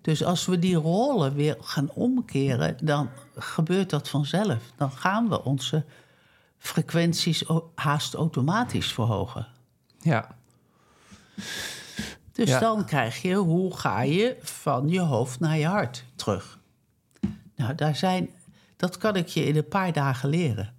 Dus 0.00 0.24
als 0.24 0.46
we 0.46 0.58
die 0.58 0.74
rollen 0.74 1.34
weer 1.34 1.56
gaan 1.60 1.90
omkeren, 1.90 2.76
dan 2.82 3.08
gebeurt 3.36 3.90
dat 3.90 4.08
vanzelf. 4.08 4.62
Dan 4.76 4.90
gaan 4.90 5.28
we 5.28 5.44
onze 5.44 5.84
frequenties 6.58 7.44
haast 7.74 8.14
automatisch 8.14 8.92
verhogen. 8.92 9.46
Ja. 9.98 10.36
Dus 12.32 12.48
Ja. 12.48 12.58
dan 12.58 12.84
krijg 12.84 13.22
je, 13.22 13.34
hoe 13.34 13.76
ga 13.76 14.02
je 14.02 14.36
van 14.42 14.88
je 14.88 15.00
hoofd 15.00 15.40
naar 15.40 15.58
je 15.58 15.66
hart 15.66 16.04
terug? 16.16 16.58
Nou, 17.56 17.74
daar 17.74 17.96
zijn, 17.96 18.30
dat 18.84 18.98
kan 18.98 19.16
ik 19.16 19.28
je 19.28 19.44
in 19.46 19.56
een 19.56 19.68
paar 19.68 19.92
dagen 19.92 20.28
leren. 20.28 20.74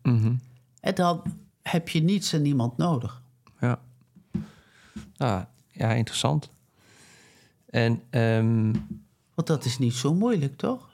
En 0.79 0.95
dan 0.95 1.21
heb 1.61 1.89
je 1.89 2.03
niets 2.03 2.33
en 2.33 2.41
niemand 2.41 2.77
nodig. 2.77 3.21
Ja. 3.59 3.79
Ah, 5.17 5.41
ja, 5.71 5.91
interessant. 5.91 6.49
En 7.69 8.01
ehm, 8.09 8.73
Want 9.33 9.47
dat 9.47 9.65
is 9.65 9.77
niet 9.77 9.93
zo 9.93 10.13
moeilijk, 10.13 10.57
toch? 10.57 10.89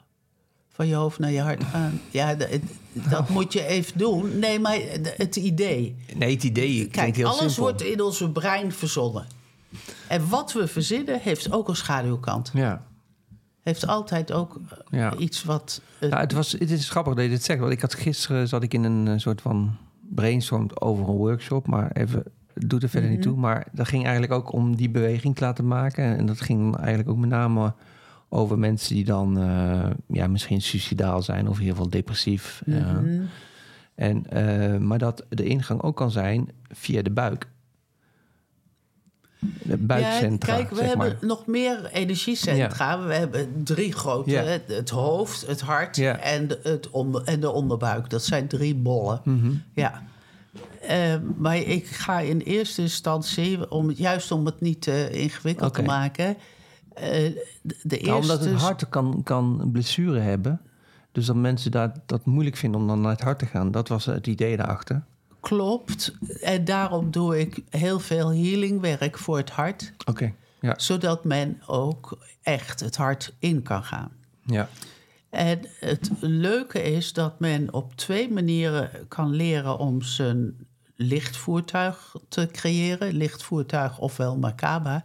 Van 0.68 0.86
je 0.86 0.94
hoofd 0.94 1.18
naar 1.18 1.30
je 1.30 1.40
hart 1.40 1.64
gaan. 1.64 2.00
Ja, 2.10 2.36
dat 2.92 3.28
moet 3.36 3.52
je 3.52 3.64
even 3.66 3.98
doen. 3.98 4.38
Nee, 4.38 4.58
maar 4.58 4.78
het 5.16 5.36
idee. 5.36 5.96
nee, 6.16 6.34
het 6.34 6.42
idee 6.44 6.88
Kijk, 6.88 7.16
heel 7.16 7.26
alles 7.26 7.38
simpel. 7.38 7.62
wordt 7.62 7.82
in 7.82 8.00
onze 8.02 8.30
brein 8.30 8.72
verzonnen. 8.72 9.26
En 10.08 10.28
wat 10.28 10.52
we 10.52 10.68
verzinnen 10.68 11.20
heeft 11.20 11.52
ook 11.52 11.68
een 11.68 11.76
schaduwkant. 11.76 12.50
Ja. 12.54 12.86
Heeft 13.62 13.86
altijd 13.86 14.32
ook 14.32 14.60
eh, 14.90 14.98
Ja. 14.98 15.16
iets 15.16 15.44
wat... 15.44 15.80
eh, 15.98 16.08
Nou, 16.08 16.20
het, 16.20 16.32
was, 16.32 16.52
het 16.52 16.70
is 16.70 16.90
grappig 16.90 17.14
dat 17.14 17.24
je 17.24 17.30
dit 17.30 17.44
zegt. 17.44 17.60
Want 17.60 17.72
ik 17.72 17.80
had 17.80 17.94
gisteren 17.94 18.48
zat 18.48 18.62
ik 18.62 18.74
in 18.74 18.84
een 18.84 19.08
eh, 19.08 19.18
soort 19.18 19.40
van 19.40 19.76
brainstorm 20.14 20.70
over 20.74 21.08
een 21.08 21.14
workshop. 21.16 21.66
Maar 21.66 21.90
even, 21.92 22.22
doet 22.54 22.82
er 22.82 22.88
verder 22.88 23.10
niet 23.10 23.22
toe. 23.22 23.36
Maar 23.36 23.66
dat 23.72 23.88
ging 23.88 24.02
eigenlijk 24.02 24.32
ook 24.32 24.52
om 24.52 24.76
die 24.76 24.90
beweging 24.90 25.34
te 25.36 25.44
laten 25.44 25.66
maken. 25.68 26.16
En 26.16 26.26
dat 26.26 26.40
ging 26.40 26.76
eigenlijk 26.76 27.08
ook 27.08 27.16
met 27.16 27.28
name 27.30 27.74
over 28.28 28.58
mensen 28.58 28.94
die 28.94 29.04
dan 29.04 29.38
ja, 30.06 30.26
misschien 30.26 30.62
suicidaal 30.62 31.22
zijn 31.22 31.48
of 31.48 31.54
in 31.54 31.60
ieder 31.60 31.74
geval 31.76 31.90
depressief. 31.90 32.62
eh. 32.66 33.20
en, 33.94 34.86
maar 34.86 34.98
dat 34.98 35.26
de 35.28 35.44
ingang 35.44 35.82
ook 35.82 35.96
kan 35.96 36.10
zijn 36.10 36.48
via 36.68 37.02
de 37.02 37.10
buik. 37.10 37.48
Buikcentra, 39.78 40.52
Ja, 40.52 40.58
kijk, 40.58 40.70
we 40.70 40.76
zeg 40.76 40.86
hebben 40.86 41.06
maar. 41.06 41.28
nog 41.28 41.46
meer 41.46 41.84
energiecentra. 41.92 43.06
We 43.06 43.14
hebben 43.14 43.62
drie 43.64 43.92
grote. 43.92 44.30
Ja. 44.30 44.42
Het, 44.66 44.90
hoofd, 44.90 45.46
het 45.46 45.60
hart 45.60 45.98
en, 45.98 46.48
de, 46.48 46.60
het 46.62 46.90
onder, 46.90 47.24
en 47.24 47.40
de 47.40 47.50
onderbuik. 47.50 48.10
Dat 48.10 48.24
zijn 48.24 48.46
drie 48.46 48.74
bollen. 48.74 49.20
Mhm. 49.24 49.52
Ja. 49.74 50.02
Eh, 50.80 51.14
maar 51.36 51.56
ik 51.56 51.86
ga 51.86 52.20
in 52.20 52.38
eerste 52.40 52.82
instantie, 52.82 53.70
om, 53.70 53.90
juist 53.90 54.30
om 54.32 54.46
het 54.46 54.60
niet 54.60 54.82
te 54.82 55.10
ingewikkeld 55.10 55.74
te 55.74 55.82
maken... 55.82 56.36
eh, 56.94 57.04
de, 57.62 57.78
de 57.82 57.98
eerste... 57.98 58.06
Nou, 58.10 58.20
omdat 58.20 58.44
het 58.44 58.54
hart 58.54 58.88
kan, 58.88 59.20
kan 59.24 59.58
een 59.60 59.70
blessure 59.70 60.18
hebben. 60.18 60.60
Dus 61.12 61.26
dat 61.26 61.36
mensen 61.36 61.70
dat, 61.70 61.90
dat 62.06 62.24
moeilijk 62.26 62.56
vinden 62.56 62.80
om 62.80 62.86
dan 62.86 63.00
naar 63.00 63.10
het 63.10 63.20
hart 63.20 63.38
te 63.38 63.46
gaan. 63.46 63.70
Dat 63.70 63.88
was 63.88 64.04
het 64.06 64.26
idee 64.26 64.56
daarachter. 64.56 65.02
Klopt. 65.42 66.14
En 66.40 66.64
daarom 66.64 67.10
doe 67.10 67.40
ik 67.40 67.62
heel 67.70 68.00
veel 68.00 68.32
healingwerk 68.32 69.18
voor 69.18 69.36
het 69.36 69.50
hart. 69.50 69.92
Oké. 70.04 70.34
Ja. 70.60 70.74
Zodat 70.78 71.24
men 71.24 71.62
ook 71.66 72.18
echt 72.42 72.80
het 72.80 72.96
hart 72.96 73.34
in 73.38 73.62
kan 73.62 73.84
gaan. 73.84 74.12
Ja. 74.44 74.68
En 75.30 75.60
het 75.80 76.10
leuke 76.20 76.82
is 76.82 77.12
dat 77.12 77.40
men 77.40 77.72
op 77.72 77.96
twee 77.96 78.32
manieren 78.32 78.90
kan 79.08 79.30
leren 79.30 79.78
om 79.78 80.02
zijn 80.02 80.66
lichtvoertuig 80.96 82.14
te 82.28 82.48
creëren. 82.52 83.12
Lichtvoertuig 83.12 83.98
ofwel 83.98 84.36
Merkaba. 84.36 85.04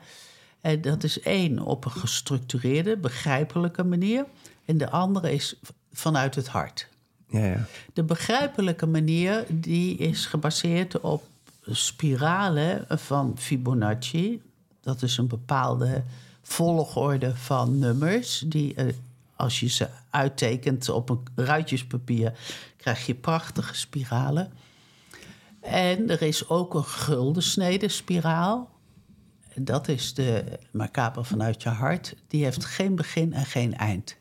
En 0.61 0.81
dat 0.81 1.03
is 1.03 1.19
één 1.19 1.59
op 1.59 1.85
een 1.85 1.91
gestructureerde, 1.91 2.97
begrijpelijke 2.97 3.83
manier. 3.83 4.25
En 4.65 4.77
de 4.77 4.89
andere 4.89 5.33
is 5.33 5.59
vanuit 5.91 6.35
het 6.35 6.47
hart. 6.47 6.88
Ja, 7.30 7.45
ja. 7.45 7.65
De 7.93 8.03
begrijpelijke 8.03 8.86
manier 8.86 9.45
die 9.49 9.97
is 9.97 10.25
gebaseerd 10.25 10.99
op 10.99 11.23
spiralen 11.65 12.86
van 12.89 13.34
Fibonacci. 13.38 14.41
Dat 14.82 15.01
is 15.01 15.17
een 15.17 15.28
bepaalde 15.28 16.03
volgorde 16.41 17.36
van 17.36 17.80
nummers 17.80 18.43
die 18.47 18.73
eh, 18.75 18.93
als 19.36 19.59
je 19.59 19.67
ze 19.67 19.88
uittekent 20.09 20.89
op 20.89 21.09
een 21.09 21.19
ruitjespapier 21.36 22.34
krijg 22.78 23.05
je 23.05 23.15
prachtige 23.15 23.75
spiralen. 23.75 24.51
En 25.61 26.09
er 26.09 26.21
is 26.21 26.49
ook 26.49 26.73
een 26.73 26.86
guldensnede 26.86 27.88
spiraal. 27.88 28.69
Dat 29.55 29.88
is 29.88 30.13
de 30.13 30.59
macabre 30.71 31.23
vanuit 31.23 31.63
je 31.63 31.69
hart. 31.69 32.15
Die 32.28 32.43
heeft 32.43 32.65
geen 32.65 32.95
begin 32.95 33.34
en 33.34 33.45
geen 33.45 33.78
eind. 33.78 34.16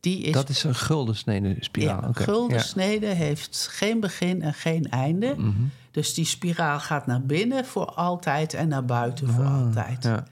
Die 0.00 0.22
is, 0.22 0.32
Dat 0.32 0.48
is 0.48 0.62
een 0.64 0.74
guldensnede 0.74 1.56
spiraal. 1.60 2.00
ja, 2.02 2.08
Oké. 2.08 2.22
gulden 2.22 2.56
Ja. 2.56 2.62
snede 2.62 3.06
heeft 3.06 3.68
geen 3.70 4.00
begin 4.00 4.42
en 4.42 4.54
geen 4.54 4.90
einde. 4.90 5.34
Mhm. 5.38 5.52
Dus 5.90 6.14
die 6.14 6.24
spiraal 6.24 6.80
gaat 6.80 7.06
naar 7.06 7.22
binnen 7.22 7.64
voor 7.64 7.84
altijd 7.86 8.54
en 8.54 8.68
naar 8.68 8.84
buiten 8.84 9.28
voor 9.28 9.44
altijd. 9.44 9.96
Ah, 10.06 10.10
Ja. 10.12 10.26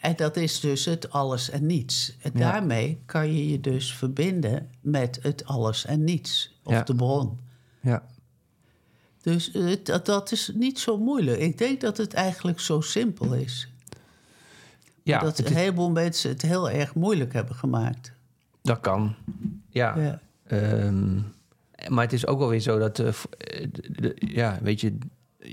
En 0.00 0.16
dat 0.16 0.36
is 0.36 0.60
dus 0.60 0.84
het 0.84 1.10
alles 1.10 1.50
en 1.50 1.66
niets. 1.66 2.16
En 2.22 2.30
daarmee 2.34 3.00
kan 3.06 3.32
je 3.34 3.50
je 3.50 3.60
dus 3.60 3.94
verbinden 3.94 4.70
met 4.80 5.18
het 5.22 5.44
alles 5.44 5.84
en 5.84 6.04
niets. 6.04 6.58
Of 6.64 6.82
de 6.82 6.94
bron. 6.94 7.38
Ja. 7.80 8.02
Dus 9.22 9.52
eh, 9.52 9.76
dat, 9.82 10.06
dat 10.06 10.32
is 10.32 10.50
niet 10.54 10.78
zo 10.78 10.98
moeilijk. 10.98 11.38
Ik 11.40 11.58
denk 11.58 11.80
dat 11.80 11.96
het 11.96 12.14
eigenlijk 12.14 12.60
zo 12.60 12.80
simpel 12.80 13.32
is. 13.34 13.68
Ja, 15.02 15.18
dat 15.20 15.38
een 15.38 15.54
heleboel 15.54 15.90
mensen 15.90 16.30
het 16.30 16.42
heel 16.42 16.70
erg 16.70 16.94
moeilijk 16.94 17.32
hebben 17.32 17.54
gemaakt. 17.56 18.12
Dat 18.66 18.80
kan. 18.80 19.14
Ja. 19.68 19.98
Ja. 19.98 20.20
Ehm, 20.46 21.14
maar 21.88 22.04
het 22.04 22.12
is 22.12 22.26
ook 22.26 22.38
wel 22.38 22.48
weer 22.48 22.60
zo 22.60 22.78
dat, 22.78 22.98
eh, 22.98 23.08
eh, 23.08 23.66
de- 23.72 24.16
ja, 24.18 24.58
weet 24.62 24.80
je, 24.80 24.98
eh, 25.38 25.50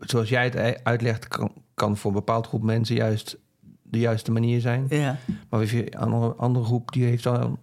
zoals 0.00 0.28
jij 0.28 0.44
het 0.44 0.84
uitlegt, 0.84 1.28
kan, 1.28 1.52
kan 1.74 1.96
voor 1.96 2.10
een 2.10 2.16
bepaald 2.16 2.46
groep 2.46 2.62
mensen 2.62 2.94
juist 2.96 3.36
de 3.82 3.98
juiste 3.98 4.32
manier 4.32 4.60
zijn. 4.60 4.86
Ja. 4.88 5.16
Maar 5.48 5.60
weer 5.60 5.94
een 5.94 6.00
andere, 6.00 6.34
andere 6.34 6.64
groep 6.64 6.92
die 6.92 7.04
heeft 7.04 7.22
dan 7.22 7.58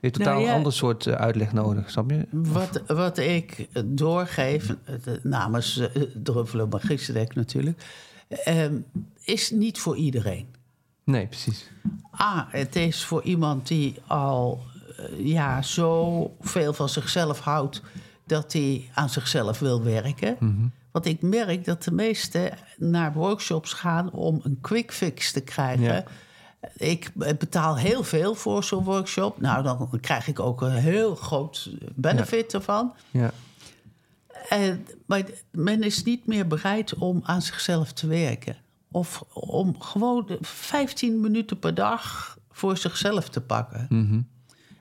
heeft 0.00 0.14
totaal 0.14 0.32
Nou 0.32 0.44
ja. 0.44 0.50
een 0.50 0.56
ander 0.56 0.72
soort 0.72 1.08
uitleg 1.08 1.52
nodig, 1.52 1.90
snap 1.90 2.10
je? 2.10 2.26
Wat, 2.30 2.82
wat 2.86 3.18
ik 3.18 3.68
doorgeef, 3.84 4.74
namens 5.22 5.82
Druffelen 6.22 6.68
Magisterdek 6.68 7.34
natuurlijk, 7.34 7.82
ehm, 8.28 8.74
is 9.24 9.50
niet 9.50 9.78
voor 9.78 9.96
iedereen. 9.96 10.46
Nee, 11.08 11.26
precies. 11.26 11.70
A, 12.20 12.48
het 12.50 12.76
is 12.76 13.04
voor 13.04 13.22
iemand 13.22 13.66
die 13.66 13.94
al 14.06 14.62
eh, 14.96 15.26
ja, 15.26 15.62
zo 15.62 16.36
veel 16.40 16.72
van 16.72 16.88
zichzelf 16.88 17.38
houdt 17.38 17.82
dat 18.26 18.52
hij 18.52 18.90
aan 18.94 19.10
zichzelf 19.10 19.58
wil 19.58 19.82
werken. 19.82 20.36
Want 20.90 21.06
ik 21.06 21.22
merk 21.22 21.64
dat 21.64 21.82
de 21.82 21.90
meesten 21.90 22.50
naar 22.76 23.12
workshops 23.12 23.72
gaan 23.72 24.12
om 24.12 24.40
een 24.42 24.58
quick 24.60 24.92
fix 24.92 25.32
te 25.32 25.40
krijgen. 25.40 25.84
Ja. 25.84 26.04
Ik 26.76 27.12
betaal 27.14 27.76
heel 27.76 28.04
veel 28.04 28.34
voor 28.34 28.64
zo'n 28.64 28.84
workshop. 28.84 29.40
Nou, 29.40 29.62
dan 29.62 29.98
krijg 30.00 30.28
ik 30.28 30.40
ook 30.40 30.60
een 30.62 30.76
heel 30.76 31.14
groot 31.14 31.70
benefit 31.94 32.54
ervan. 32.54 32.94
Ja. 33.10 33.30
En, 34.48 34.86
maar 35.06 35.22
men 35.50 35.82
is 35.82 36.02
niet 36.02 36.26
meer 36.26 36.46
bereid 36.46 36.94
om 36.94 37.20
aan 37.24 37.42
zichzelf 37.42 37.92
te 37.92 38.06
werken. 38.06 38.56
Of 38.90 39.24
om 39.32 39.80
gewoon 39.80 40.26
15 40.40 41.20
minuten 41.20 41.58
per 41.58 41.74
dag 41.74 42.38
voor 42.50 42.76
zichzelf 42.76 43.28
te 43.28 43.40
pakken. 43.40 43.86
Mhm. 43.88 44.20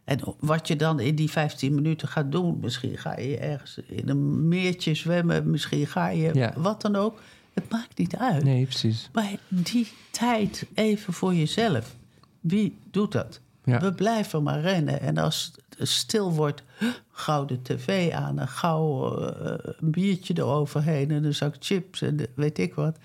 En 0.03 0.19
wat 0.39 0.67
je 0.67 0.75
dan 0.75 0.99
in 0.99 1.15
die 1.15 1.29
15 1.29 1.75
minuten 1.75 2.07
gaat 2.07 2.31
doen, 2.31 2.57
misschien 2.61 2.97
ga 2.97 3.19
je 3.19 3.37
ergens 3.37 3.77
in 3.87 4.09
een 4.09 4.47
meertje 4.47 4.93
zwemmen, 4.95 5.49
misschien 5.51 5.87
ga 5.87 6.07
je 6.09 6.33
Ja. 6.33 6.53
wat 6.57 6.81
dan 6.81 6.95
ook. 6.95 7.19
Het 7.53 7.69
maakt 7.69 7.97
niet 7.97 8.15
uit. 8.15 8.43
Nee, 8.43 8.65
precies. 8.65 9.09
Maar 9.13 9.31
die 9.47 9.87
tijd 10.11 10.65
even 10.73 11.13
voor 11.13 11.33
jezelf, 11.35 11.95
wie 12.39 12.77
doet 12.91 13.11
dat? 13.11 13.39
Ja. 13.63 13.79
We 13.79 13.93
blijven 13.93 14.43
maar 14.43 14.59
rennen. 14.61 15.01
En 15.01 15.17
als 15.17 15.51
het 15.77 15.87
stil 15.89 16.31
wordt, 16.33 16.63
gauw 17.11 17.45
de 17.45 17.61
tv 17.61 18.11
aan 18.11 18.39
en 18.39 18.47
gauw 18.47 19.17
eh, 19.21 19.53
een 19.79 19.91
biertje 19.91 20.33
eroverheen 20.37 21.11
en 21.11 21.23
een 21.23 21.35
zak 21.35 21.55
chips 21.59 22.01
en 22.01 22.17
de- 22.17 22.29
weet 22.35 22.57
ik 22.57 22.73
wat. 22.73 22.97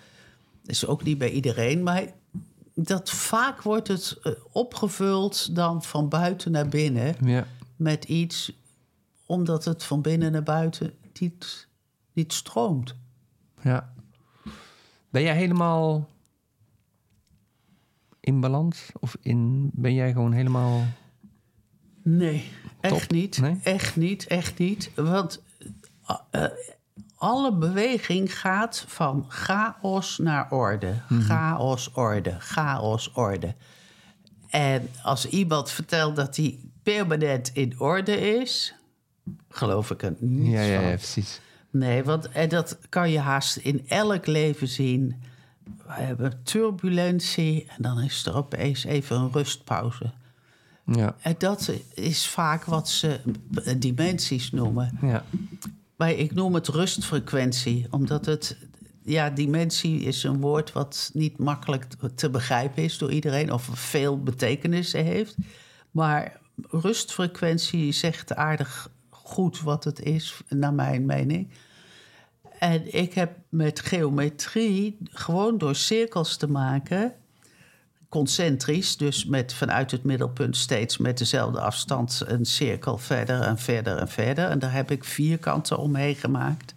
Is 0.66 0.86
ook 0.86 1.02
niet 1.02 1.18
bij 1.18 1.30
iedereen, 1.30 1.82
maar 1.82 2.04
dat 2.74 3.10
vaak 3.10 3.62
wordt 3.62 3.88
het 3.88 4.18
eh, 4.22 4.32
opgevuld 4.52 5.54
dan 5.56 5.82
van 5.82 6.08
buiten 6.08 6.52
naar 6.52 6.68
binnen 6.68 7.16
Ja. 7.24 7.46
met 7.76 8.04
iets, 8.04 8.52
omdat 9.26 9.64
het 9.64 9.84
van 9.84 10.02
binnen 10.02 10.32
naar 10.32 10.42
buiten 10.42 10.94
niet, 11.20 11.68
niet 12.12 12.32
stroomt. 12.32 12.94
ja. 13.62 13.92
Ben 15.10 15.22
jij 15.22 15.36
helemaal 15.36 16.08
in 18.20 18.40
balans? 18.40 18.90
Of 19.00 19.16
in, 19.20 19.70
ben 19.74 19.94
jij 19.94 20.12
gewoon 20.12 20.32
helemaal... 20.32 20.84
Nee, 22.02 22.50
echt 22.80 23.10
niet. 23.10 23.40
Nee? 23.40 23.60
Echt 23.62 23.96
niet, 23.96 24.26
echt 24.26 24.58
niet. 24.58 24.90
Want 24.94 25.42
eh, 26.06 26.44
eh, 26.44 26.50
alle 27.22 27.52
beweging 27.52 28.38
gaat 28.38 28.84
van 28.88 29.24
chaos 29.28 30.18
naar 30.18 30.50
orde. 30.50 30.94
Chaos, 31.08 31.90
orde, 31.92 32.36
chaos, 32.38 33.12
orde. 33.12 33.54
En 34.48 34.88
als 35.02 35.26
iemand 35.28 35.70
vertelt 35.70 36.16
dat 36.16 36.36
hij 36.36 36.58
permanent 36.82 37.50
in 37.52 37.80
orde 37.80 38.20
is, 38.40 38.74
geloof 39.48 39.90
ik 39.90 40.02
er 40.02 40.14
niet 40.18 40.52
Ja, 40.52 40.60
ja, 40.60 40.80
ja, 40.80 40.96
precies. 40.96 41.40
Nee, 41.70 42.04
want 42.04 42.28
en 42.28 42.48
dat 42.48 42.78
kan 42.88 43.10
je 43.10 43.18
haast 43.18 43.56
in 43.56 43.88
elk 43.88 44.26
leven 44.26 44.68
zien. 44.68 45.22
We 45.64 45.92
hebben 45.92 46.40
turbulentie 46.42 47.66
en 47.68 47.82
dan 47.82 48.00
is 48.00 48.26
er 48.26 48.36
opeens 48.36 48.84
even 48.84 49.16
een 49.16 49.32
rustpauze. 49.32 50.12
Ja, 50.84 51.16
En 51.20 51.34
dat 51.38 51.72
is 51.94 52.26
vaak 52.28 52.64
wat 52.64 52.88
ze 52.88 53.20
dimensies 53.78 54.50
noemen. 54.50 54.98
ja. 55.02 55.24
Ik 56.10 56.34
noem 56.34 56.54
het 56.54 56.68
rustfrequentie, 56.68 57.86
omdat 57.90 58.26
het... 58.26 58.56
Ja, 59.04 59.30
dimensie 59.30 60.00
is 60.00 60.22
een 60.22 60.40
woord 60.40 60.72
wat 60.72 61.10
niet 61.12 61.38
makkelijk 61.38 61.86
te 62.14 62.30
begrijpen 62.30 62.82
is 62.82 62.98
door 62.98 63.12
iedereen... 63.12 63.52
of 63.52 63.68
veel 63.72 64.22
betekenissen 64.22 65.04
heeft. 65.04 65.36
Maar 65.90 66.40
rustfrequentie 66.70 67.92
zegt 67.92 68.34
aardig 68.34 68.90
goed 69.10 69.60
wat 69.60 69.84
het 69.84 70.00
is, 70.00 70.40
naar 70.48 70.74
mijn 70.74 71.06
mening. 71.06 71.50
En 72.58 72.94
ik 72.94 73.12
heb 73.12 73.36
met 73.48 73.80
geometrie 73.80 74.98
gewoon 75.02 75.58
door 75.58 75.74
cirkels 75.74 76.36
te 76.36 76.50
maken 76.50 77.14
concentrisch, 78.12 78.96
dus 78.96 79.24
met 79.24 79.54
vanuit 79.54 79.90
het 79.90 80.04
middelpunt 80.04 80.56
steeds 80.56 80.98
met 80.98 81.18
dezelfde 81.18 81.60
afstand 81.60 82.22
een 82.26 82.44
cirkel 82.44 82.98
verder 82.98 83.40
en 83.40 83.58
verder 83.58 83.96
en 83.96 84.08
verder. 84.08 84.44
En 84.48 84.58
daar 84.58 84.72
heb 84.72 84.90
ik 84.90 85.04
vierkanten 85.04 85.78
omheen 85.78 86.14
gemaakt. 86.14 86.74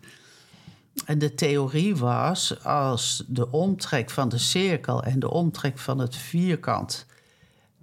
En 1.05 1.19
de 1.19 1.33
theorie 1.36 1.95
was, 1.95 2.63
als 2.63 3.23
de 3.27 3.51
omtrek 3.51 4.09
van 4.09 4.29
de 4.29 4.38
cirkel 4.38 5.03
en 5.03 5.19
de 5.19 5.29
omtrek 5.31 5.77
van 5.77 5.99
het 5.99 6.15
vierkant 6.15 7.05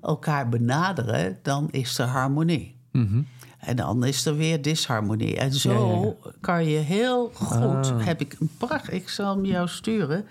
elkaar 0.02 0.48
benaderen, 0.48 1.38
dan 1.42 1.68
is 1.70 1.98
er 1.98 2.06
harmonie. 2.06 2.76
Mhm. 2.92 3.22
En 3.58 3.76
dan 3.76 4.04
is 4.04 4.26
er 4.26 4.36
weer 4.36 4.62
disharmonie. 4.62 5.36
En 5.36 5.52
zo 5.52 6.00
Ja, 6.00 6.06
ja, 6.24 6.30
kan 6.40 6.64
je 6.66 6.78
heel 6.78 7.30
goed, 7.34 7.56
Ah. 7.90 8.04
heb 8.04 8.20
ik 8.20 8.36
een 8.40 8.50
pracht, 8.58 8.92
ik 8.92 9.08
zal 9.08 9.34
hem 9.34 9.44
jou 9.44 9.68
sturen. 9.68 10.26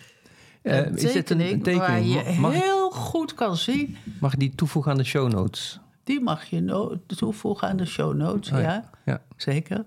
Eh, 0.61 0.77
Een 0.77 0.97
is 0.97 1.11
dit 1.13 1.29
een- 1.29 1.39
een 1.41 1.61
tekening, 1.61 1.79
waar 1.79 2.01
je 2.01 2.19
heel 2.19 2.80
goed 2.91 3.33
kan 3.33 3.57
zien. 3.57 3.97
Mag 4.19 4.35
die 4.35 4.55
toevoegen 4.55 4.91
aan 4.91 4.97
de 4.97 5.03
show 5.03 5.31
notes? 5.31 5.79
Die 6.03 6.21
mag 6.21 6.45
je 6.45 6.59
no- 6.61 6.99
toevoegen 7.07 7.67
aan 7.67 7.77
de 7.77 7.85
show 7.85 8.15
notes, 8.15 8.51
Oh 8.51 8.57
ja. 8.59 8.63
ja. 8.63 8.89
Ja. 9.05 9.21
Zeker. 9.37 9.85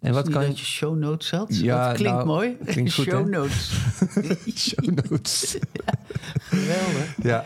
En 0.00 0.12
wat 0.12 0.28
kan 0.28 0.42
dat 0.42 0.58
je 0.58 0.64
show 0.64 0.96
notes 0.98 1.30
had. 1.30 1.56
Ja, 1.56 1.86
dat 1.88 1.96
klinkt 1.96 2.14
nou, 2.16 2.26
mooi. 2.26 2.56
klinkt 2.64 2.94
goed, 2.94 3.04
show 3.04 3.28
notes. 3.28 3.70
show 4.68 4.88
notes? 4.88 5.56
Geweldig. 6.50 7.16
ja. 7.22 7.44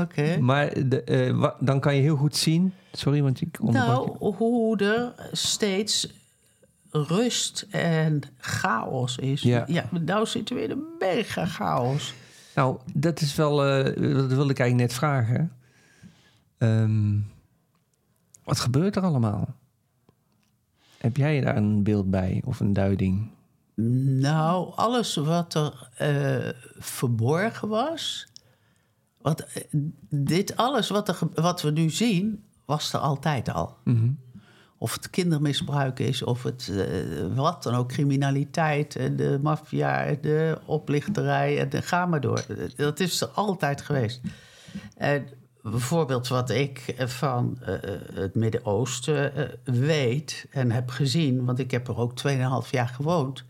Oké. 0.00 0.38
Maar 0.40 0.88
de, 0.88 1.02
eh, 1.02 1.36
wa- 1.36 1.56
dan 1.60 1.80
kan 1.80 1.94
je 1.96 2.00
heel 2.02 2.16
goed 2.16 2.36
zien... 2.36 2.72
Sorry, 2.92 3.22
want 3.22 3.40
ik 3.40 3.58
je. 3.60 3.70
Nou, 3.72 4.16
hoe 4.18 4.76
er 4.76 5.12
steeds 5.32 6.08
rust 6.90 7.66
en 7.70 8.20
chaos 8.38 9.16
is. 9.16 9.42
Ja. 9.42 9.66
nou 9.90 10.26
zitten 10.26 10.56
we 10.56 10.62
in 10.62 10.70
een 10.70 10.84
mega 10.98 11.46
chaos. 11.46 12.14
Nou, 12.54 12.78
dat 12.94 13.20
is 13.20 13.34
wel... 13.34 13.64
eh, 13.64 13.84
dat 14.14 14.32
wilde 14.32 14.50
ik 14.50 14.58
eigenlijk 14.58 14.74
net 14.74 14.92
vragen. 14.92 15.52
Ehm, 16.58 17.18
wat 18.44 18.60
gebeurt 18.60 18.96
er 18.96 19.02
allemaal? 19.02 19.54
Heb 20.98 21.16
jij 21.16 21.40
daar 21.40 21.56
een 21.56 21.82
beeld 21.82 22.10
bij 22.10 22.42
of 22.44 22.60
een 22.60 22.72
duiding? 22.72 23.30
Nou, 24.20 24.72
alles 24.74 25.14
wat 25.14 25.54
er 25.54 25.88
eh, 25.96 26.48
verborgen 26.78 27.68
was. 27.68 28.26
Wat, 29.18 29.40
eh, 29.40 29.62
dit 30.08 30.56
alles 30.56 30.88
wat, 30.88 31.08
er, 31.08 31.18
wat 31.34 31.62
we 31.62 31.70
nu 31.70 31.90
zien, 31.90 32.44
was 32.64 32.92
er 32.92 33.00
altijd 33.00 33.48
al. 33.48 33.76
Mhm. 33.84 34.10
Of 34.78 34.92
het 34.92 35.10
kindermisbruik 35.10 35.98
is, 35.98 36.22
of 36.22 36.42
het 36.42 36.70
eh, 36.72 36.86
wat 37.34 37.62
dan 37.62 37.74
ook, 37.74 37.88
criminaliteit, 37.88 38.96
en 38.96 39.16
de 39.16 39.38
maffia, 39.42 40.16
de 40.20 40.58
oplichterij, 40.64 41.58
en 41.58 41.68
de, 41.68 41.82
ga 41.82 42.06
maar 42.06 42.20
door. 42.20 42.44
Dat 42.76 43.00
is 43.00 43.20
er 43.20 43.28
altijd 43.28 43.80
geweest. 43.80 44.20
En 44.96 45.26
bijvoorbeeld 45.62 46.28
wat 46.28 46.50
ik 46.50 46.94
van 46.98 47.58
eh, 47.60 47.74
het 48.14 48.34
Midden-Oosten 48.34 49.34
eh, 49.36 49.44
weet 49.64 50.46
en 50.50 50.70
heb 50.70 50.90
gezien, 50.90 51.44
want 51.44 51.58
ik 51.58 51.70
heb 51.70 51.88
er 51.88 51.96
ook 51.96 52.12
2,5 52.28 52.70
jaar 52.70 52.88
gewoond, 52.88 53.44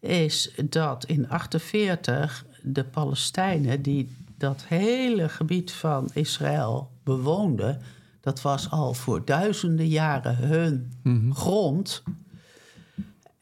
is 0.00 0.54
dat 0.68 1.04
in 1.04 1.28
48 1.28 2.44
de 2.62 2.84
Palestijnen 2.84 3.82
die 3.82 4.16
dat 4.38 4.64
hele 4.68 5.28
gebied 5.28 5.72
van 5.72 6.10
Israël 6.12 6.90
bewoonden, 7.02 7.80
Dat 8.26 8.42
was 8.42 8.70
al 8.70 8.94
voor 8.94 9.24
duizenden 9.24 9.88
jaren 9.88 10.36
hun 10.36 10.92
Mhm. 11.02 11.30
grond. 11.32 12.02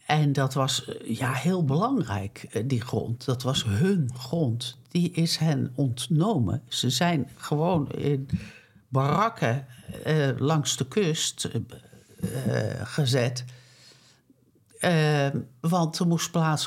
En 0.07 0.33
dat 0.33 0.55
was 0.55 0.85
eh, 0.85 1.17
ja, 1.17 1.33
heel 1.33 1.65
belangrijk, 1.65 2.47
eh, 2.51 2.63
die 2.67 2.81
grond. 2.81 3.25
Dat 3.25 3.43
was 3.43 3.65
hun 3.65 4.11
grond. 4.17 4.79
Die 4.89 5.11
is 5.11 5.37
hen 5.37 5.73
ontnomen. 5.75 6.63
Ze 6.69 6.91
zijn 6.91 7.29
gewoon 7.37 7.91
in 7.93 8.29
barakken 8.89 9.67
eh, 10.05 10.29
langs 10.39 10.77
de 10.77 10.87
kust 10.87 11.45
eh, 11.45 11.61
gezet. 12.83 13.45
Eh, 14.79 15.29
want 15.61 15.99
er 15.99 16.07
moest 16.07 16.31
plaats 16.31 16.67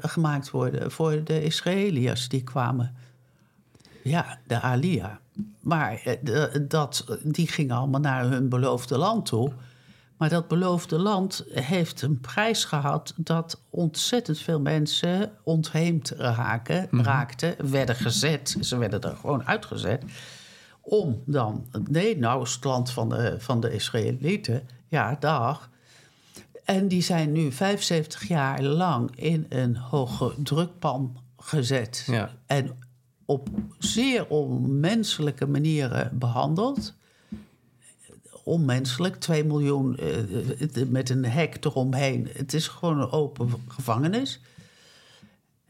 gemaakt 0.00 0.50
worden 0.50 0.90
voor 0.92 1.24
de 1.24 1.42
Israëliërs 1.44 2.28
die 2.28 2.42
kwamen. 2.42 2.94
Ja, 4.02 4.38
de 4.46 4.60
Alia. 4.60 5.20
Maar 5.60 6.00
eh, 6.04 6.46
dat, 6.68 7.18
die 7.22 7.48
gingen 7.48 7.76
allemaal 7.76 8.00
naar 8.00 8.24
hun 8.24 8.48
beloofde 8.48 8.98
land 8.98 9.26
toe. 9.26 9.52
Maar 10.16 10.28
dat 10.28 10.48
beloofde 10.48 10.98
land 10.98 11.44
heeft 11.50 12.02
een 12.02 12.20
prijs 12.20 12.64
gehad 12.64 13.14
dat 13.16 13.60
ontzettend 13.70 14.38
veel 14.38 14.60
mensen 14.60 15.32
ontheemd 15.42 16.10
raken, 16.10 16.88
raakten, 16.90 17.70
werden 17.70 17.96
gezet. 17.96 18.56
Ze 18.60 18.76
werden 18.76 19.00
er 19.00 19.16
gewoon 19.16 19.46
uitgezet. 19.46 20.04
Om 20.80 21.22
dan, 21.26 21.66
nee, 21.90 22.18
nou 22.18 22.42
is 22.42 22.54
het 22.54 22.64
land 22.64 22.90
van 22.90 23.08
de, 23.08 23.34
van 23.38 23.60
de 23.60 23.72
Israëlieten. 23.72 24.68
Ja, 24.88 25.16
dag. 25.20 25.70
En 26.64 26.88
die 26.88 27.02
zijn 27.02 27.32
nu 27.32 27.52
75 27.52 28.28
jaar 28.28 28.62
lang 28.62 29.16
in 29.16 29.46
een 29.48 29.76
hoge 29.76 30.34
drukpan 30.42 31.16
gezet. 31.36 32.04
Ja. 32.06 32.30
En 32.46 32.78
op 33.24 33.48
zeer 33.78 34.26
onmenselijke 34.26 35.46
manieren 35.46 36.18
behandeld. 36.18 36.94
Onmenselijk, 38.44 39.16
2 39.16 39.44
miljoen 39.44 39.96
eh, 39.96 40.88
met 40.88 41.10
een 41.10 41.24
hek 41.24 41.64
eromheen. 41.64 42.28
Het 42.32 42.54
is 42.54 42.68
gewoon 42.68 43.00
een 43.00 43.10
open 43.10 43.50
gevangenis. 43.68 44.40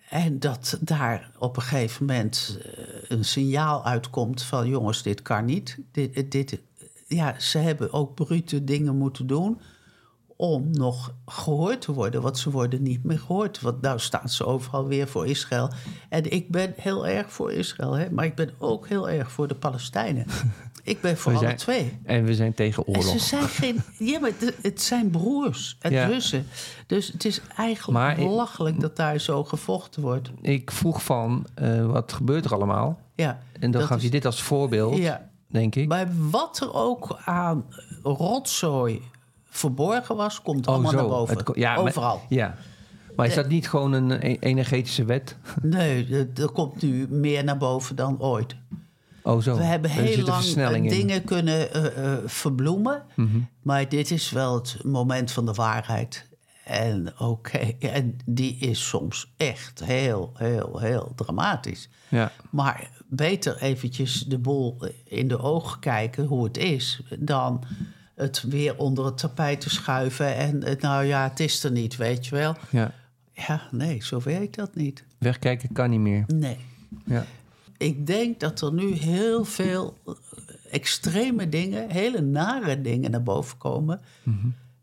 En 0.08 0.38
dat 0.38 0.78
daar 0.80 1.30
op 1.38 1.56
een 1.56 1.62
gegeven 1.62 2.06
moment 2.06 2.58
eh, 2.62 2.84
een 3.08 3.24
signaal 3.24 3.84
uitkomt 3.84 4.42
van... 4.42 4.68
jongens, 4.68 5.02
dit 5.02 5.22
kan 5.22 5.44
niet. 5.44 5.78
Dit, 5.92 6.30
dit, 6.30 6.60
ja, 7.06 7.40
ze 7.40 7.58
hebben 7.58 7.92
ook 7.92 8.14
brute 8.14 8.64
dingen 8.64 8.96
moeten 8.96 9.26
doen 9.26 9.60
om 10.44 10.68
nog 10.70 11.14
gehoord 11.26 11.80
te 11.80 11.92
worden. 11.92 12.22
Want 12.22 12.38
ze 12.38 12.50
worden 12.50 12.82
niet 12.82 13.04
meer 13.04 13.18
gehoord. 13.18 13.60
Want 13.60 13.80
nou 13.80 13.98
staan 13.98 14.28
ze 14.28 14.44
overal 14.46 14.86
weer 14.86 15.08
voor 15.08 15.26
Israël. 15.26 15.70
En 16.08 16.32
ik 16.32 16.50
ben 16.50 16.72
heel 16.76 17.06
erg 17.06 17.32
voor 17.32 17.52
Israël, 17.52 17.92
hè, 17.92 18.10
maar 18.10 18.24
ik 18.24 18.34
ben 18.34 18.50
ook 18.58 18.88
heel 18.88 19.08
erg 19.08 19.30
voor 19.32 19.48
de 19.48 19.54
Palestijnen. 19.54 20.26
Ik 20.84 21.00
ben 21.00 21.16
voor 21.16 21.32
We 21.32 21.38
alle 21.38 21.46
zijn- 21.46 21.58
twee. 21.58 21.98
En 22.02 22.24
we 22.24 22.34
zijn 22.34 22.54
tegen 22.54 22.84
En 22.86 22.92
ze 22.92 22.98
oorlog. 23.08 23.20
zijn 23.22 23.42
geen. 23.48 23.82
Ja, 24.10 24.18
maar 24.20 24.30
het- 24.38 24.56
het 24.62 24.82
zijn 24.82 25.10
broers 25.10 25.76
en 25.80 25.92
Ja. 25.92 26.08
zussen. 26.12 26.46
Dus 26.86 27.06
het 27.12 27.24
is 27.24 27.40
eigenlijk 27.56 27.98
Maar 27.98 28.18
ik- 28.18 28.26
belachelijk 28.28 28.80
dat 28.80 28.96
daar 28.96 29.18
zo 29.18 29.44
gevochten 29.44 30.02
wordt. 30.02 30.30
Ik 30.40 30.70
vroeg 30.70 31.02
van, 31.04 31.46
eh, 31.54 31.86
wat 31.86 32.12
gebeurt 32.12 32.44
er 32.44 32.54
allemaal? 32.54 33.00
Ja, 33.14 33.38
En 33.60 33.70
dan 33.70 33.82
gaf 33.82 34.02
je 34.02 34.10
dit 34.10 34.24
als 34.26 34.42
voorbeeld, 34.42 34.96
ja. 34.96 35.28
denk 35.48 35.74
ik. 35.74 35.88
Maar 35.88 36.08
wat 36.30 36.60
er 36.60 36.74
ook 36.74 37.18
aan 37.24 37.64
rotzooi 38.02 39.02
verborgen 39.56 40.16
was, 40.16 40.42
komt 40.42 40.66
Oh, 40.66 40.72
allemaal 40.74 40.92
naar 40.92 41.06
boven. 41.06 41.36
Het 41.36 41.50
ja, 41.54 41.74
maar- 41.74 41.82
Overal. 41.84 42.22
Ja. 42.28 42.54
Maar 43.16 43.26
is 43.26 43.34
dat 43.34 43.48
niet 43.48 43.68
gewoon 43.68 43.92
een 43.92 44.10
e- 44.10 44.36
energetische 44.40 45.04
wet? 45.04 45.36
Nee, 45.62 46.26
er- 46.36 46.50
komt 46.50 46.82
nu 46.82 47.06
meer 47.08 47.44
naar 47.44 47.56
boven 47.56 47.96
dan 47.96 48.20
ooit. 48.20 48.56
Oh, 49.22 49.40
zo. 49.42 49.56
We 49.56 49.62
hebben 49.62 49.90
Er 49.90 49.96
heel 49.96 50.24
lang 50.24 50.44
in. 50.56 50.80
Mhm. 50.80 50.88
dingen 50.88 51.24
kunnen 51.24 51.72
eh, 51.72 52.12
eh, 52.12 52.18
verbloemen. 52.24 53.02
Maar 53.62 53.88
dit 53.88 54.10
is 54.10 54.30
wel 54.30 54.54
het 54.54 54.78
moment 54.84 55.30
van 55.30 55.46
de 55.46 55.52
waarheid. 55.52 56.28
En 56.64 57.12
oké, 57.18 57.58
en 57.80 58.16
die 58.24 58.56
is 58.56 58.88
soms 58.88 59.32
echt 59.36 59.84
heel, 59.84 60.32
heel, 60.34 60.78
heel 60.80 61.12
dramatisch. 61.16 61.88
Ja. 62.08 62.32
Maar 62.50 62.90
beter 63.08 63.62
eventjes 63.62 64.24
de 64.24 64.38
boel 64.38 64.78
in 65.04 65.28
de 65.28 65.38
ogen 65.38 65.78
kijken 65.80 66.24
hoe 66.24 66.44
het 66.44 66.56
is... 66.56 67.02
dan 67.18 67.64
het 68.14 68.42
weer 68.42 68.76
onder 68.78 69.04
het 69.04 69.18
tapijt 69.18 69.60
te 69.60 69.70
schuiven. 69.70 70.34
En 70.36 70.62
eh, 70.62 70.80
nou 70.80 71.04
ja, 71.04 71.22
het 71.28 71.40
is 71.40 71.64
er 71.64 71.70
niet, 71.70 71.96
weet 71.96 72.26
je 72.26 72.34
wel. 72.34 72.56
ja. 72.70 72.92
Ja, 73.32 73.62
nee, 73.70 74.02
zo 74.04 74.20
werkt 74.24 74.56
dat 74.56 74.74
niet. 74.74 75.04
Wegkijken 75.18 75.72
kan 75.72 75.90
niet 75.90 76.00
meer. 76.00 76.24
Nee. 76.26 76.56
Ja. 77.04 77.24
Ik 77.76 78.06
denk 78.06 78.40
dat 78.40 78.60
er 78.60 78.72
nu 78.72 78.92
heel 78.92 79.44
veel 79.44 79.98
extreme 80.70 81.48
dingen, 81.48 81.90
hele 81.90 82.20
nare 82.20 82.80
dingen 82.80 83.10
naar 83.10 83.22
boven 83.22 83.58
komen. 83.58 84.00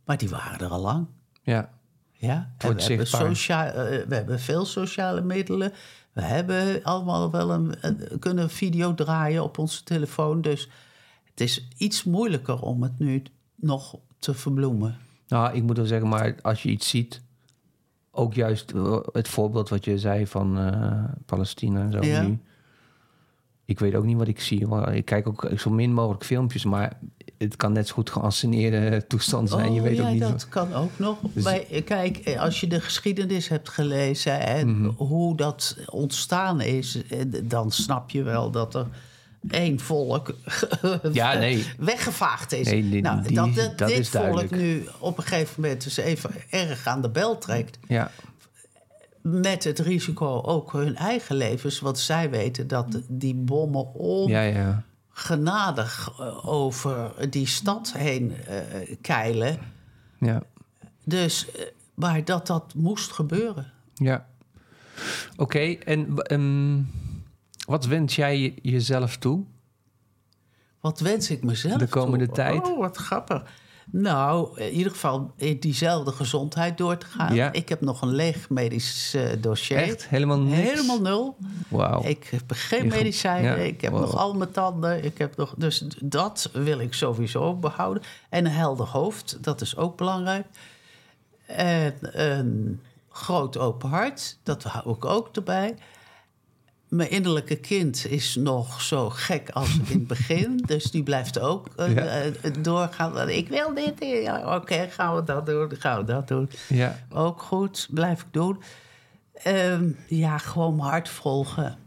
Maar 0.06 0.18
die 0.18 0.30
waren 0.30 0.60
er 0.60 0.68
al 0.72 0.82
lang. 0.82 1.06
Ja. 1.42 1.70
Ja, 2.12 2.52
Het 2.58 2.70
en 2.70 2.76
we, 2.76 2.94
hebben 2.94 3.36
eh, 3.36 4.08
we 4.08 4.16
hebben 4.16 4.40
veel 4.40 4.66
sociale 4.66 5.22
middelen. 5.22 5.74
We 6.14 6.22
hebben 6.22 6.84
allemaal 6.84 7.32
wel 7.32 7.52
een, 7.52 7.74
een- 7.82 8.20
kunnen 8.20 8.50
video 8.50 8.94
draaien 8.94 9.44
op 9.44 9.58
onze 9.58 9.84
telefoon. 9.84 10.42
Dus 10.42 10.70
het 11.32 11.42
is 11.42 11.68
iets 11.78 12.04
moeilijker 12.04 12.62
om 12.62 12.84
het 12.84 13.00
nu 13.00 13.24
nog 13.56 13.96
te 14.20 14.34
verbloemen. 14.34 14.98
Nou, 15.28 15.56
ik 15.56 15.64
moet 15.64 15.78
wel 15.78 15.86
zeggen, 15.86 16.10
maar 16.10 16.36
als 16.42 16.64
je 16.64 16.70
iets 16.70 16.90
ziet... 16.90 17.22
ook 18.12 18.34
juist 18.34 18.72
eh, 18.72 18.98
het 19.12 19.28
voorbeeld 19.28 19.70
wat 19.70 19.86
je 19.86 19.98
zei 20.00 20.28
van 20.28 20.58
eh, 20.60 21.04
Palestina 21.26 21.82
en 21.82 21.92
zo 21.92 22.04
Ja. 22.04 22.22
nu... 22.22 22.40
Ik 23.66 23.80
weet 23.80 23.96
ook 23.96 24.04
niet 24.06 24.18
wat 24.18 24.28
ik 24.28 24.40
zie. 24.40 24.68
Ik 24.94 25.06
kijk 25.06 25.28
ook 25.28 25.50
zo 25.58 25.70
min 25.70 25.94
mogelijk 25.94 26.24
filmpjes, 26.26 26.64
maar 26.66 27.00
het 27.38 27.56
kan 27.56 27.72
net 27.72 27.88
zo 27.88 27.94
goed 27.94 28.10
geanceneerde 28.10 29.08
toestand 29.08 29.50
zijn. 29.50 29.74
je 29.74 29.80
Oh, 29.80 29.86
weet 29.86 29.96
ja, 29.98 30.04
ook 30.06 30.12
niet. 30.12 30.20
dat 30.20 30.32
wat- 30.32 30.50
kan 30.50 30.74
ook 30.74 31.00
nog. 31.00 31.18
Dus- 31.34 31.44
Maar 31.44 31.60
kijk, 31.86 32.36
als 32.38 32.60
je 32.60 32.68
de 32.68 32.82
geschiedenis 32.82 33.48
hebt 33.48 33.70
gelezen 33.70 34.40
en 34.40 34.82
Mhm. 34.82 34.90
hoe 34.96 35.36
dat 35.38 35.78
ontstaan 35.90 36.62
is, 36.62 37.04
eh, 37.08 37.20
dan 37.44 37.72
snap 37.72 38.10
je 38.10 38.24
wel 38.24 38.52
dat 38.52 38.76
er 38.76 38.88
één 39.50 39.80
volk 39.80 40.36
Ja, 41.12 41.34
nee. 41.34 41.66
weggevaagd 41.78 42.52
is. 42.52 42.66
Nee, 42.68 42.90
die- 42.90 43.02
nou, 43.02 43.34
dat, 43.34 43.56
dat, 43.56 43.78
dit 43.88 43.98
is 44.00 44.10
volk 44.10 44.24
duidelijk. 44.24 44.52
nu 44.52 44.88
op 45.00 45.18
een 45.18 45.24
gegeven 45.24 45.62
moment 45.62 45.84
dus 45.84 45.98
even 45.98 46.32
erg 46.50 46.88
aan 46.88 47.02
de 47.02 47.10
bel 47.10 47.38
trekt. 47.38 47.78
Ja, 47.88 48.12
Met 49.22 49.64
het 49.64 49.80
risico 49.80 50.42
ook 50.42 50.72
hun 50.72 50.96
eigen 50.96 51.36
levens. 51.36 51.80
Want 51.80 52.00
zij 52.00 52.30
weten 52.30 52.68
dat 52.68 53.02
die 53.08 53.36
bommen 53.36 53.88
ja, 54.28 54.42
ja. 54.42 54.84
ongenadig 55.16 56.12
eh, 56.20 56.48
over 56.48 57.12
die 57.30 57.48
stad 57.48 57.94
heen 57.98 58.34
eh, 58.48 58.96
keilen. 59.02 59.58
ja. 60.20 60.42
Dus, 61.06 61.52
eh, 61.52 61.62
maar 61.94 62.26
dat 62.26 62.48
dat 62.48 62.74
moest 62.76 63.12
gebeuren. 63.12 63.72
Ja. 63.94 64.26
Oké, 65.38 65.60
en 65.60 66.16
ehm, 66.18 66.76
wat 67.72 67.86
wens 67.86 68.16
jij 68.16 68.40
je- 68.40 68.54
jezelf 68.62 69.18
toe? 69.18 69.44
Wat 70.80 71.00
wens 71.00 71.30
ik 71.30 71.44
mezelf 71.44 71.78
De 71.80 71.88
komende 71.88 72.26
toe? 72.26 72.34
tijd? 72.36 72.68
Oh, 72.68 72.78
wat 72.80 72.98
grappig. 72.98 73.44
Nou, 73.92 74.60
in 74.60 74.72
ieder 74.72 74.92
geval 74.92 75.34
in 75.36 75.60
diezelfde 75.60 76.12
gezondheid 76.12 76.78
door 76.78 76.98
te 76.98 77.06
gaan. 77.06 77.36
Ja. 77.36 77.52
Ik 77.52 77.70
heb 77.70 77.82
nog 77.82 78.02
een 78.02 78.12
leeg 78.16 78.50
medisch 78.50 79.14
eh, 79.14 79.30
dossier. 79.40 79.78
Echt? 79.78 80.08
Helemaal 80.08 80.40
niks? 80.40 80.70
Helemaal 80.70 81.02
nul. 81.02 81.36
Wauw. 81.68 82.04
Ik 82.04 82.28
heb 82.32 82.44
geen 82.48 82.88
medicijnen. 82.88 83.52
ja, 83.58 83.64
Ik 83.64 83.82
heb 83.82 83.92
wow. 83.92 84.02
nog 84.02 84.16
al 84.16 84.34
mijn 84.34 84.52
tanden. 84.52 85.04
Ik 85.04 85.18
heb 85.18 85.38
nog, 85.38 85.54
dus 85.58 85.86
dat 86.00 86.50
wil 86.54 86.80
ik 86.80 86.94
sowieso 86.94 87.56
behouden. 87.56 88.04
En 88.30 88.46
een 88.46 88.52
helder 88.52 88.88
hoofd, 88.88 89.38
dat 89.44 89.62
is 89.62 89.78
ook 89.78 89.98
belangrijk. 89.98 90.46
En 91.46 91.94
een 92.02 92.82
groot 93.10 93.58
open 93.58 93.90
hart, 93.90 94.38
dat 94.44 94.64
hou 94.64 94.96
ik 94.96 95.06
ook 95.06 95.30
erbij. 95.36 95.76
Mijn 96.92 97.10
innerlijke 97.10 97.56
kind 97.56 98.06
is 98.10 98.36
nog 98.36 98.82
zo 98.82 99.10
gek 99.10 99.50
als 99.50 99.78
in 99.78 99.86
het 99.98 100.08
begin. 100.08 100.58
dus 100.66 100.84
die 100.92 101.04
blijft 101.04 101.40
ook 101.40 101.68
eh, 101.76 101.96
Ja. 101.96 102.06
eh, 102.06 102.52
doorgaan. 102.62 103.30
Ik 103.30 103.48
wil 103.48 103.74
dit. 103.74 103.94
Ja, 104.24 104.56
Oké, 104.56 104.88
gaan 104.90 105.16
we 105.16 105.24
dat 105.24 105.46
doen. 105.46 105.72
Gaan 105.80 105.98
we 106.00 106.04
dat 106.06 106.28
doen. 106.28 106.50
Ja, 106.68 107.00
Ook 107.10 107.42
goed, 107.42 107.88
blijf 107.92 108.22
ik 108.22 108.28
doen. 108.32 108.62
Ehm, 109.34 109.90
ja, 110.08 110.38
gewoon 110.38 110.76
mijn 110.76 110.90
hart 110.90 111.10
volgen. 111.10 111.78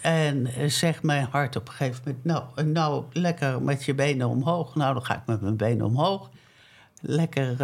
En 0.00 0.46
eh, 0.46 0.68
zegt 0.68 1.02
mijn 1.02 1.26
hart 1.30 1.56
op 1.56 1.68
een 1.68 1.74
gegeven 1.74 2.02
moment... 2.04 2.24
Nou, 2.24 2.66
nou, 2.66 3.04
lekker 3.12 3.62
met 3.62 3.84
je 3.84 3.94
benen 3.94 4.28
omhoog. 4.28 4.74
Nou, 4.74 4.94
dan 4.94 5.04
ga 5.04 5.14
ik 5.14 5.26
met 5.26 5.40
mijn 5.40 5.56
benen 5.56 5.86
omhoog. 5.86 6.30
Lekker 7.00 7.56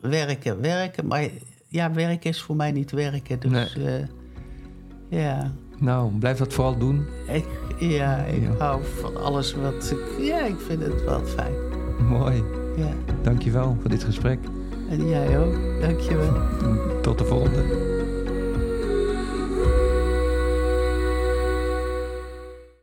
werken, 0.00 0.60
werken. 0.60 1.06
Maar 1.06 1.28
ja, 1.68 1.92
werken 1.92 2.30
is 2.30 2.40
voor 2.42 2.56
mij 2.56 2.72
niet 2.72 2.90
werken. 2.90 3.40
Dus 3.40 3.76
ja, 5.08 5.50
nou, 5.78 6.10
blijf 6.18 6.38
dat 6.38 6.52
vooral 6.52 6.78
doen. 6.78 7.06
ik, 7.28 7.44
ja, 7.78 8.16
ik 8.16 8.42
Ja. 8.42 8.50
hou 8.58 8.80
van 9.00 9.16
alles 9.16 9.54
wat 9.54 9.90
ik... 9.90 10.24
Ja, 10.26 10.44
ik 10.44 10.56
vind 10.66 10.82
het 10.82 11.04
wel 11.04 11.20
fijn. 11.24 11.52
Mooi. 12.08 12.42
Ja. 12.76 12.88
Dankjewel 13.22 13.76
voor 13.80 13.90
dit 13.90 14.04
gesprek. 14.04 14.38
En 14.88 15.08
jij 15.08 15.38
ook. 15.38 15.54
Dank 15.80 16.00
je 16.00 16.16
wel. 16.16 16.32
Tot 17.02 17.18
de 17.18 17.24
volgende. 17.24 17.62